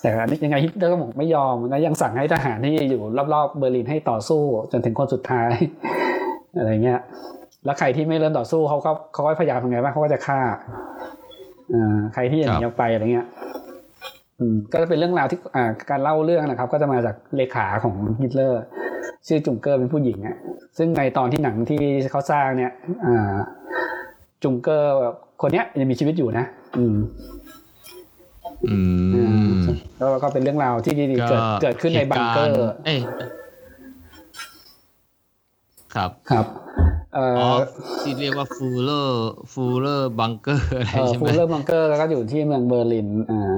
[0.00, 3.02] แต่อันนี้ยังไงฮิตเลอร์ก็บอกไม่ยอมแล้วยังสั่งให้ทหารที่อยู่
[3.34, 5.50] รอบๆเบอร์ลินให้ต่อสู้จนถึงคนสุดท้าย
[6.56, 7.00] อะไรเงี้ย
[7.64, 10.40] แล้วใครที่ไม่เริ่มต่อสู้เขาก็เขาก็พยายามทำไงบ้างเขาก็จะฆ่า
[12.14, 13.26] ใครที่อย่างนี้ออกไปอะไรเงี้ย
[14.38, 18.62] อืมก็จะเป็นเรื่องราวที่อ่าการเล่าเรื่องนะครับ ก็จะมาจากเลขาของฮิตเลอร์
[19.26, 20.36] ชื่อจุงเกอร์เป็นผู้หญิงอะ
[20.78, 22.72] ซึ่งในตอนที่หนังที่เขาสร้างเนี่ย
[23.06, 23.34] อ่า
[24.42, 24.92] จุงเกอร์
[25.42, 26.44] คนเนี้ยยังมีชีวิตอยู่นะ
[26.78, 26.96] อืม
[28.68, 28.76] อื
[29.48, 29.52] ม
[29.98, 32.98] แล้วก็เป็นเรื่องราวที่ดีๆเกิดเกิดขึ้นในบังเกอร์หตุาณ์เอ้ย
[35.94, 36.46] ครับ ครับ
[37.14, 37.60] เอ่อ๋ออ
[38.00, 43.52] ที่เรียกว่าฟูเลอร์ฟูเลอร์บังเกอร์อะไรเออใช่ไหฟูมลเลอร์บังเกอร์ก็อยู่ที่เมืองเบอร์ลินอ่า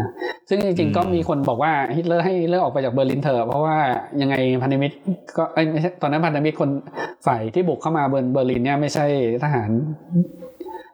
[0.49, 3.77] ซึ่งจริงอืมๆก็มีคนบอกว่าฮิตเลอร์ให้ฮิตเลอร์ออกไปจากเบอร์ลินเถอะเพราะว่า
[4.21, 4.97] ยังไงพันธมิตร
[5.37, 6.71] ก็เอ้ยไม่ใช่ตอนนั้นพันธมิตรคน
[7.27, 9.07] ฝ่ายที่บุกเข้ามาเบอร์เบอร์ลินเนี่ยไม่ใช่
[9.45, 9.71] ทหาร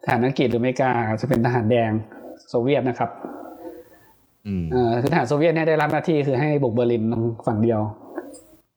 [0.05, 0.91] ทหารอังกฤษหรืออเมริกา
[1.21, 1.91] จะเป็นทหารแดง
[2.49, 3.11] โซเวียตนะครับ
[4.47, 7.03] อืมเอ่อคือทหารโซเวียตเนี่ยได้รับหน้าที่คือให้บุกเบอร์ลิน
[7.47, 7.81] ฝั่งเดียว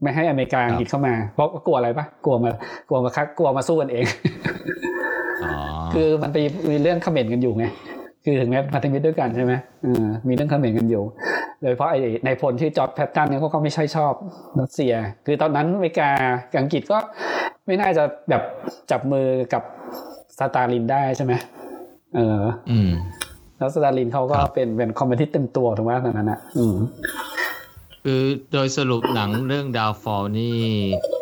[0.01, 2.51] ไม่ให้อเมริกาอังกฤษเข้ามา เพราะกลัวอะไรปะกลัวมา
[2.89, 4.05] กลัวมาคักกลัวมาสู้กันเอง
[5.43, 5.53] อ๋อ
[5.93, 6.37] คือมันไป
[6.69, 7.65] มีเรื่องคอมเมนต์กันอยู่ไง
[8.25, 11.03] คือถึงแม้พันธมิตรด้วยกันใช่ไหมเออมีเรื่องคอมเมนต์กันอยู่
[11.61, 14.13] โดยเฉพราะไอ้นายพลชื่อจอร์ดแพตตันเนี่ยเขาก็ไม่ใช่ชอบ
[14.59, 14.93] รัสเซีย
[15.25, 16.09] คือตอนนั้นอเมริกา
[16.51, 16.97] กับอังกฤษก็
[17.65, 18.43] ไม่น่าจะแบบ
[18.91, 19.63] จับมือกับ
[20.37, 21.33] สตาลินได้ใช่ไหม
[22.15, 22.41] เออ
[22.71, 22.91] อืม
[23.57, 26.75] แล้วสตาลินเขาก็ครับเป็นเป็นคอมมิวนิสต์เต็มตัวถูกไหมตอนนั้นอะ อืม
[28.03, 28.21] คือ
[28.53, 30.57] โดยสรุปหนังเรื่อง Downfall นี่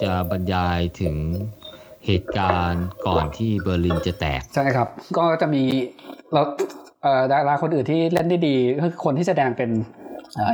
[0.03, 1.15] จะบรรยายถึง
[2.05, 5.63] เหตุการณ์ก่อนที่เบอร์ลินจะแตก ใช่ครับ ก็จะมี
[6.33, 6.41] เรา
[7.03, 9.69] เอ่อดาราคนอื่นที่เล่นได้ดีก็คือคนที่แสดงเป็น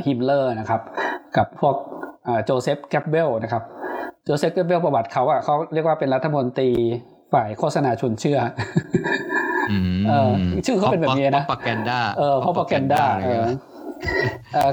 [0.05, 0.81] ฮิมเลอร์นะครับ
[1.37, 1.75] กับพวก
[2.23, 3.63] เอ่อโจเซฟแกบเบลนะครับ
[4.23, 6.69] โจเซฟแกบเบลประวัติเขาอะเขาเรียกว่าเป็นรัฐมนตรี
[7.33, 8.39] ฝ่ายโฆษณาชวนเชื่อ
[9.71, 10.31] อืมเออ
[10.65, 13.45] ชื่อเขาเป็นแบบนี้นะ propaganda เออเพราะ propaganda เออเออ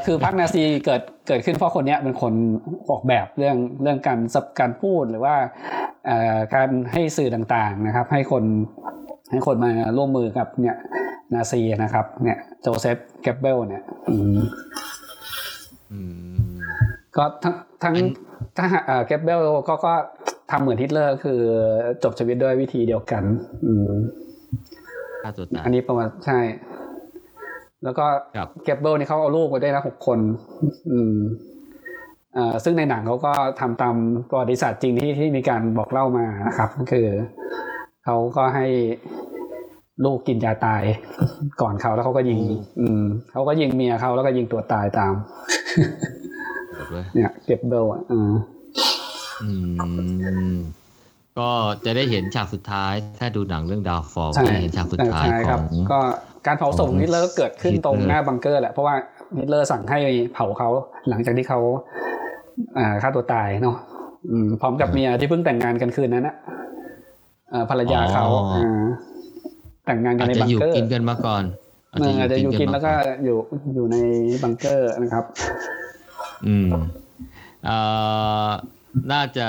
[0.07, 2.35] คือพรรคนาซีเกิดเกิดขึ้นเพราะคนเนี้ยเป็นคน
[2.91, 5.37] ออกแบบเรื่องเรื่องการศัพท์การพูดหรือว่า
[6.07, 8.45] เอ่อการให้สื่อต่างๆนะครับ ให้คน
[9.31, 10.77] ให้คนมาร่วมมือกับเนี่ย
[11.35, 14.39] นาซีนะครับ เนี่ยโจเซฟแกบเบลเนี่ยอืม
[15.93, 15.99] อื
[16.53, 16.55] ม
[17.17, 18.09] ก็ทั้งทั้งอัน
[18.57, 19.93] ถ้าเอ่อแกบเบลก็ก็
[20.51, 21.41] ทำเหมือนฮิตเลอร์คือ
[22.03, 23.23] จบชีวิตด้วยวิธีเดียวกัน
[23.67, 23.93] อืม
[25.23, 26.39] ฆ่าตัวตายอันนี้ประมาณใช่
[27.85, 28.07] แล้วก็
[28.37, 30.19] ครับเกิบเบิลนี่เขาเอาลูกไปได้ละหกคน
[30.91, 31.17] อืม
[32.35, 33.95] เอ่อซึ่งในหนังเขาก็ทำตาม
[34.29, 37.07] ประวัติศาสตร์จริงที่ที่มีการบอกเล่ามานะครับก็คือ
[38.05, 38.67] เขาก็ให้
[40.05, 40.83] ลูกกินยาตาย
[41.61, 42.41] ก่อนเขาแล้วเขาก็ยิง
[42.81, 43.03] อืม
[43.33, 45.15] เขาก็ยิงเมียเขาแล้วก็ยิงตัวตายตาม
[46.75, 48.33] หมดเว้ยเนี่ย เกิบเบิลอะอืม
[49.43, 49.49] อื
[50.55, 50.57] ม
[51.39, 51.51] ก็
[51.85, 55.99] จะได้เห็นฉากสุดท้าย ถ้าดูหนังเรื่อง Downfall ก็จะเห็นฉากสุดท้ายใช่ขคอรับงก็
[56.47, 58.95] การเผาศพของฮิตเลอร์ก็เกิดขึ้นตรงฮิตเลอร์หน้าบังเกอร์แหละเพราะว่า
[59.39, 59.99] ฮิตเลอร์สั่งให้
[60.35, 60.69] เผาเขา
[61.09, 61.61] หลังจากที่เขา
[62.79, 63.77] อ่าฆ่าตัวตายเนาะ
[64.31, 66.35] อืมพร้อมกับเมียที่เพิ่งแต่งงานกันคืนนั้นนะ
[67.51, 68.25] เอ่อภรรยาเขา
[68.55, 68.85] อ่า
[69.87, 71.45] แต่งงานกันอาจในจะบังอยู่เกอร์กินกันมาก่อน
[71.93, 73.37] เอออาจจะอยู่กินแล้วก็มาอยู่
[73.75, 73.97] อยู่ใน
[74.43, 75.25] บังเกอร์นะครับ
[76.47, 76.69] อืม
[77.65, 77.77] เอ่
[78.47, 78.49] อ
[79.13, 79.49] น่าจะ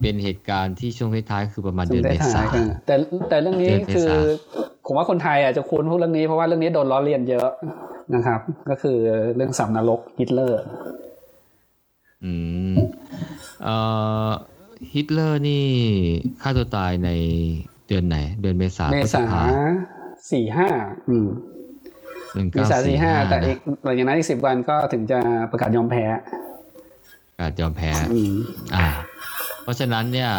[0.00, 2.94] เป็นเหตุการณ์ที่ช่วงท้ายๆคือประมาณซึ่เดืงอนได้เมถ่าษายกันแต่
[3.28, 4.08] แต่เรื่องนี้เดือนเมษาคือ
[4.86, 7.50] ผมว่าคนไทยอาจจะคุ้นพวกเรื่องนี้เพราะว่าเรื่องนี้โดนล้อเลียนเยอะ
[8.14, 8.98] นะครับ ก็คือ
[9.36, 10.60] เรื่องสามนรกฮิตเลอร์
[12.24, 12.32] อื
[12.72, 12.74] ม
[13.64, 13.76] เอ่
[14.28, 14.30] อ
[14.94, 15.64] ฮิตเลอร์นี่
[16.42, 17.10] ฆ่าตัวตายใน
[17.88, 19.42] เดือนไหน เดือนเมษาเมพฤษษาภา
[20.32, 20.68] สี่ห้า
[21.08, 21.28] อืม
[22.34, 25.18] หนึ่งเมเก้าษาสี่สี่ห้าห้าแต่อีกหลังจากนั้นอีกสิบวันก็ถึงจะ
[25.50, 26.04] ประกาศยอมแพ้
[27.40, 28.34] การยอมแพ้อืม
[28.74, 28.86] อ่า
[29.62, 30.30] เพราะฉะนั้นเนี่ย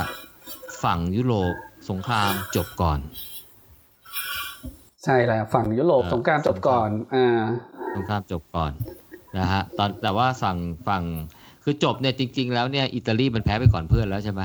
[0.83, 1.53] ฝั่งยุโรป
[1.89, 2.99] สงครามจบก่อน
[5.03, 7.41] ใช่แล้วฝั่งยุโรปเออสงกรารจบก่อน อ่า
[7.95, 8.71] สงครามจบก่อน
[9.37, 11.03] นะฮะ ตอนแต่ว่าฝั่งฝั่ง
[11.63, 14.41] คือจบเนี่ยจริง ๆ แล้วเนี่ยอิตาลีมันแพ้ไปก่อนเพื่อนแล้วใช่ไหม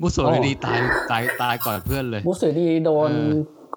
[0.00, 0.80] มุสโสลินีโอ้ตาย
[1.10, 3.32] ตายตายก่อนเพื่อนเลย มุสโสลีโดนเออ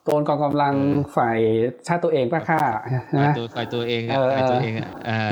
[0.05, 0.75] โดนกองกำลัง
[1.15, 1.39] ฝ่าย
[1.88, 2.59] ชาติตัวเองป้าฆ่า
[2.89, 5.32] ใช่ไหมฝ่ายตัวฝ่ายตัวเองอะเออฝ่ายตัวเองอะเออ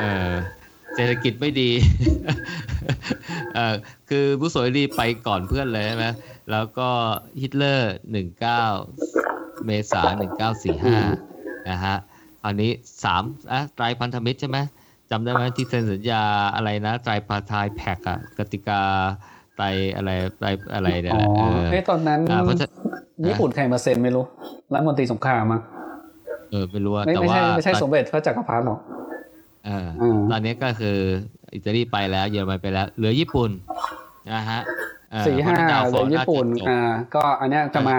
[0.00, 0.30] เออ
[0.96, 1.70] เศรษฐกิจไม่ดี
[3.54, 3.74] เออ
[4.08, 6.06] คือมุสโสลินีไปก่อนเพื่อนเลยใช่ไหม
[6.50, 6.88] แล้วก็
[7.40, 8.64] ฮิตเลอร์หนึ่งเก้า
[9.66, 10.96] เมษาหนึ่งเก้าสี่ห้า
[11.70, 11.96] นะฮะ
[12.44, 12.70] อันนี้
[13.04, 13.22] สาม
[13.52, 14.58] อะไตรพันธมิตรใช่ไหม
[15.10, 16.22] จำได้ไหมที่เซ็นสัญญา
[16.54, 18.82] อะไรนะไตรพาทายแพ็กอะกติกา
[19.56, 19.64] ไตร
[19.96, 22.68] อะไรไตรอะไรเนี่ยอ๋อแหละเออเอ้ยตอนนั้นอ่าเพราะฉะ
[23.28, 24.24] ญี่ปุ่นใครมาเซ็นไม่รู้
[24.72, 25.60] รัฐมนตรีสงครามมั้ง
[26.50, 28.78] เออไม่รู้ว่าไม่แต่ไม่ว่าใช่ไม่ใช่ตอนสมเด็จพระจักรพรรดิหรอก
[29.66, 30.98] เอออืมตอนนี้ก็คือ
[31.54, 33.50] อิตาลีไปแล้วเยอรมันไปแล้ว เหลือญี่ปุ่น
[34.32, 34.60] นะฮะ
[35.12, 36.80] เออสี่ห้าพระดวหฟรืออญี่ปุ่นาจะจบอ่า
[37.14, 37.98] ก็อันเนี้ยจะมา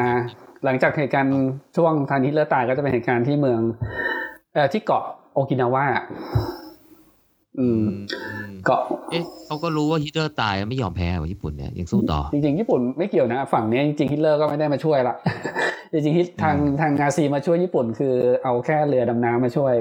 [0.65, 1.35] หลังจากเหตุการณ์
[1.77, 3.61] ช่วงทานฮิตเลอร์ตายก็จะเป็นเหตุการณ์ที่เมือง
[4.53, 5.03] เอ่อที่เกาะ
[5.33, 5.85] โอกินาวา
[7.59, 15.15] อืมอืมเกาะเอ๊ะเขาก็รู้ว่าฮิตเลอร์ตายไม่ยอมแพ้ว่าญี่ปุ่นเนี่ยยังสู้ต่อ จริงๆ ญี่ปุ่นไม่เกี่ยวนะ ฝั่งเนี้ยจริงๆฮิตเลอร์ก็ไม่ได้มาช่วยละ
[15.91, 19.73] จริงๆฮิตทางทางนาซีมาช่วยญี่ปุ่น คือเอาแค่เรือดำน้ำมาช่วย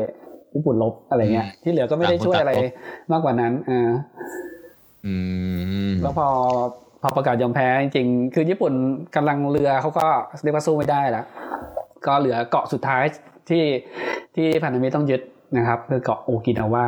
[0.57, 3.91] ญี่ปุ่นลบอะไรเงี้ยอืมที่เหลือก็ไม่ได้ช่วยอะไรต่างคนต่างลบมากกว่านั้นอ่า
[5.07, 5.15] อื
[5.89, 6.29] มแล้วพอ
[7.03, 8.73] พอประกาศยอมแพ้จริงๆ คือญี่ปุ่น
[9.17, 10.07] กำลังเรือเขาก็
[10.43, 11.25] เรียกว่าสู้ไม่ได้แล้ว
[12.07, 13.05] ก็เหลือเกาะสุดท้าย
[13.49, 13.65] ที่
[14.35, 15.21] ที่พันธมิตรต้องยึด
[15.57, 16.87] นะครับ คือเกาะโอกินาวา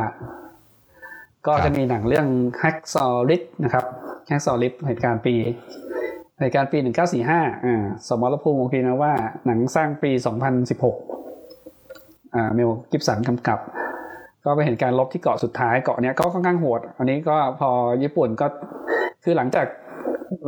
[1.46, 2.26] ก็จะมีหนังเรื่อง
[2.58, 3.84] แฮกซอริสนะครับ
[4.28, 5.34] แฮกซอริสเหตุการณ์ปี
[6.40, 6.78] เหตุการณ์ปี
[7.22, 9.12] 1945อ่าสมรภูมิโอกินาวา
[9.46, 11.17] หนังสร้างปี 2016อ่า
[12.54, 13.58] เมลกิฟสันกำกับ
[14.44, 17.70] ก็เป็นเหตุการลบที่เกาะสุดท้ายเกาะเนี้ยก็ค่อนข้างโหด อันนี้ก็พอ
[18.02, 18.46] ญี่ปุ่นก็
[19.24, 19.66] คือหลังจาก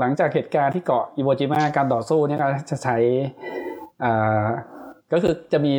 [0.00, 2.96] หลังจากเหตุการณ์ที่เกาะอิโวจิมะการต่อสู้เนี่ยก็จะใช้
[4.04, 4.44] อ่า
[5.12, 5.72] ก็คือจะมี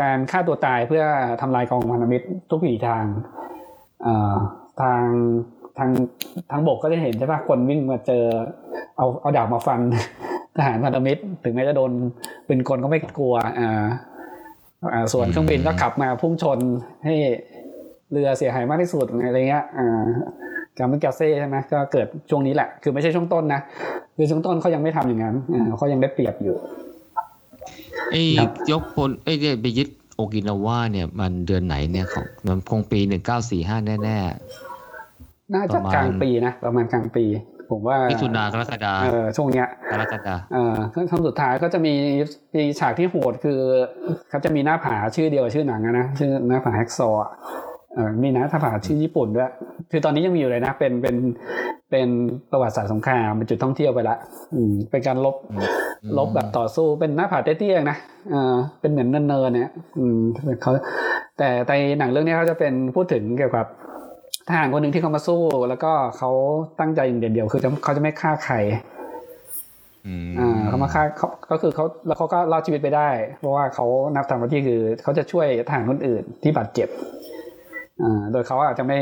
[0.00, 1.04] การฆ่าตัวตายเพื่อ
[1.40, 3.04] ทำลายกองพันธมิตรทุกวิถีทาง
[4.06, 4.36] อ่า
[4.80, 5.02] ทาง
[5.78, 5.90] ทาง
[6.50, 8.24] ทางบกก็จะเห็นใช่ปะคนวิ่งมาเจอ
[8.96, 9.80] เอาเอาดาบมาฟัน
[10.56, 11.90] ทหารพันธมิตร ถึงแม้จะโดน
[12.46, 13.84] เป็นคนก็ไม่กลัวอ่า
[15.12, 16.58] ส่วนเครื่องบินก็ขับมาพุ่งชน
[17.04, 17.14] ให้
[18.12, 20.04] เรือเสียหายมากที่สุดอะไรเงี้ยอ่า
[20.78, 23.60] กามิกาเซ่ใช่ไหมก็เกิดช่วงนี้แหละ คือไม่ใช่ช่วงต้นนะ
[24.16, 26.56] คือช่วงต้นเขายังไม่ทำอย่างนั้นอ่าเขายังได้เปรียบอยู่
[28.10, 34.18] ไอ้ครับยกพลไอ้เนี่ยไปยึดโอกินาวาเนี่ยมันเดือนไหนเนี่ยของมันคงปีหนึ่งเก้าสี่ห้าแน่
[35.54, 37.24] น่าจะประมาณกลางปีนะ ประมาณกลางปี
[37.70, 41.94] ผมว่าๆมิถุนากรกฎาเออช่วงเนี้ยกรกฎาเอ่อครั้งสุดท้ายก็จะมี
[42.56, 43.60] มีฉากที่โหดคือ
[44.28, 47.30] เขาจะมีหน้าผาชื่อเดียวกับชื่อหนังอะนะชื่อหน้าผาแฮกซอว์อะ
[47.94, 49.50] เออมีหน้าผาชื่อญี่ปุ่นด้วย
[49.90, 51.16] คือตอนนี้ยังมีอยู่เลยนะ เป็น เป็น
[51.90, 52.08] เป็น
[52.50, 54.16] ประวัติศาสตร์สงครามเป็นจุดท่องเที่ยวไปละ
[54.54, 55.64] อืม เป็นการลบอืม
[56.18, 57.96] ลบแบบต่อสู้ เป็นหน้าผาเตี้ยๆนะ
[58.30, 60.20] เออเป็นเหมือนเนินๆเนี่ย อืม
[60.62, 60.72] เขา
[61.38, 63.66] แต่ในหนังเรื่องนี้เขาจะเป็นพูดถึงเกี่ยวกับ
[64.48, 66.30] ทหารคนหนึ่งที่เขามาสู้ แล้วก็เขา
[66.80, 68.56] ตั้งใจอย่างเดียวๆคือจะเขาจะไม่ฆ่าใคร
[70.06, 73.86] อืมอ่าเขามาฆ่าเขาก็คือเขาแล้วเขาก็รอดชีวิตไปได้ เพราะว่าเขา
[74.16, 76.88] นับทำหน้าที่คือเขาจะช่วยทหารคนอื่นที่บาดเจ็บ
[78.02, 78.96] อ่าโดยเขาอาจจะไม่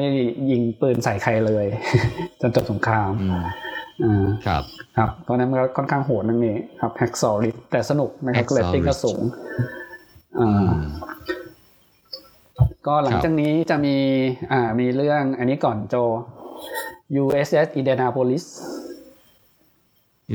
[0.51, 1.67] ยิงปืนใส่ใครเลย
[2.41, 3.45] จนจบสงครามอืม
[4.05, 4.63] อ่าครับ
[4.97, 9.21] ครับ เพราะฉะนั้นมันก็ค่อนข้างโหดนั่นเองครับแฮกซอริแต่สนุกนะครับ Hacksaw เรตติ้งก็สูง
[10.39, 10.83] อ่าอืม
[12.87, 13.97] ก็หลังครับจากนี้จะมี
[14.53, 15.97] อ่ามีเรื่องอันนี้ก่อนโจ
[17.23, 18.45] USS Indianapolis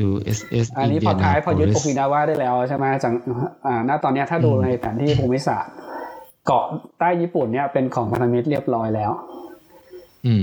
[0.07, 3.13] USS อันนี้พอท้ายพอยึดโอ Indianapolis กินาวาได้แล้วใช่ไหมจาก
[3.65, 5.73] อ่าณตอนเนี้ยถ้าดูในแผนที่ภูมิศาสตร์
[6.45, 6.65] เกาะ
[6.99, 9.11] ใต้ญี่ปุ่นเนี่ยเป็นของพันธมิตรเรียบร้อยแล้ว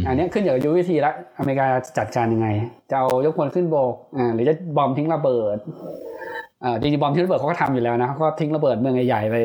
[0.07, 2.49] อันนี้ขึ้นอยู่กับยุทธวิธีละอเมริกาจะจัดการยังไง
[2.91, 6.44] จะเอายกพลขึ้นโบกอ่าหรือจะบอมทิ้งระเบิดอ่า
[6.81, 9.37] จริงๆบอมทิ้งระเบิดเขาก็ทำอยู่แล้วนะเขาก็ทิ้งระเบิดเมืองใหญ่ๆไป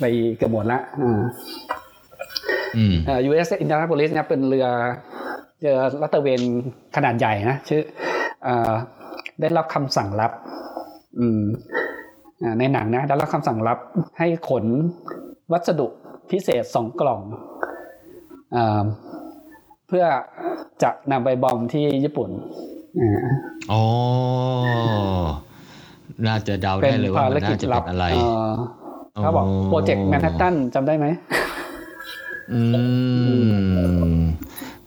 [0.00, 0.04] ไป
[0.36, 1.20] เกือบหมดละอ่า
[2.76, 4.66] อืมเอ่อ USS Indianapolis เนี่ยเป็นเรือ
[5.60, 6.40] เรือลัตเตอร์เวน
[6.96, 7.82] ขนาดใหญ่นะชื่อ
[8.44, 8.72] เอ่อ
[9.40, 10.32] ได้รับคำสั่งลับ
[11.18, 11.42] อืม
[12.42, 13.78] อ่าในหนังนะได้รับคำสั่งลับ
[14.18, 14.64] ให้ขน
[15.52, 15.86] วัสดุ
[16.30, 17.20] พิเศษสองกล่อง
[18.56, 18.84] อ่า
[19.88, 20.04] เพื่อ
[20.82, 22.30] จะนำไปบอมที่ญี่ปุ่น
[23.00, 23.18] อ่า
[23.72, 23.82] อ๋อ
[26.26, 28.50] น่าจะเดาเป็ได้นเลยว่าภารมันกิน่าจจะลัเป็บนอะไรเอ่อ
[29.22, 31.06] เขาบอกโปรเจกต์แมนฮัตตันจำได้ไหม
[32.52, 32.60] อื
[34.16, 34.20] ม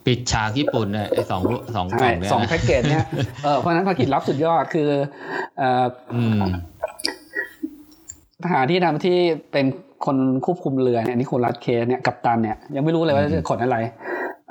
[0.05, 1.41] ปิดฉากญี่ปุ่นเนี่ยไอ้สอง
[1.75, 3.03] สองกล่ใช่องเนี่ยสองนะแพ็กเกจเนี่ย
[3.43, 4.89] เออเพราะฉะนั้นภารกิจลับสุดยอดคือ
[5.57, 6.41] เอ่ออืม
[8.43, 9.17] ทหารที่ทำที่
[9.51, 9.65] เป็น
[10.05, 13.77] คนควบคุมเรือเนี่ยนิโคลัสเคสเนี่ยกัปตันเนี่ยยังไม่รู้เลยว่าจะขนอะไร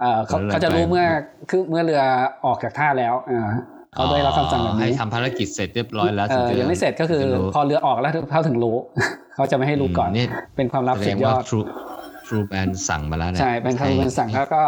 [0.00, 1.04] เออเขาขนอะไรเขาจะรู้ไปเมื่อ
[1.50, 2.02] คือเมื่อเรือ
[2.44, 3.46] ออกจากท่าแล้ว เออ
[3.94, 8.76] เขาได้รับคำสั่งแบบให้นี้ทำภารกิจเสร็จเรียบร้อยแล้วเออถึจะยังไม่เสร็จก็คือจะรู้พอเรือออกแล้วเขาถึงรู้
[9.36, 10.26] เขาจะไม่ให้รู้ก่อนนี่
[10.56, 11.66] เป็นความลับแสสุดดงยว่าอด True
[12.26, 14.62] True Man สั่งมาแล้วเนี่ยใช่เป็นคำสั่งแล้วก็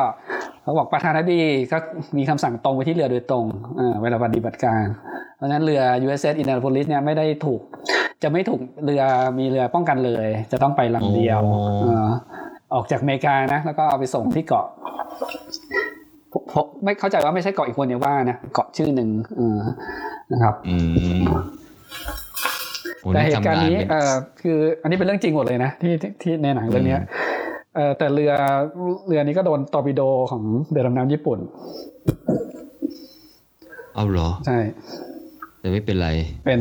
[0.62, 1.78] เขาบอกประธานาธิบดีก็
[2.16, 3.44] มีคำสั่งตรงไปที่เรือโดยตรง
[3.76, 4.84] เออเวลาปฏิบัติการ
[5.36, 7.60] เพราะฉะนั้นเรือ USS Indianapolis เนี่ยไม่ได้ถูก
[8.22, 9.02] จะไม่ถูกเรือ
[9.38, 11.40] มีเรือป้องกันเลย จะต้องไปลำเดียว
[11.80, 12.06] เออ
[12.74, 15.22] ออกจากอเมริกานะ แล้วก็เอาไปส่งที่เกาะผมผ
[15.84, 15.85] ม
[16.84, 19.58] ไม่เข้าใจว่าไม่ใช่เกาะอีกคนเนี่ยว่านะเกาะชื่อหนึ่งเออ
[20.32, 20.76] นะครับอื
[21.22, 21.24] ม
[23.00, 24.12] โอ้แต่นี่เหตุการณ์นี้ทำงเป็นเออ
[24.42, 27.02] คืออันนี้เป็นเรื่องจริงหมดเลยนะที่ที่ที่ในหนังเรื่องเนี้ย
[27.76, 28.32] เออแต่เรือ
[29.06, 31.38] เรือนี้ก็โดนตอร์ปิโดของเรือดำน้ำญี่ปุ่น
[33.94, 34.58] เอาเหรอ ใช่
[35.60, 36.08] แต่ไม่เป็นไร
[36.44, 36.60] เป็น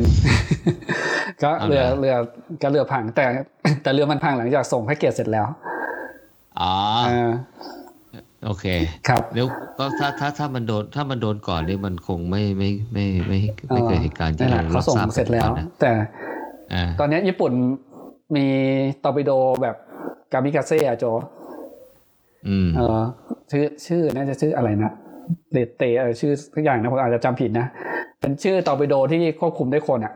[1.42, 2.14] ก็เอาเรือเหรอเรือ
[2.62, 3.24] ก็เรือพังแต่
[3.82, 5.46] แต่เรือมันพังหลังจากส่งแพ็กเกจเสร็จแล้ว
[6.60, 6.74] อ๋อ
[7.06, 7.30] เออ
[8.46, 8.66] โอเค
[9.08, 9.46] ครับแล้ว
[9.78, 13.38] ก็ถ้าถ้าถ้ามันโดนถ้ามันโดนก่อนนี่มันคงไม่ไม่ไม่ไม่
[13.72, 15.92] ไม่เกิดเหตุการณ์ที่นั่นแหเราละเขารับส่งทราบเสร็จแล้วก่อนนะแต่
[16.72, 17.52] อ่าตอนนี้ญี่ปุ่น
[18.36, 18.46] มี
[19.04, 19.30] ตอร์ปิโด
[19.62, 19.76] แบบ
[20.32, 21.04] กามิกาเซ่อะโจ
[22.48, 23.02] อืมเออ
[23.50, 24.92] ชื่อชื่อน่าจะชื่ออะไรนะ
[25.52, 27.66] เดเตเออชื่อทุกอย่างนะผมอาจจะจำผิดนะ
[28.20, 30.12] เป็นชื่อตอร์ปิโดที่ควบคุมได้คนอะ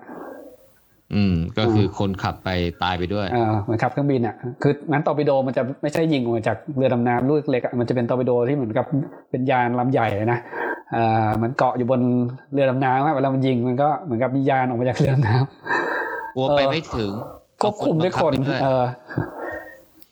[1.14, 2.48] อืมก็คือคนขับไป
[2.82, 8.86] ตายไปด้วยเออเหมือนขับเครื่องบินอะคืองั้นตอร์ปิโดมันจะไม่ใช่ยิงออกมาจากเรือดำน้ำลูกเล็กอะมันจะเป็นตอร์ปิโดที่เหมือนกับ
[9.30, 10.38] เป็นยานลำใหญ่เลยนะ
[10.92, 12.00] เอ่ามันเกาะอยู่บน
[12.52, 17.11] เรือดำน้ำอะเวลามันยิงมันก็เหมือนกับมียานออกมาจากเรือดำน้ำกลัวไปไม่ถึง
[17.62, 18.84] ควบคุมด้วยคน เอาบังบไปด้วยเออ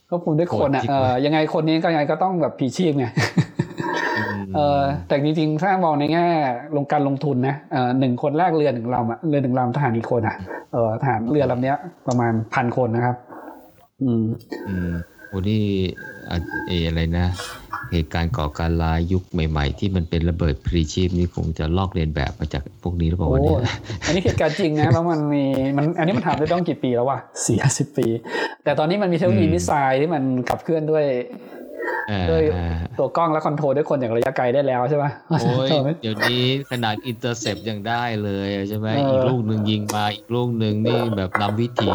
[0.08, 3.20] ควบคุมด้วยคนอะโหดจริงเออยังไงคนนี้ก็ยังไงก็ต้องแบบพลีชีพไงมเอ
[3.52, 3.57] อ
[5.06, 6.26] แต่จริงๆถ้ามองในแง่
[6.76, 10.36] ลงการลงทุนนะเออหนึ่งคนแรกเรือหนึ่งลำอะเรือหนึ่งลำทหารกี่คนอะ
[10.72, 11.76] เออทหารเรือลำเนี้ย
[12.08, 13.16] ประมาณพันคนนะครับ
[14.02, 14.24] อืม
[14.68, 14.90] อืม
[15.28, 15.62] โอ้นี่
[16.30, 16.36] อะ
[16.66, 17.26] เอออะไรนะ
[17.92, 23.76] เหตุการณ์ก่อการร้ายยุคใหม่ ๆ ที่มันเป็นระเบิดพรีชีพนี่คงจะลอกเลียนแบบมาจากพวกนี้หรือเปล่าโอ้วะเนี่ย
[24.06, 25.44] อันนี้เหตุการณ์จริงนะแล้วมันมี
[25.76, 28.06] มันอันนี้มันถามได้ต้องกี่ปีแล้ววะสี่สิบปี
[28.64, 31.57] แต่ตอนนี้มันมีเทคโนโลยี missile ที่มันขับเคลื่อนด้วยเออ
[32.30, 35.68] ด้วยเออตัวกล้องและ control ด้วยคนอย่างระยะไกลได้แล้วใช่ปะโอ้ย
[36.02, 41.94] เดี๋ยวนี้ขนาด intercept ยังได้เลยใช่ไหมเอออีอีกลูกหนึ่งยิงมาอีกลูกหนึ่งนี่แบบนำวิถี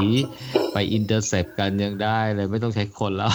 [0.73, 3.31] ไป intercept กันยังได้เลยไม่ต้องใช้คนแล้ว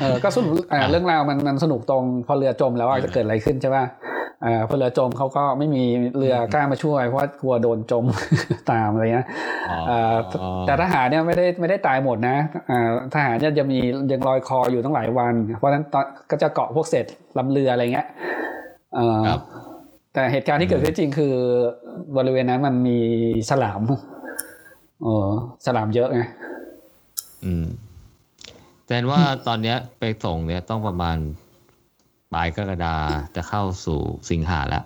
[0.00, 3.84] เออก็สนุกอ่าเรื่องราวมันมันสนุกตรงพอเรือจมแล้วอะจะเกิดอะไรขึ้นใช่ปะ
[4.33, 4.33] อ่า
[4.68, 5.84] พอเรือจมเขาก็ไม่มี
[6.16, 8.04] เรือกล้ามาช่วย เพราะว่ากลัวโดนจม
[8.70, 9.26] ตามอะไรเงี้ย
[9.70, 10.16] อ๋ออ่า
[10.66, 12.36] แต่ทหารเนี่ยไม่ได้ไม่ได้ตายหมดนะ
[12.70, 13.78] อ่าทหารเนี่ยจะมี
[14.12, 17.06] ยังลอยคออยู่ตั้งหลายวัน เพราะฉะนั้นตอนก็จะเกาะพวกเศษ
[17.38, 18.06] ลำเรืออะไรเงี้ย
[18.94, 19.40] เออครับ
[20.14, 21.34] แต่เหตุการณ์ที่เกิดขึ้นจริงคือ
[22.16, 22.98] บริเวณนั้นมันมี
[23.50, 23.82] ฉลาม
[25.02, 25.28] เออ
[25.66, 26.22] ฉลามเยอะไง
[27.44, 27.66] อืม
[28.86, 31.16] แต่ว่าตอนเนี้ยไปส่งเนี่ยต้องประมาณ
[32.34, 32.96] ปลายกรกฎา
[33.36, 34.84] จะเข้าสู่สิงหาแล้ว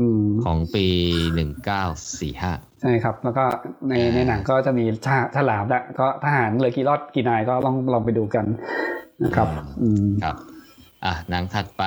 [0.00, 0.86] อืมของปี
[1.34, 1.84] หนึ่งเก้า
[2.20, 3.44] สี่ห้าใช่ครับ แล้วก็
[3.88, 8.44] ในอ่าในหนังก็จะมีทหฉลามและก็ทหารเหลยกี่รอดกี่นายก็ลองลองไปดูกัน
[9.24, 9.48] นะครับ
[9.82, 10.36] อืมครับ
[11.04, 11.84] อะหนังถัดไป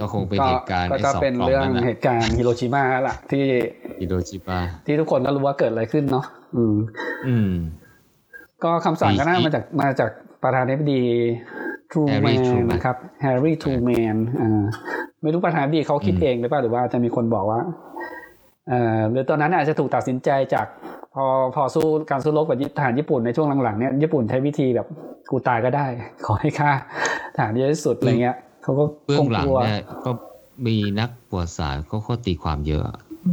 [0.00, 3.44] ก็คงเป็นก็เหตุการณ์ก็ไอ้จะสองเป็นกล่องเรื่องนั้นนะเหตุการณ์ฮิโรชิมาละที่
[4.00, 6.24] ฮิโรชิมาที่ทุกคนก็รู้ว่าเกิดอะไรขึ้นเนาะ
[6.56, 6.76] อืม
[7.26, 7.50] อืม
[8.64, 10.10] ก็คำสั่งก็น่ามีมาจากมาจาก
[10.42, 11.02] ประธานาธิบดี
[11.90, 14.64] ทรูแม Harry น Truman นะครับแฮร์รี่ทรูแมนอ่า
[15.22, 17.60] ไม่รู้ประธานาธิบดีเขาคิดอืมเองหรือเปล่าหรือว่าจะมีคนบอกว่า
[18.68, 20.66] เอ่อหรือตอนนั้นอาจจะถูกตัดสินใจจาก
[21.14, 24.86] พอพอสู้การสู้รบกับทหารญี่ปุ่นในช่วงหลังๆเนี่ยญี่ปุ่นใช้วิธีแบบ
[25.30, 25.86] กูตายก็ได้
[26.26, 26.70] ขอให้ฆ่า
[27.34, 30.10] ทหารเยอะที่สุดอะไรเงี้ยเขาก็เบื้อคงงหลักงลัวเนี่ยก็
[30.66, 32.82] มีนักประวัติศาสตร์เขาก็ตีความเยอะ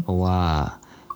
[0.03, 0.38] เพราะว่า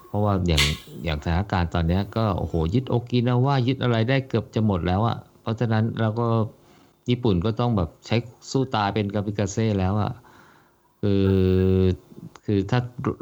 [0.07, 0.63] เพราะว่าอย่าง
[1.03, 6.28] อย่างสถานการณ์ตอนเนี้ยก็โอ้โหยึดโอกินาว่ายึดอะไรได้เกือบจะหมดแล้วอะเพ ราะฉะนั้นเราก็
[7.10, 8.15] ญี่ปุ่นก็ต้องแบบใช้
[8.52, 10.11] สู้ตายเป็นกาปิกาเซ่แล้วอะ่ะ
[11.02, 11.26] คือ
[12.45, 12.80] คือถ้า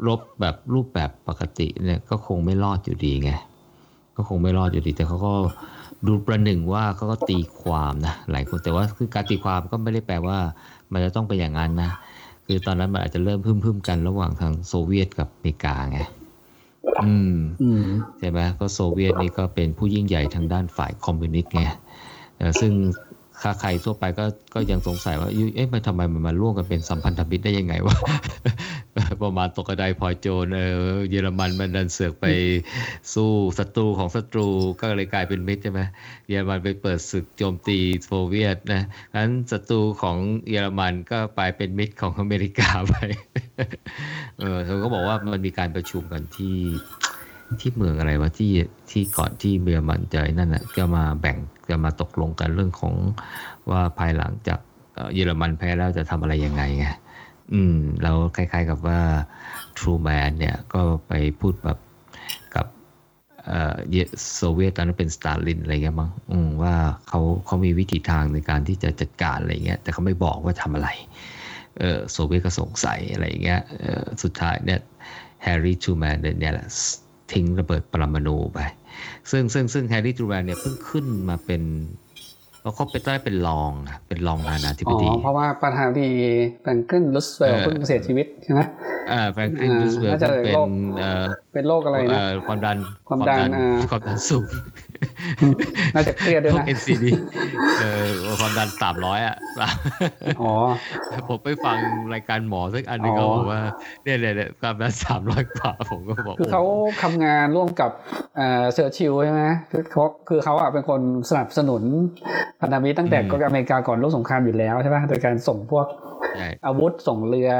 [0.08, 3.30] รบแบบรูปแบบปกติเนี่ยก็คงไม่รอดอยู่ดีไง
[4.16, 5.32] ก็คงไม่รอดอยู่ดีแต่เขาก็
[6.06, 10.38] ดูประหนึ่งว่าเขาก็ตีความนะหลายคนแต่ว่าคือการตีความก็ไม่ได้แปลว่า
[10.92, 11.90] มันจะต้องเป็นอย่างนั้นนะ
[12.46, 16.00] คือตอนนั้นมันอาจจะเริ่มพึ่มๆกันระหว่างทางโซเวียตกับอเมริกาไง
[17.04, 17.36] อืม
[18.18, 21.62] ใช่ไหมก็โซเวียตนี่ก็เป็นผู้ยิ่งใหญ่ทางด้านฝ่ายคอมมิวนิสต์ไง
[22.60, 22.72] ซึ่ง
[23.44, 27.96] ถ้าใครทั่วไปก็ก็ยังสงสัยว่าเอ๊ะมันทำไมมันมาร่วมกันเป็นสัมพันธมิตรได้ยังไงวะ
[29.22, 32.26] ประมาณตกกระไดพลอยโจนเออเยอรมันมันดันเสือกไป
[33.14, 34.48] สู้ศัตรูของศัตรู
[34.80, 35.80] ก็เลยกลายเป็นมิตรใช่ไหม
[36.28, 38.82] เยอรมันไปเปิดศึกโจมตีโซเวียตนะ
[39.16, 40.16] นั้นศัตรูของ
[40.50, 42.94] เยอรมันก็ไปเป็นมิตรของอเมริกาไป
[44.40, 46.58] เออเขาก็บอกว่ามันมีการประชุมกันที่
[47.60, 48.50] ที่เมืองอะไรวะที่
[48.90, 51.38] ที่ก่อนที่เบียมันจะนั่นแหะก็มาแบ่ง
[51.70, 52.94] จะมาตกลงกันเรื่องของ
[53.70, 54.60] ว่าภายหลังจาก
[55.14, 56.86] เยอรมันแพ้แล้วจะทำอะไรยังไงไง
[57.52, 59.00] อืมเราคล้าย ๆกับว่า
[59.78, 61.78] ทรูแมนเนี่ยก็ไปพูดแบบ
[62.54, 62.66] กับ
[63.46, 63.76] เอ่อ
[64.36, 66.74] โซเวียตตอนนั้นเป็นสตาลินอะไรเงี้ยมั้งอืมว่า
[67.08, 70.88] เขาเขามีวิธีทางในการที่จะจัดการอะไรเงี้ยแต่เขาไม่บอกว่าทำอะไร
[71.78, 74.80] เออโซเวียตก็สงสัยอะไรเงี้ยเออสุดท้ายเนี่ย
[75.42, 76.66] แฮร์รี่ทรูแมนเนี่ยแหละ
[77.32, 78.58] ทิ้งระเบิดปรมาณูไป
[79.30, 81.62] ซึ่งซึ่งซึ่งแฮร์รี่ทรูแมนเนี่ยเพิ่งขึ้นมาเป็น
[82.62, 83.72] แล้วเขาเป็นได้เป็นรอง
[84.08, 86.08] เป็นรองประธานาธิบดีอ๋อเพราะว่าประธานาธิบดี
[86.62, 88.60] แฟรงกลินรูสเวลต์เพิ่งเสียชีวิตใช่ไหม
[89.12, 90.12] อ่าแฟรงกลินรูสเวลต์
[90.44, 91.24] เป็นเอ่อ
[91.54, 92.78] เป็นโรคอะไรนะความดัน
[93.08, 93.48] ความดัน
[93.90, 94.46] ความดันสูง
[95.94, 97.04] น่าจะเครียดด้วยนะ NCD
[97.80, 98.08] เออ
[98.40, 99.36] ความดันสามร้อยอะ
[100.40, 100.52] อ๋อ
[101.28, 101.78] ผมไปฟัง
[102.14, 103.60] รายการหมอสักอันนึงเขาบอกว่า
[104.04, 106.62] เนี่ยเนี่ยความดันสามร้อยกว่าผมก็บอกคือเขา
[107.02, 107.90] ทำงานร่วมกับ
[108.36, 111.00] เอ่อเชอร์ชิลใช่ไหมคือเขาคือเขาอะเป็นคน
[111.30, 111.82] สนับสนุน
[112.60, 115.86] พันธมิตรตั้งแต่ก็อเมริกาก่อนร่วมสงครามอยู่แล้วใช่ไหมโดยการส่งพวก
[116.66, 117.50] อาวุธส่งเรือ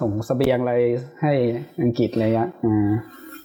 [0.00, 0.74] ส่งเสบียงอะไร
[1.22, 1.32] ให้
[1.82, 2.48] อังกฤษอะไรอะ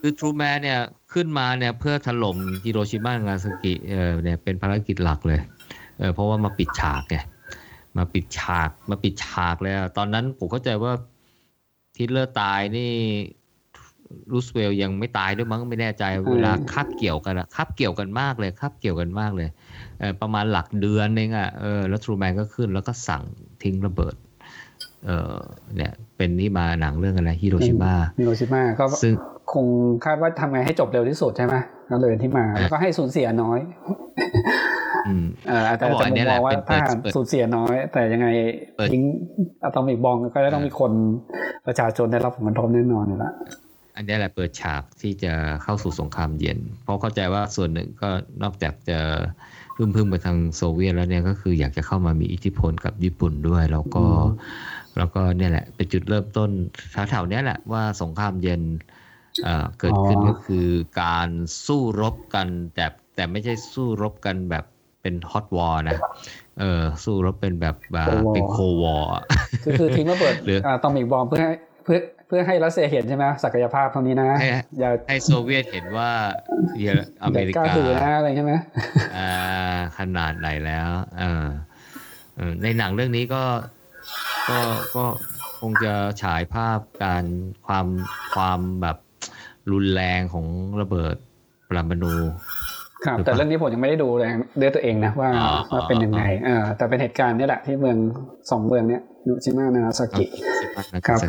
[0.01, 0.81] คือทรูแมนเนี่ย
[1.15, 5.41] ขึ้นมาเนี่ยเพื่อถล่มฮิโรชิมานางาซากิเออเนี่ยเป็นภารกิจหลักเลย
[5.99, 7.17] เออเพราะว่ามาปิดฉากไง
[7.97, 10.91] มาปิดฉากมาปิดฉากเลยตอนนั้นผมเข้าใจว่า
[11.95, 12.91] ฮิตเลอร์ตายนี่
[14.31, 19.49] รูสเวลยังไม่ตายด้วยมั้งไม่แน่ใจเวลาคาบเกี่ยวกันอะคาบเกี่ยวกันมากเลยคาบเกี่ยวกันมากเลย
[19.99, 23.23] เออประมาณหลักเดือนเองอะเออแล้วทรูแมนก็ขึ้นแล้วก็สั่ง
[23.63, 24.15] ทิ้งระเบิด
[25.05, 25.35] เออ
[25.75, 29.13] เนี่ยเป็นนี่มาหนังเรื่องอะไรฮิโรชิมาฮิโรชิมาก็ซึ่ง
[29.55, 29.65] คง
[30.05, 31.55] คาดว่าทำไงให้จบเร็วที่สุดใช่ไหม
[31.91, 33.59] ก็เลยที่มาแล้วก็ให้สูญเสียน้อย
[35.49, 36.79] อ่าแต่จะมองว่าถ้า
[37.15, 38.27] สูญเสียน้อย แต่ยังไง
[38.91, 39.01] ทิ้ง
[39.63, 40.91] อะตอมิกบองก็จะต้องมีคน
[41.67, 43.33] ประชาชนได้รับผลกระทบแน่นอนอยู่แล้ว
[43.95, 45.33] อันนี้แหละเปิดฉากที่จะ
[45.63, 48.09] เข้าสู่สงครามเย็น เพราะเข้าใจว่าส่วนหนึ่งก็
[48.43, 48.99] นอกจากจะ
[49.75, 54.05] พึ่มพึ่มไปทางโซเวียตแล้วเนี่ยก็คืออยากจะเข้ามามีอิทธิพลกับญี่ปุ่นด้วย แล้วก็
[54.97, 56.49] แล้วก็เนี่ยแหละเป็นจุดเริ่มต้น
[57.09, 58.61] แถวๆนี้แหละว่าสงครามเย็น
[59.79, 60.67] เกิดขึ้นก็คือ
[61.01, 61.29] การ
[61.65, 62.85] สู้รบกันแต่
[63.15, 64.65] แต่ไม่ใช่สู้รบกันแบบ
[65.01, 65.99] เป็น hot war นะ
[66.59, 67.75] เออสู้รบเป็นแบบ
[68.33, 69.11] เป็น cold war
[69.63, 71.53] คือคือทิ้งระเบิดหรือต้องมี bomb เพื่อให้
[71.83, 74.29] เพื่อเพื่อให้รัสเซียเห็นใช่ไหมศักยภาพเท่านี้นะ
[74.79, 76.11] อย่าให้โซเวียตเห็นว่า
[76.79, 78.53] เยออเมริกาถือนะอะไรใช่ไหม
[79.17, 79.31] อ่า
[79.97, 80.89] ขนาดไหนแล้ว
[81.19, 81.45] เออ
[82.63, 83.43] ในหนังเรื่องนี้ก็
[84.49, 84.59] ก็
[84.95, 85.05] ก็
[85.59, 85.93] คงจะ
[86.23, 87.25] ฉายภาพการ
[87.67, 87.87] ความ
[88.35, 88.97] ความแบบ
[89.71, 90.45] รุนแรงของ
[90.81, 91.15] ระเบิด
[91.69, 92.13] ปรมาณู
[93.05, 94.29] ครับแต่เรื่องนี้ผมยังไม่ได้ดูเลย
[94.61, 95.29] ด้วยตัวเองนะว่า
[95.73, 97.97] ว่าเป็นยังไงอ่าแต่เป็นเหตุการณ์นี่แหละที่เมือง
[98.51, 100.25] สองเมืองเนี้ยยูชิมานาซากิ
[101.07, 101.19] ครับ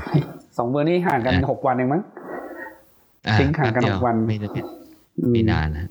[0.58, 2.02] สองเมืองนี้ห่างกันหกวันเองมั้ง
[3.38, 4.36] ทิ้งห่างกันหกวันไม่
[5.32, 5.86] ไม่นานนะ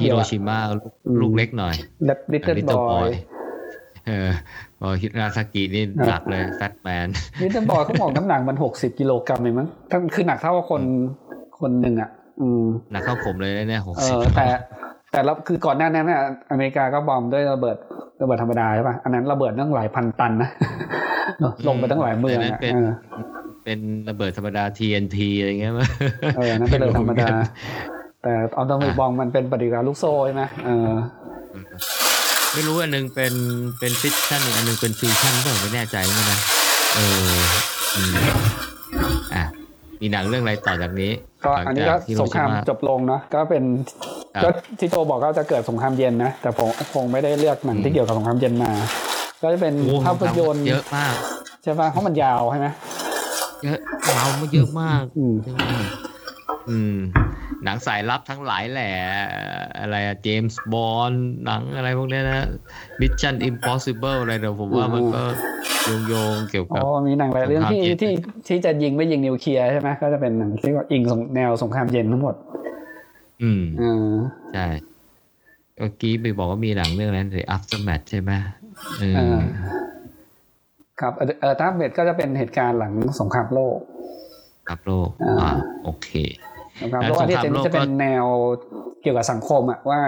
[0.00, 0.58] ฮิโรชิมา
[1.20, 1.74] ลูกเล็กหน่อย
[2.32, 3.10] Little Boy
[4.06, 4.30] เออ
[4.80, 7.06] พอนางาซากินี่หนักเลย Fat Man
[7.42, 10.82] Little Boy เขาบอกน้ำหนักมันหกสิบกิโลกรัมเองมั้งทั้งคือหนักเท่าคน
[11.62, 12.10] คนหนึ่งอะ
[12.40, 14.46] อืมหนักเท่าผมเลยเนี่ยหกสิบแต่
[15.12, 16.20] แต่แล้วคือก่อนหน้านั้นเนี่ย
[16.50, 17.76] อเมริกาก็ bomb ด้วยระเบิด
[18.22, 20.50] ระเบิดธรรมดาใช่ป่ะอันนั้นระเบิดตั้งหลายพันตันนะ
[21.68, 22.74] ลงไปตั้งหลายเมืองเป็น
[23.64, 23.78] เป็น
[24.08, 25.88] ระเบิดธรรมดา TNT อะไรเงี้ยมั้ย
[26.36, 27.28] เออนั่นเป็นระเบิดธรรมดา
[28.22, 30.90] แต่ atomic bomb มันเป็นปฏิกิริยาลูกโซ่ใช่ไหมเออ
[32.54, 33.34] ไม่รู้อันนึงเป็น
[33.78, 36.38] เป็นฟิชชั่นอันนึงเป็นฟิวชั่นก็ไม่แน่ใจเหมือนกัน
[36.94, 37.32] เออ
[39.34, 39.44] อะ
[40.00, 41.10] มีหนังเรื่องอะไรต่อจากนี้
[41.44, 43.64] ก็อันนี้ก็สงครามจบลงเนาะก็เป็น
[44.42, 44.48] ก็
[44.78, 48.72] ที่โจบอกก็จะเกิดสงครามเย็นนะแต่ผมคงไม่ได้เลือกหนังที่เกี่ยวกับสงครามเย็นมา
[49.42, 49.74] ก็จะเป็น
[50.04, 51.14] ภาพยนตร์เยอะมาก
[51.62, 52.68] ใช่ป่ะเพราะมันยาวใช่ไหม
[53.64, 53.78] เยอะ
[54.10, 55.02] ยาวมาเยอะมาก
[56.68, 56.96] อืม
[57.64, 58.92] หนังสายลับทั้งหลายแหละ
[59.80, 61.12] อะไรอะเจมส์บอนด์
[61.44, 62.40] หนังอะไรพวกเนี้ยนะ
[63.00, 65.22] Mission Impossible อะไรเดี๋ยวผมว่ามันก็
[65.84, 68.12] โยงโยงเกี่ยวอ๋กับอมีหนังหลายเรื่องที่สงครามเย็นที่
[68.48, 72.34] ที่จะยิงไม่ยิงนิวเคลียร์ใช่ไหมก็จะเป็นหนังที่ว่าอิงสงแนวสงครามเย็นทั้งหมด
[73.42, 74.14] อืมอ่า
[74.54, 74.66] ใช่
[75.78, 78.30] เมื่อกี้ไปบอกว่ามีหนังเรื่องนั้น The Aftermath ใช่ไหม
[78.98, 79.40] เอออ่า
[81.00, 83.78] ครับเออเออตามเบ็ดก็จะเป็นเหตุการณ์หลังสงครามโลก
[84.68, 85.50] ครับโลกอ่าอ่า
[85.84, 86.08] โอเค
[86.82, 88.24] สงครามแล้วโลกอันนี้สงครามโลกจะเป็นก็แนว
[89.02, 90.00] เกี่ยวกับสังคมอะว่า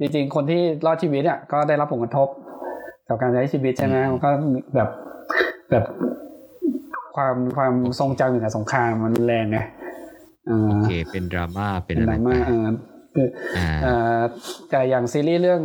[0.00, 2.28] จริงๆ คนที่รอดชีวิตอะก็ได้รับผลกระทบ
[3.08, 4.30] กับการใช้ชีวิตใช่ไหมมันก็
[4.74, 4.88] แบบ
[5.70, 5.84] แบบ
[7.16, 9.58] ความความทรงจำเกี่ยวกับสงครามมันรุนแรงไง
[10.48, 12.66] อ่าโอเค เป็นดราม่าเป็นเป็นอะดไรราไปม่าเออ
[13.14, 14.20] คืออ่าเอ่อ
[14.70, 15.62] แต่อย่างซีรีส์เรื่อง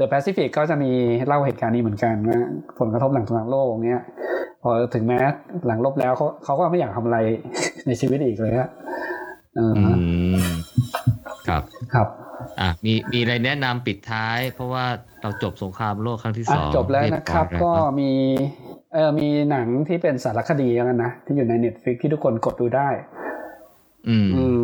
[0.00, 0.90] The Pacific ก็จะมี
[1.26, 2.38] เล่าเหตุการณ์นี้เหมือนกันว่า
[2.78, 4.00] ผลกระทบหลังสงครามโลกเนี้ย
[4.62, 5.18] พอถึงแม้
[5.66, 7.18] หลังลบแล้วเขาเขาก็ไม่อยากทำอะไร
[7.86, 8.68] ในชีวิตอีกเลยฮะ
[9.54, 9.96] เอออือ
[10.46, 10.50] ม
[11.48, 11.62] ครับ
[11.94, 12.08] ครับ
[12.60, 14.84] อะมีมีอะไรแนะนำปิดท้าย เพราะว่า
[15.22, 18.10] เราจบสงครามโลกครั้งที่สอะองจบแล้วนะครับเยก็อยแล้วมี
[18.94, 22.88] เออมีหนังที่เป็นสารคดีแล้วกันนะ ที่อยู่ใน Netflix ที่ทุกคนกดดูได้
[24.08, 24.60] อืมอืม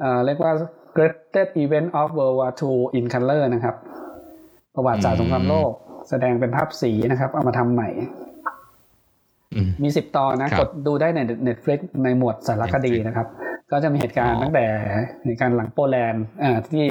[0.00, 0.52] เอ่อเรียกว่า
[0.96, 3.76] Greatest Event of World War II in Color นะครับ
[4.74, 5.70] ประวัติศาสตร์สงครามโลก
[6.08, 7.88] แสดงเป็นภาพสีนะครับ เอามาทำใหม่
[9.54, 13.26] อืมมีสิบตอนนะครับกดดูได้ใน Netflix ในหมวดสารคดีนะครับ
[13.72, 14.66] ก็จะมีเหตุการณ์อ๋อตั้งแต่
[15.24, 16.84] เหตุการณ์หลังโปแลนด์อ่าที่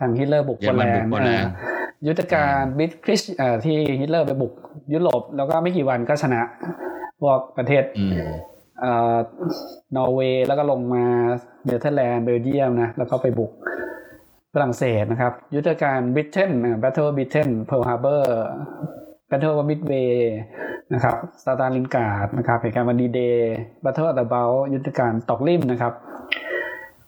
[0.00, 4.52] ทางฮิตเลอร์บุกเยโปอรแลมันบุนกด์โปแลนด์อ่ายุทธการบิทคริสอ่าที่ฮิตเลอร์ไปบุก
[4.92, 6.40] ยุโรปแล้วก็ไม่กี่วันก็ชนะ
[7.20, 8.12] พวกประเทศอืม
[8.80, 9.16] เอ่อ
[9.96, 11.04] นอร์เวย์แล้วก็ลงมา
[11.64, 13.52] เนเธอร์แลนด์เบลเยียมนะ แล้วก็ไปบุก
[14.54, 16.50] ฝรั่งเศสนะครับ ยุทธการบริเทน
[16.80, 18.28] แบทเทิลบริเทนเพิร์ลฮาร์เบอร์
[19.28, 20.34] แบทเทิลมิดเวย์
[20.92, 25.92] นะครับสตาลินการ์ดนะครับเหตุการณ์วันดีเดย์แบทเทิลอัลเบลยุทธการตอกลิมนะครับ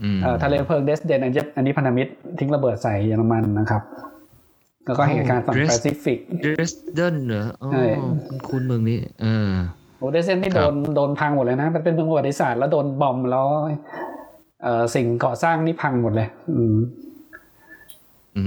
[0.02, 3.82] อืมเอ่อทะเลเพลิงเดรสเดนอันนี้อันนี้พันธมิตรทิ้งระเบิดใส่เยอรมันนะครับ
[4.84, 7.84] แล้วก็เหตุการณ์ฝั่งโอ้แปซิฟิกเดรสเดนเหรออ๋อใช่
[8.26, 9.50] คุณคุณเมืองนี้เออ
[9.98, 13.46] โอ้เดเซนที่ครัโดบนโดนพังหมดเลยนะ มันเป็นเมืองประวัติศาสตร์แล้วโดน bomb แล้ว
[14.62, 16.76] เอ่อสิ่งก่อสร้างนี่พังหมดเลย อืม
[18.36, 18.44] อื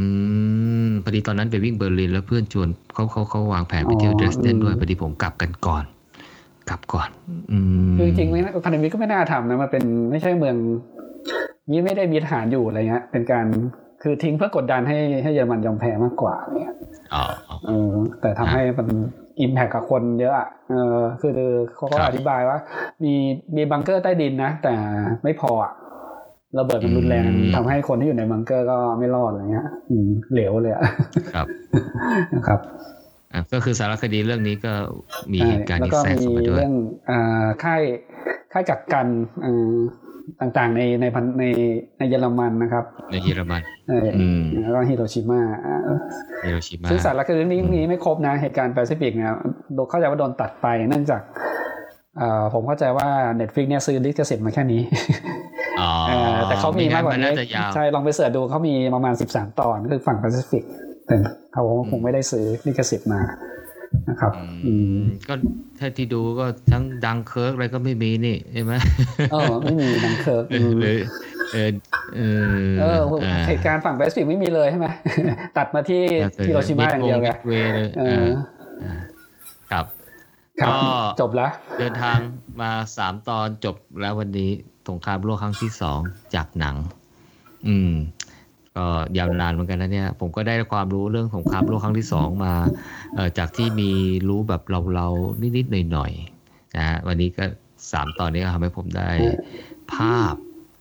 [0.87, 5.83] มพอดีตอนนั้นไปวิ่งเบอร์ลินแล้วเพื่อนชวนเขาเขาเขาวางแผนไปเที่ยวเดรสเดนด้วยพอดีผมกลับกันก่อน
[6.69, 7.09] กลับก่อน
[7.51, 7.57] อื
[7.91, 10.55] มคือจริงๆไม่น่าพันธมิตรก็ไม่น่าทำนะมันเป็นไม่ใช่เมือง
[11.71, 13.45] นี่ไม่ได้มีทหารอยู่อะไรเงี้ยเป็นการ
[14.03, 16.73] คือทิ้งเพื่อกดดันให้ให้เยอรมันยอมแพ้มากกว่าเนี่ย
[17.13, 17.91] อ๋ออ๋อเออ
[18.21, 18.87] แต่ทำให้มัน
[19.39, 21.37] อิมแพคกับคนเยอะอะเออคือ
[21.75, 22.57] เขาก็ครับอธิบายว่า
[23.03, 23.13] มี
[23.55, 24.73] มีบังเกอร์ใต้ดินนะ แต่
[25.23, 25.71] ไม่พออะ
[26.57, 30.83] ระเบิดมันรุนแรงอืมทำให้คนที่อยู่ในบังเกอร์ก็ไม่รอดอะไรเงี้ย อืมเหลวเลยอะ
[31.35, 31.47] ครับ
[32.35, 32.59] นะครับ
[33.33, 34.73] อะก็คือสารคดีเรื่องนี้ก็
[35.33, 36.73] มีใช่เหตุการณ์แล้วที่ก็แทรกมีเข้ามาด้วยเรื่อง
[37.09, 37.81] อ่าค่าย
[38.53, 39.07] ค่ายกักกัน
[39.45, 39.75] อ่า
[40.41, 41.45] ต่างๆในในพันใน
[41.97, 45.77] ในเยอรมันนะครับ ในเยอรมันเอออมแล้วก็ฮิโรชิมาอ่า
[46.45, 49.33] ฮิโรชิมาซึ่งสารคดีเรื่องนี้นี้ไม่ครบนะเหตุการณ์แปซิฟิกเนี่ย
[49.75, 51.21] โดนเข้าใจว่าโดนตัดไปเนื่องจาก
[52.17, 53.07] เอ่อผมเข้าใจว่า
[53.39, 55.58] Netflix เนี่ยซื้อลิขสิทธิ์มาแค่นี้อ๋อเออ
[56.49, 60.63] แต่เขามีมากกว่าไงั้นนี้น่าจะยาวใช่ลองไป search ดูเขามีประมาณ 13 ตอนคือฝั่งแปซิฟิก
[61.07, 61.15] แต่
[61.53, 63.21] เขาคงไม่ได้ซื้อลิขสิทธิ์มา
[64.09, 65.33] นะครับอือืมมก็
[65.79, 68.73] ถ้าที่ดูก็ทั้งดังเคิร์กอะไรก็ไม่มีนี่ใช่ไหม
[69.31, 70.99] เออไม่มีหนังเคิร์กเออเออ
[71.53, 71.71] เออ
[72.15, 72.41] เออ
[72.79, 74.87] เอออ่าเหตุการณ์ฝั่งแปซิฟิกไม่มีเลยใช่ไหม
[75.57, 76.01] ตัดมาที่
[76.47, 78.25] ฮิโรชิมาอย่างเดียวไงมิดเวย์เลยเออ
[78.83, 78.95] อ่า
[79.71, 79.85] ครับ
[80.61, 80.89] ครับก็
[81.21, 82.17] จบแล้ว เดินทาง
[82.61, 84.51] มาสามตอนจบแล้ววันนี้
[84.87, 85.99] สงครามโลกครั้งที่สอง
[86.35, 86.75] จากหนัง
[87.67, 87.91] อืม
[88.75, 88.85] ก็
[89.17, 92.53] ยาวนานเหมือนกันนะเนี่ย ผมก็ได้ความรู้เรื่องสงครามโลกครั้งที่สองมา
[93.15, 93.91] เอ่อจากที่มี
[94.29, 94.61] รู้แบบ
[94.93, 97.43] เราๆนิดๆหน่อยๆนะฮะวันนี้ก็
[97.91, 99.09] สามตอนนี้ก็ทำให้ผมได้
[99.93, 100.35] ภาพ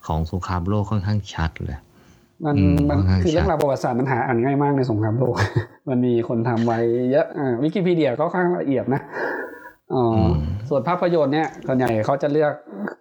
[0.06, 1.78] ของสงครามโลกค่อนข้างชัดเลย
[2.44, 5.34] มันอืมมันค่อนข้างคือเรื่องชัดราวประวัติศาสตร์มันหาอ่านง่ายมากในสงครามโลก
[5.88, 6.78] มันมีคนทำไว้
[7.10, 9.02] เยอะอ่าวิกิพีเดียก็ค่อนข้างละเอียดนะ
[9.94, 10.32] อ๋ออม
[10.69, 12.52] ส่วนภาพยนตร์เนี่ยส่วนใหญ่เขาจะเลือก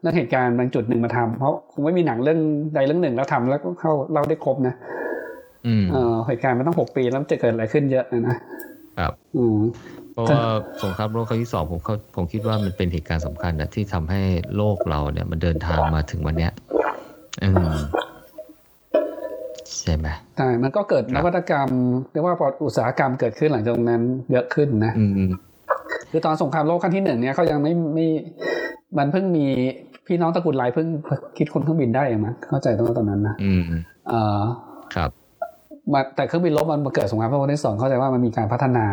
[0.01, 2.39] เรื่องเหตุการณ์บางจุดหนึ่งมาทำเพราะคงไม่มีหนังเรื่อง
[2.75, 4.75] ใดเรื่องหนึ่งแล้วทำแล้วก็เข้าเล่าได้ครบนะ
[5.67, 8.37] อืมเออเหตุการณ์มันต้องหกปีแล้วมันจะเกิดอะไรขึ้นเยอะนะ
[8.99, 9.59] ครับ อืม
[10.13, 10.41] เพราะว่า
[10.83, 14.21] สงครามโลกครั้งที่สองผมเขาผมคิดว่ามันเป็นเหตุการณ์สำคัญนะที่ทำให้
[14.55, 16.51] โลกเราเนี่ยมันเดินทางมาถึงวันเนี้ย
[17.43, 17.75] อืม
[19.81, 20.07] ใช่ไหม
[20.37, 21.69] ใช่มันก็เกิดครันบวัตกรรม
[22.11, 22.35] เรียกว่า
[22.65, 25.31] อุตสาหกรรมเกิดขึ้นหลังจากตรงนั้น เยอะขึ้นนะ อืม
[26.11, 28.07] คือตอนสงครามโลกครั้งที่หนึ่งเนี่ยเขายังไม่ไม่
[28.97, 29.45] มันเพิ่งมี
[30.07, 30.87] พี่น้องตระกูลไลเพิ่ง
[31.37, 33.63] คิดคนเครื่องบินได้เองมั้งเข้าใจตอนตอนนั้นนะอืม
[34.09, 34.41] เออ
[34.95, 35.09] ครับ
[35.93, 38.85] มาแต่เครื่องบินลบมันมาเกิดสงครามโลกครั้งที่สองเข้าใจว่ามันมีการพัฒนา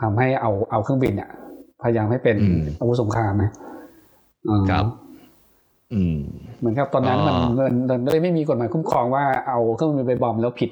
[0.00, 1.30] ทำให้เอาเอาเครื่องบินเนี่ย
[1.82, 3.50] พยายามให้เป็นอืมอาวุธสงครามนะ
[4.46, 4.86] เออครับ
[5.92, 6.16] อืม
[6.58, 10.70] เหมือนกับตอนนั้นมันอ๋อมันมันเลยไม่มีกฎหมายคุ้มครองว่าเอาเครื่องบินไปบอมแล้วผิด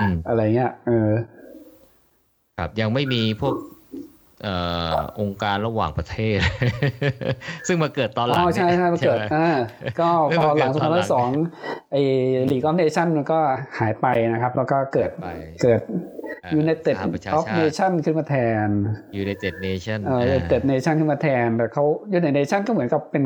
[0.00, 1.10] อืมอะไรเงี้ยเออ
[2.58, 4.54] ครับยังไม่มีพวกเอ่
[4.92, 6.38] อองค์การระหว่างประเทศ
[7.66, 9.48] ซึ่งมาเกิดตอนหลังอ๋อใช่ใช่มันเกิดไหอ่า
[10.00, 12.00] ก็เรื่องพอมันเกิหลัดงตอนหลัง2002ไอ้
[12.50, 13.38] ลีกออฟเนชั่นมันก็
[13.78, 15.26] หายไปนะครับ แล้วก็เกิดไป
[15.62, 15.80] เกิด
[16.44, 17.44] อ่า United สหประชา of
[17.78, 18.36] ชาติ Nation ขึ้นมาแท
[18.66, 18.68] น
[19.22, 23.24] United Nation เออ United Nation ขึ้นมาแทน แต่เขา United Nation ก็เหมือนกับเป็น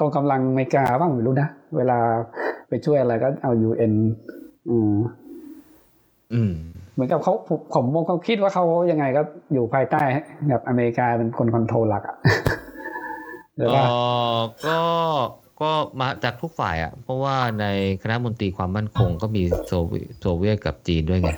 [0.00, 1.98] กองกำลังอเมริกาบ้างไม่รู้นะ เวลา
[2.68, 3.94] ไปช่วยอะไรก็เอา UN
[4.68, 4.94] อืม
[6.34, 6.52] อืม
[6.98, 9.22] เหมือนกับเขาผมผมผมเขาคิดว่าเขายังไงก็
[9.52, 10.02] อยู่ภายใต้
[10.48, 12.16] แบบอเมริกาเป็นคน control หลักอะ
[13.56, 13.92] หรือเอว่าอ
[14.66, 14.78] ก็
[15.60, 15.70] ก็
[16.00, 17.66] มาจากทุกฝ่ายอะ เพราะว่าใน
[18.02, 21.30] คณะมนตรีความมั่นคงก็มีโซเวียตโซเวียตกับจีนด้วยไง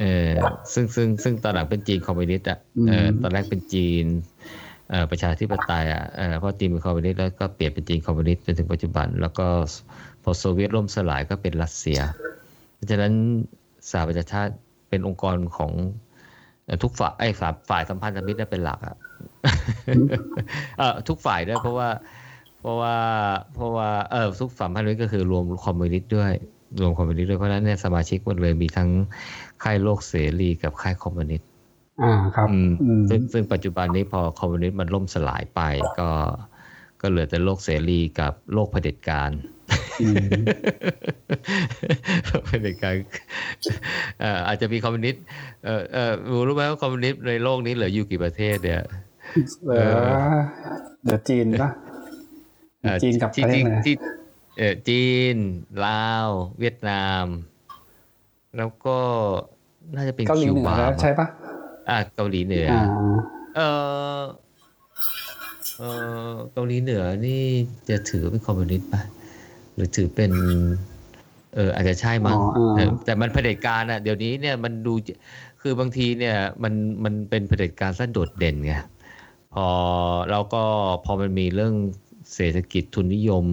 [0.00, 0.30] เออ
[0.72, 2.58] ซึ่งซึ่งซึ่งตอนหลังเป็นจีนคอมมิวนิสต์อะ
[2.88, 4.04] เออตอนแรกเป็นจีน
[4.90, 9.46] เอ่อประชาธิปไตยอะเออเพราะจีนเป็นคอมมิวนิสต์แล้วก็เปลี่ยนเป็นจีนคอมมิวนิสต์จนถึงปัจจุบัน แล้วก็
[10.22, 12.00] พอโซเวียตล่มสลายก็เป็นรัสเซีย
[12.74, 13.12] เพราะฉะนั้น
[13.90, 14.52] สหประชาชาติ
[14.88, 15.72] เป็นองค์กรของ
[16.64, 18.96] เอ่อทุกฝ่ายไอ้ฝ่ายฝ่ายสัมพันธมิตรน่ะเป็นหลักอะ
[20.78, 21.88] เออทุกฝ่ายด้วยเพราะว่า
[22.60, 22.96] เพราะว่า
[23.54, 26.32] เพราะว่าเออทุกฝ่ายพันธมิตรก็คือรวมคอมมิวนิสต์ด้วย
[26.80, 28.90] รวมคอมมิวนิสต์ด้วยเพราะฉะนั้นเนี่ยสมาชิกหมดเลยมีทั้ง
[29.62, 31.48] ค่ายโลกเสรีกับค่ายคอมมิวนิสต์
[32.02, 35.60] อ่าครับอืมอืมซึ่งซึ่งปัจจุบันนี้พอคอมมิวนิสต์มันล่มสลายไป
[35.98, 36.10] ก็
[37.00, 39.57] ก็เหลือแต่โลกเสรีกับโลกเผด็จการอืมโลก
[42.46, 42.94] เผด็จการ
[44.20, 45.22] เอ่ออาจจะมีคอมมิวนิสต์
[45.64, 48.82] เออเออรู้รู้ไหมว่าคอมมิวนิสต์ในโลกนี้เหลืออยู่กี่ประเทศเนี่ย
[49.64, 49.96] เหลือ
[51.02, 51.70] เหลือจีนปะ
[52.82, 53.94] เอ่อจีนกับที่ประเทศที่ไหนที่
[54.58, 55.36] เออจีน
[55.86, 57.24] ลาว เวียดนาม
[58.56, 58.98] แล้วก็
[59.96, 61.26] น่าจะเป็นเกาหลีคิวเหนือบาแล้วมั้งใช่ปะ
[61.88, 62.82] อ่าเกาหลีเหนืออ่า
[63.56, 63.60] เอ
[64.18, 64.22] อ
[65.78, 65.82] เอ
[66.30, 67.42] อเกาหลีเหนือนี่
[67.88, 69.00] จะถือเป็นคอมมิวนิสต์ป่ะ
[69.78, 70.30] หรือถือเป็น
[71.54, 74.94] เอออาจจะใช่มั้งอ๋ออ่าเออแต่มันเผด็จการอะเดี๋ยวนี้เนี่ยมันดู
[75.62, 76.74] คือบางทีเนี่ยมัน
[77.04, 78.74] มันเป็นเผด็จการสั้นโดดเด่นไง
[79.54, 79.66] พอ
[80.30, 80.62] แล้วก็
[81.04, 81.74] พอมันมีเรื่อง
[82.34, 83.44] เศรษฐกิจทุนนิยม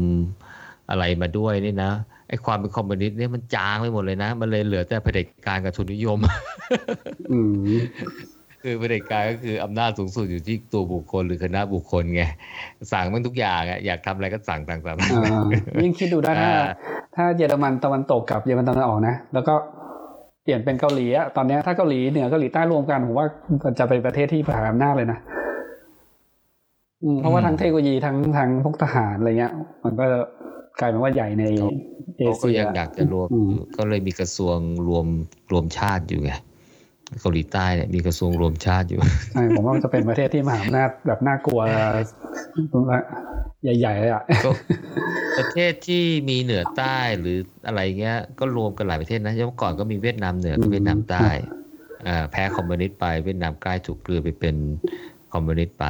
[0.89, 1.91] อะไรมาด้วยนี่นะ
[2.27, 6.19] ไอ้ความเป็นคอมมิวนิสต์เนี่ยมันจางไปหมดเลยนะ มันเลยเหลือแต่เผด็จการกับทุนนิยม
[8.65, 12.23] อืมคือเผด็จการก็คืออำนาจสูงสุดอยู่ที่ตัวบุคคลหรือคณะบุคคลไง
[12.91, 15.41] สั่งมันทุกอย่างอะอยากทำอะไรก็สั่งสั่งสั่งอ่า
[15.83, 16.65] ยิ่งคิดดูได้ถ้าอ่า
[17.15, 19.53] ถ้าเยอรมันตะวันตกกับเยอรมันตะวันออกนะ แล้วก็
[20.43, 23.27] เปลี่ยนเป็นเกาหลีอะตอนเนี้ยถ้าเกาหลีเหนือเกาหลีใต้รวมกันผมว่า
[23.63, 25.19] มันจะเป็นประเทศที่มหาอำนาจเลยนะ
[27.03, 30.05] อืมเพราะว่าทั้งเทคโนโลยีทั้งทั้งพวกทหารอะไรเงี้ย มันก็
[30.79, 31.43] กลายเป็นว่าใหญ่ใน
[32.17, 35.05] เอเขาก็เชียยังอยากจะรวมอืมก็เลยมีกระทรวงรวม
[35.51, 36.31] รวมชาติอยู่ไง
[37.21, 39.01] เกาหลีใต้เนี่ยมีกระทรวงรวมชาติอยู่
[39.33, 41.61] ใช่ผมว่ามันจะเป็นประเทศที่มหาอำนาจแบบน่ากลัว
[43.63, 44.49] ใหญ่ๆเลยอะก็
[45.37, 47.37] ประเทศที่มีเหนือใต้หรือ
[47.67, 51.27] อะไรเงี้ย ก็รวมกันหลายประเทศนะเมื่อก่อนก็มีเวียดนามเหนือกับอืมเวียดนามใต้
[52.07, 54.55] อ่าแพ้คอมมิวนิสต์ไปเวียดนามใกล้ถูกกลือไปเป็น
[55.33, 55.85] คอมมิวนิสต์ไป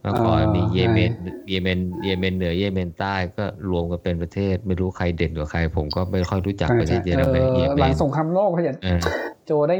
[0.00, 1.10] เมื่อก่อนมีเยเมน
[1.48, 9.00] เยเมนเยเมนเหนือเยเมนใต้ก็รวมกันเป็นประเทศ ไม่รู้ใครเด่นกว่าใคร ผมก็ไม่ค่อยรู้จักประเทศเยเมนเอเยอเมหลังนสงครามโลกเขาจะเออ
[9.46, 9.76] โจได้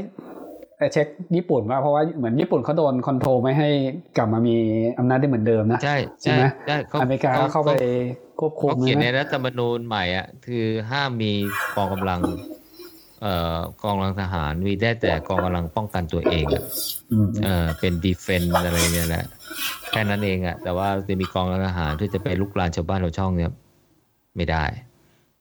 [0.92, 1.06] เช็ค
[1.36, 3.68] ญี่ปุ่นว่าเพราะว่าเหมือนญี่ปุ่นเขาโดนคอนโทรลไม่ให้
[4.16, 4.56] กลับมามี
[4.98, 7.72] อำนาจได้เหมือนเดิมนะ ใช่ใช่ไหมใช่ขอเมริกาก็เข้าไป
[8.40, 11.32] ควบคุมเขาเขียนในนะรัฐธรรมนูญใหม่อะคือห้ามมี
[11.76, 12.20] กองกำลัง
[13.22, 16.62] เอ่อกองกำลังทหารมีได้แต่กองกำลังป้องกันตัวเองอะ
[17.12, 19.24] อืมเออเป็นดีเฟนอะไรเนี่ยแหละ
[19.90, 23.50] แค่นั้นเองอะแต่ว่าจะมีกองกำลังทหารที่จะไปลุกลานชาวบ้านชาวช่องเนี่ย
[24.36, 24.64] ไม่ได้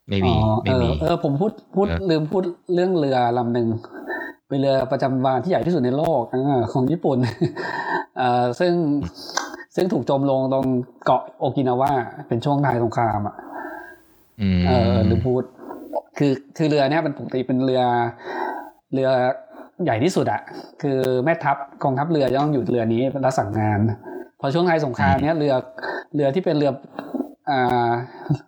[0.09, 2.43] ไม่มีอ๋อไม่มีเออเออผมพูดพูดเออลืมพูด
[2.73, 3.67] เรื่องเรือลำหนึ่ง
[4.53, 7.17] เป็นเรือประจำวานที่ใหญ่ที่สุดในโลกอ่าของญี่ปุ่น
[8.17, 8.73] เอ่อซึ่ง
[9.75, 10.65] ซึ่งถูกจมลงตรง
[11.05, 11.91] เกาะโอกินาวา
[12.27, 13.35] เป็นช่วงท้ายสงครามอะ
[14.41, 15.43] อืมเออหรือพูด
[16.17, 17.81] คือคือเรือเนี้ยเป็นปกติเป็นเรือ
[18.93, 19.09] เรือ
[19.83, 20.41] ใหญ่ที่สุดอะ
[20.81, 23.79] คือแม่ทัพกองทัพเรือจะต้องอยู่เรือนี้รับสั่งงาน
[24.39, 25.53] พอช่วงท้ายสงครามเนี้ยเรือ
[26.15, 26.77] เรือที่เป็นเรืออ่า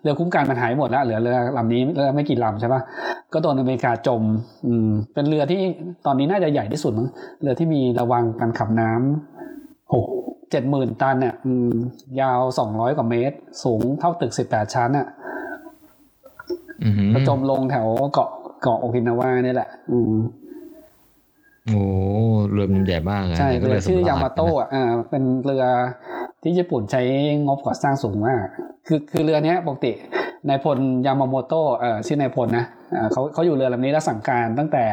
[0.01, 2.81] เรือคุ้มกันมันหายหมดแล้วเหลือเรือลำนี้เรือไม่กี่ลำใช่ปะ
[3.33, 4.23] ก็โดนอเมริกาจม
[4.67, 5.61] อืม เป็นเรือที่
[6.05, 7.07] ตอนนี้น่าจะใหญ่ที่สุดมั้ง
[7.41, 10.05] เรือที่มีระวังการขับน้ำหก
[10.51, 11.73] เจ็ดหมื่นตันเนี่ยอืม
[12.21, 15.07] ยาวสองร้อยกว่าเมตร สูงเท่าตึกสิบแปดชั้นอะ
[16.83, 18.29] อืมก็จมลงแถวเกาะ
[18.61, 20.13] เกาะโอกินาวานี่แหละ อืม
[21.67, 21.81] โอ้
[22.51, 25.63] เรือมันใหญ่มากอะใช่ก็เรือชื่อยาสำรมาญโตะอะอ่าเป็นเรือ
[26.43, 27.01] ที่ญี่ปุ่นใช้
[27.45, 28.43] งบก่อสร้างสูงมาก
[28.87, 29.91] คือคือเรือเนี้ยปกติ
[30.47, 32.65] นายพลยามาโมโตะเอ่อชื่อนายพลนะ
[32.95, 34.85] อ่าเขาเขาอยู่เรือลำนี้แล้วสั่งการตั้งแต่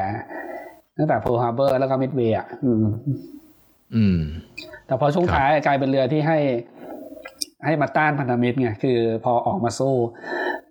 [0.99, 2.85] ตั้งแต่ Pearl Harbor แล้วก็มิดเวย์อะอืม
[3.95, 4.19] อืม
[4.87, 6.39] แต่พอช่วงครับท้ายกลายเป็นเรือที่ให้
[7.65, 9.95] ให้มาต้านพันธมิตรไงคือ พอออกมาสู้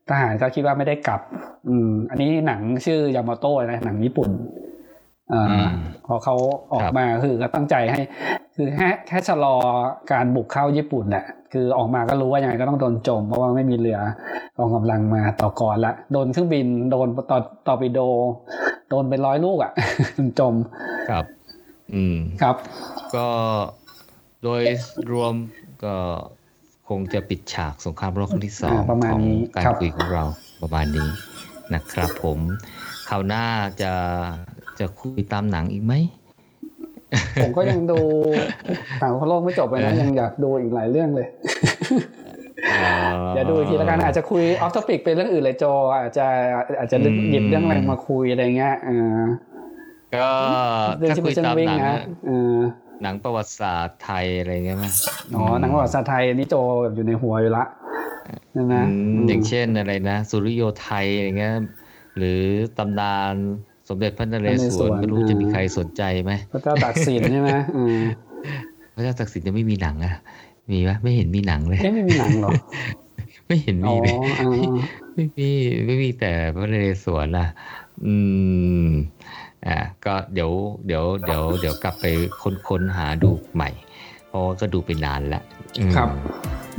[0.10, 1.22] ทหารก็คิดว่าไม่ได้กลับ
[1.68, 4.71] อืม อันนี้หนังชื่อยามาโต้นะหนังญี่ปุ่นอ่า
[6.08, 6.36] พอเขา
[6.74, 8.02] ออกมาคือก็ตั้งใจให้
[8.56, 9.56] คือแค่แค่ชะลอ
[10.12, 14.00] การบุกเข้าญี่ปุ่นแหละคือออกมาก็รู้ว่ายังไงก็ต้องโดนจม เพราะว่าไม่มีเรือ
[14.58, 18.00] กองกำลังมาต่อก่อนละโดนเครื่องบินโดนต่อต่อปิโด
[18.90, 19.72] โดนเป็นร้อยลูกอะ
[20.40, 20.54] จม
[21.10, 21.26] ครับ
[21.96, 22.56] อืมครับ
[23.16, 23.28] ก็
[24.44, 24.62] โดย
[25.12, 25.34] รวม
[25.84, 25.96] ก็
[26.90, 30.24] คงจะปิดฉากสงครามโลกครั้งที่สองอ่าประมาณของนี้การครับคุยของเรา
[30.62, 31.10] ประมาณนี้
[31.74, 32.40] นะครับผม
[33.10, 33.46] คราวหน้า
[33.82, 33.94] จะ
[34.82, 35.94] จะคุยตามหนังอีกไหม
[37.42, 38.00] ผมก็ยังดู
[39.02, 41.28] ต่างโลกไม่จบเลยนะยังอยากดูอีกหลายเรื่องเลย
[43.34, 45.66] เดี๋ยวดูอีกทีแล้วกันอาจจะคุยออฟท็อปิกเป็นเรื่องอื่นเลยโจ
[46.02, 46.28] อาจจะ
[46.80, 46.98] อาจจะ
[47.32, 49.22] หยิบเรื่องอะไรมาคุยอะไรเงี้ยเออ
[50.16, 50.28] ก็
[51.00, 52.56] เรื่องถ้าที่คุเป็ยนเชิตางมวิ่งหนังนะอะเออ
[53.02, 54.94] หนังประวัติศาสตร์ไทยอะไรเงี้ยมั้ย
[55.36, 57.66] อ๋อหนังประวัติศาสตร์ไทยนี่โจแบบอยู่ในหัวอยู่ละ
[58.56, 61.56] นั่นนะอืมอย่างเช่นอะไรนะ สุริโยไทยอะไรเงี้ย
[62.18, 62.42] หรือ
[62.78, 63.36] ตำนาน
[63.92, 64.48] สมเด็จพระนเร
[64.78, 67.98] ศวรไม่รู้จะมีใครสนใจไหมพระเจ้าตากสินใช่ไหมอืม
[68.96, 70.14] พระเจ้าตักสินจะไม่มีหนังอะ
[70.72, 72.52] มีปะไม่เห็นมีหนังเลยเอ๊ะไม่มีหนังเหรอ
[73.48, 74.50] ไม่เห็นอ๋มีอเลยอ่า
[75.14, 75.50] ไม่มี
[75.86, 77.46] ไม่มีแต่พระนเรศวรล่ะ
[78.06, 78.14] อื
[78.86, 78.88] ม
[79.68, 80.52] อ่าก็เดี๋ยว
[80.86, 82.06] เดี๋ยวเดี๋ยวเดี๋ยวกลับไป
[82.42, 83.70] ค้นค้นหาดูใหม่
[84.28, 85.44] เพราะว่าก็ดูไปนานแล้ว
[85.80, 86.10] อืมครับ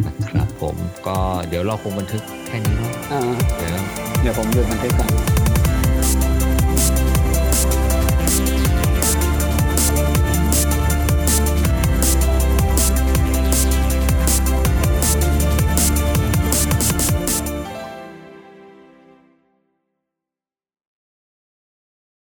[0.05, 0.77] นะครับผม
[1.07, 1.17] ก็
[1.49, 3.21] เดี๋ยวเราคงบันทึกแค่นี้เนาะอ่า
[3.59, 3.77] เดี๋ยว
[4.21, 5.11] เดี๋ยวผมหยุดบันทึกก่อน
[6.83, 7.12] Thank you.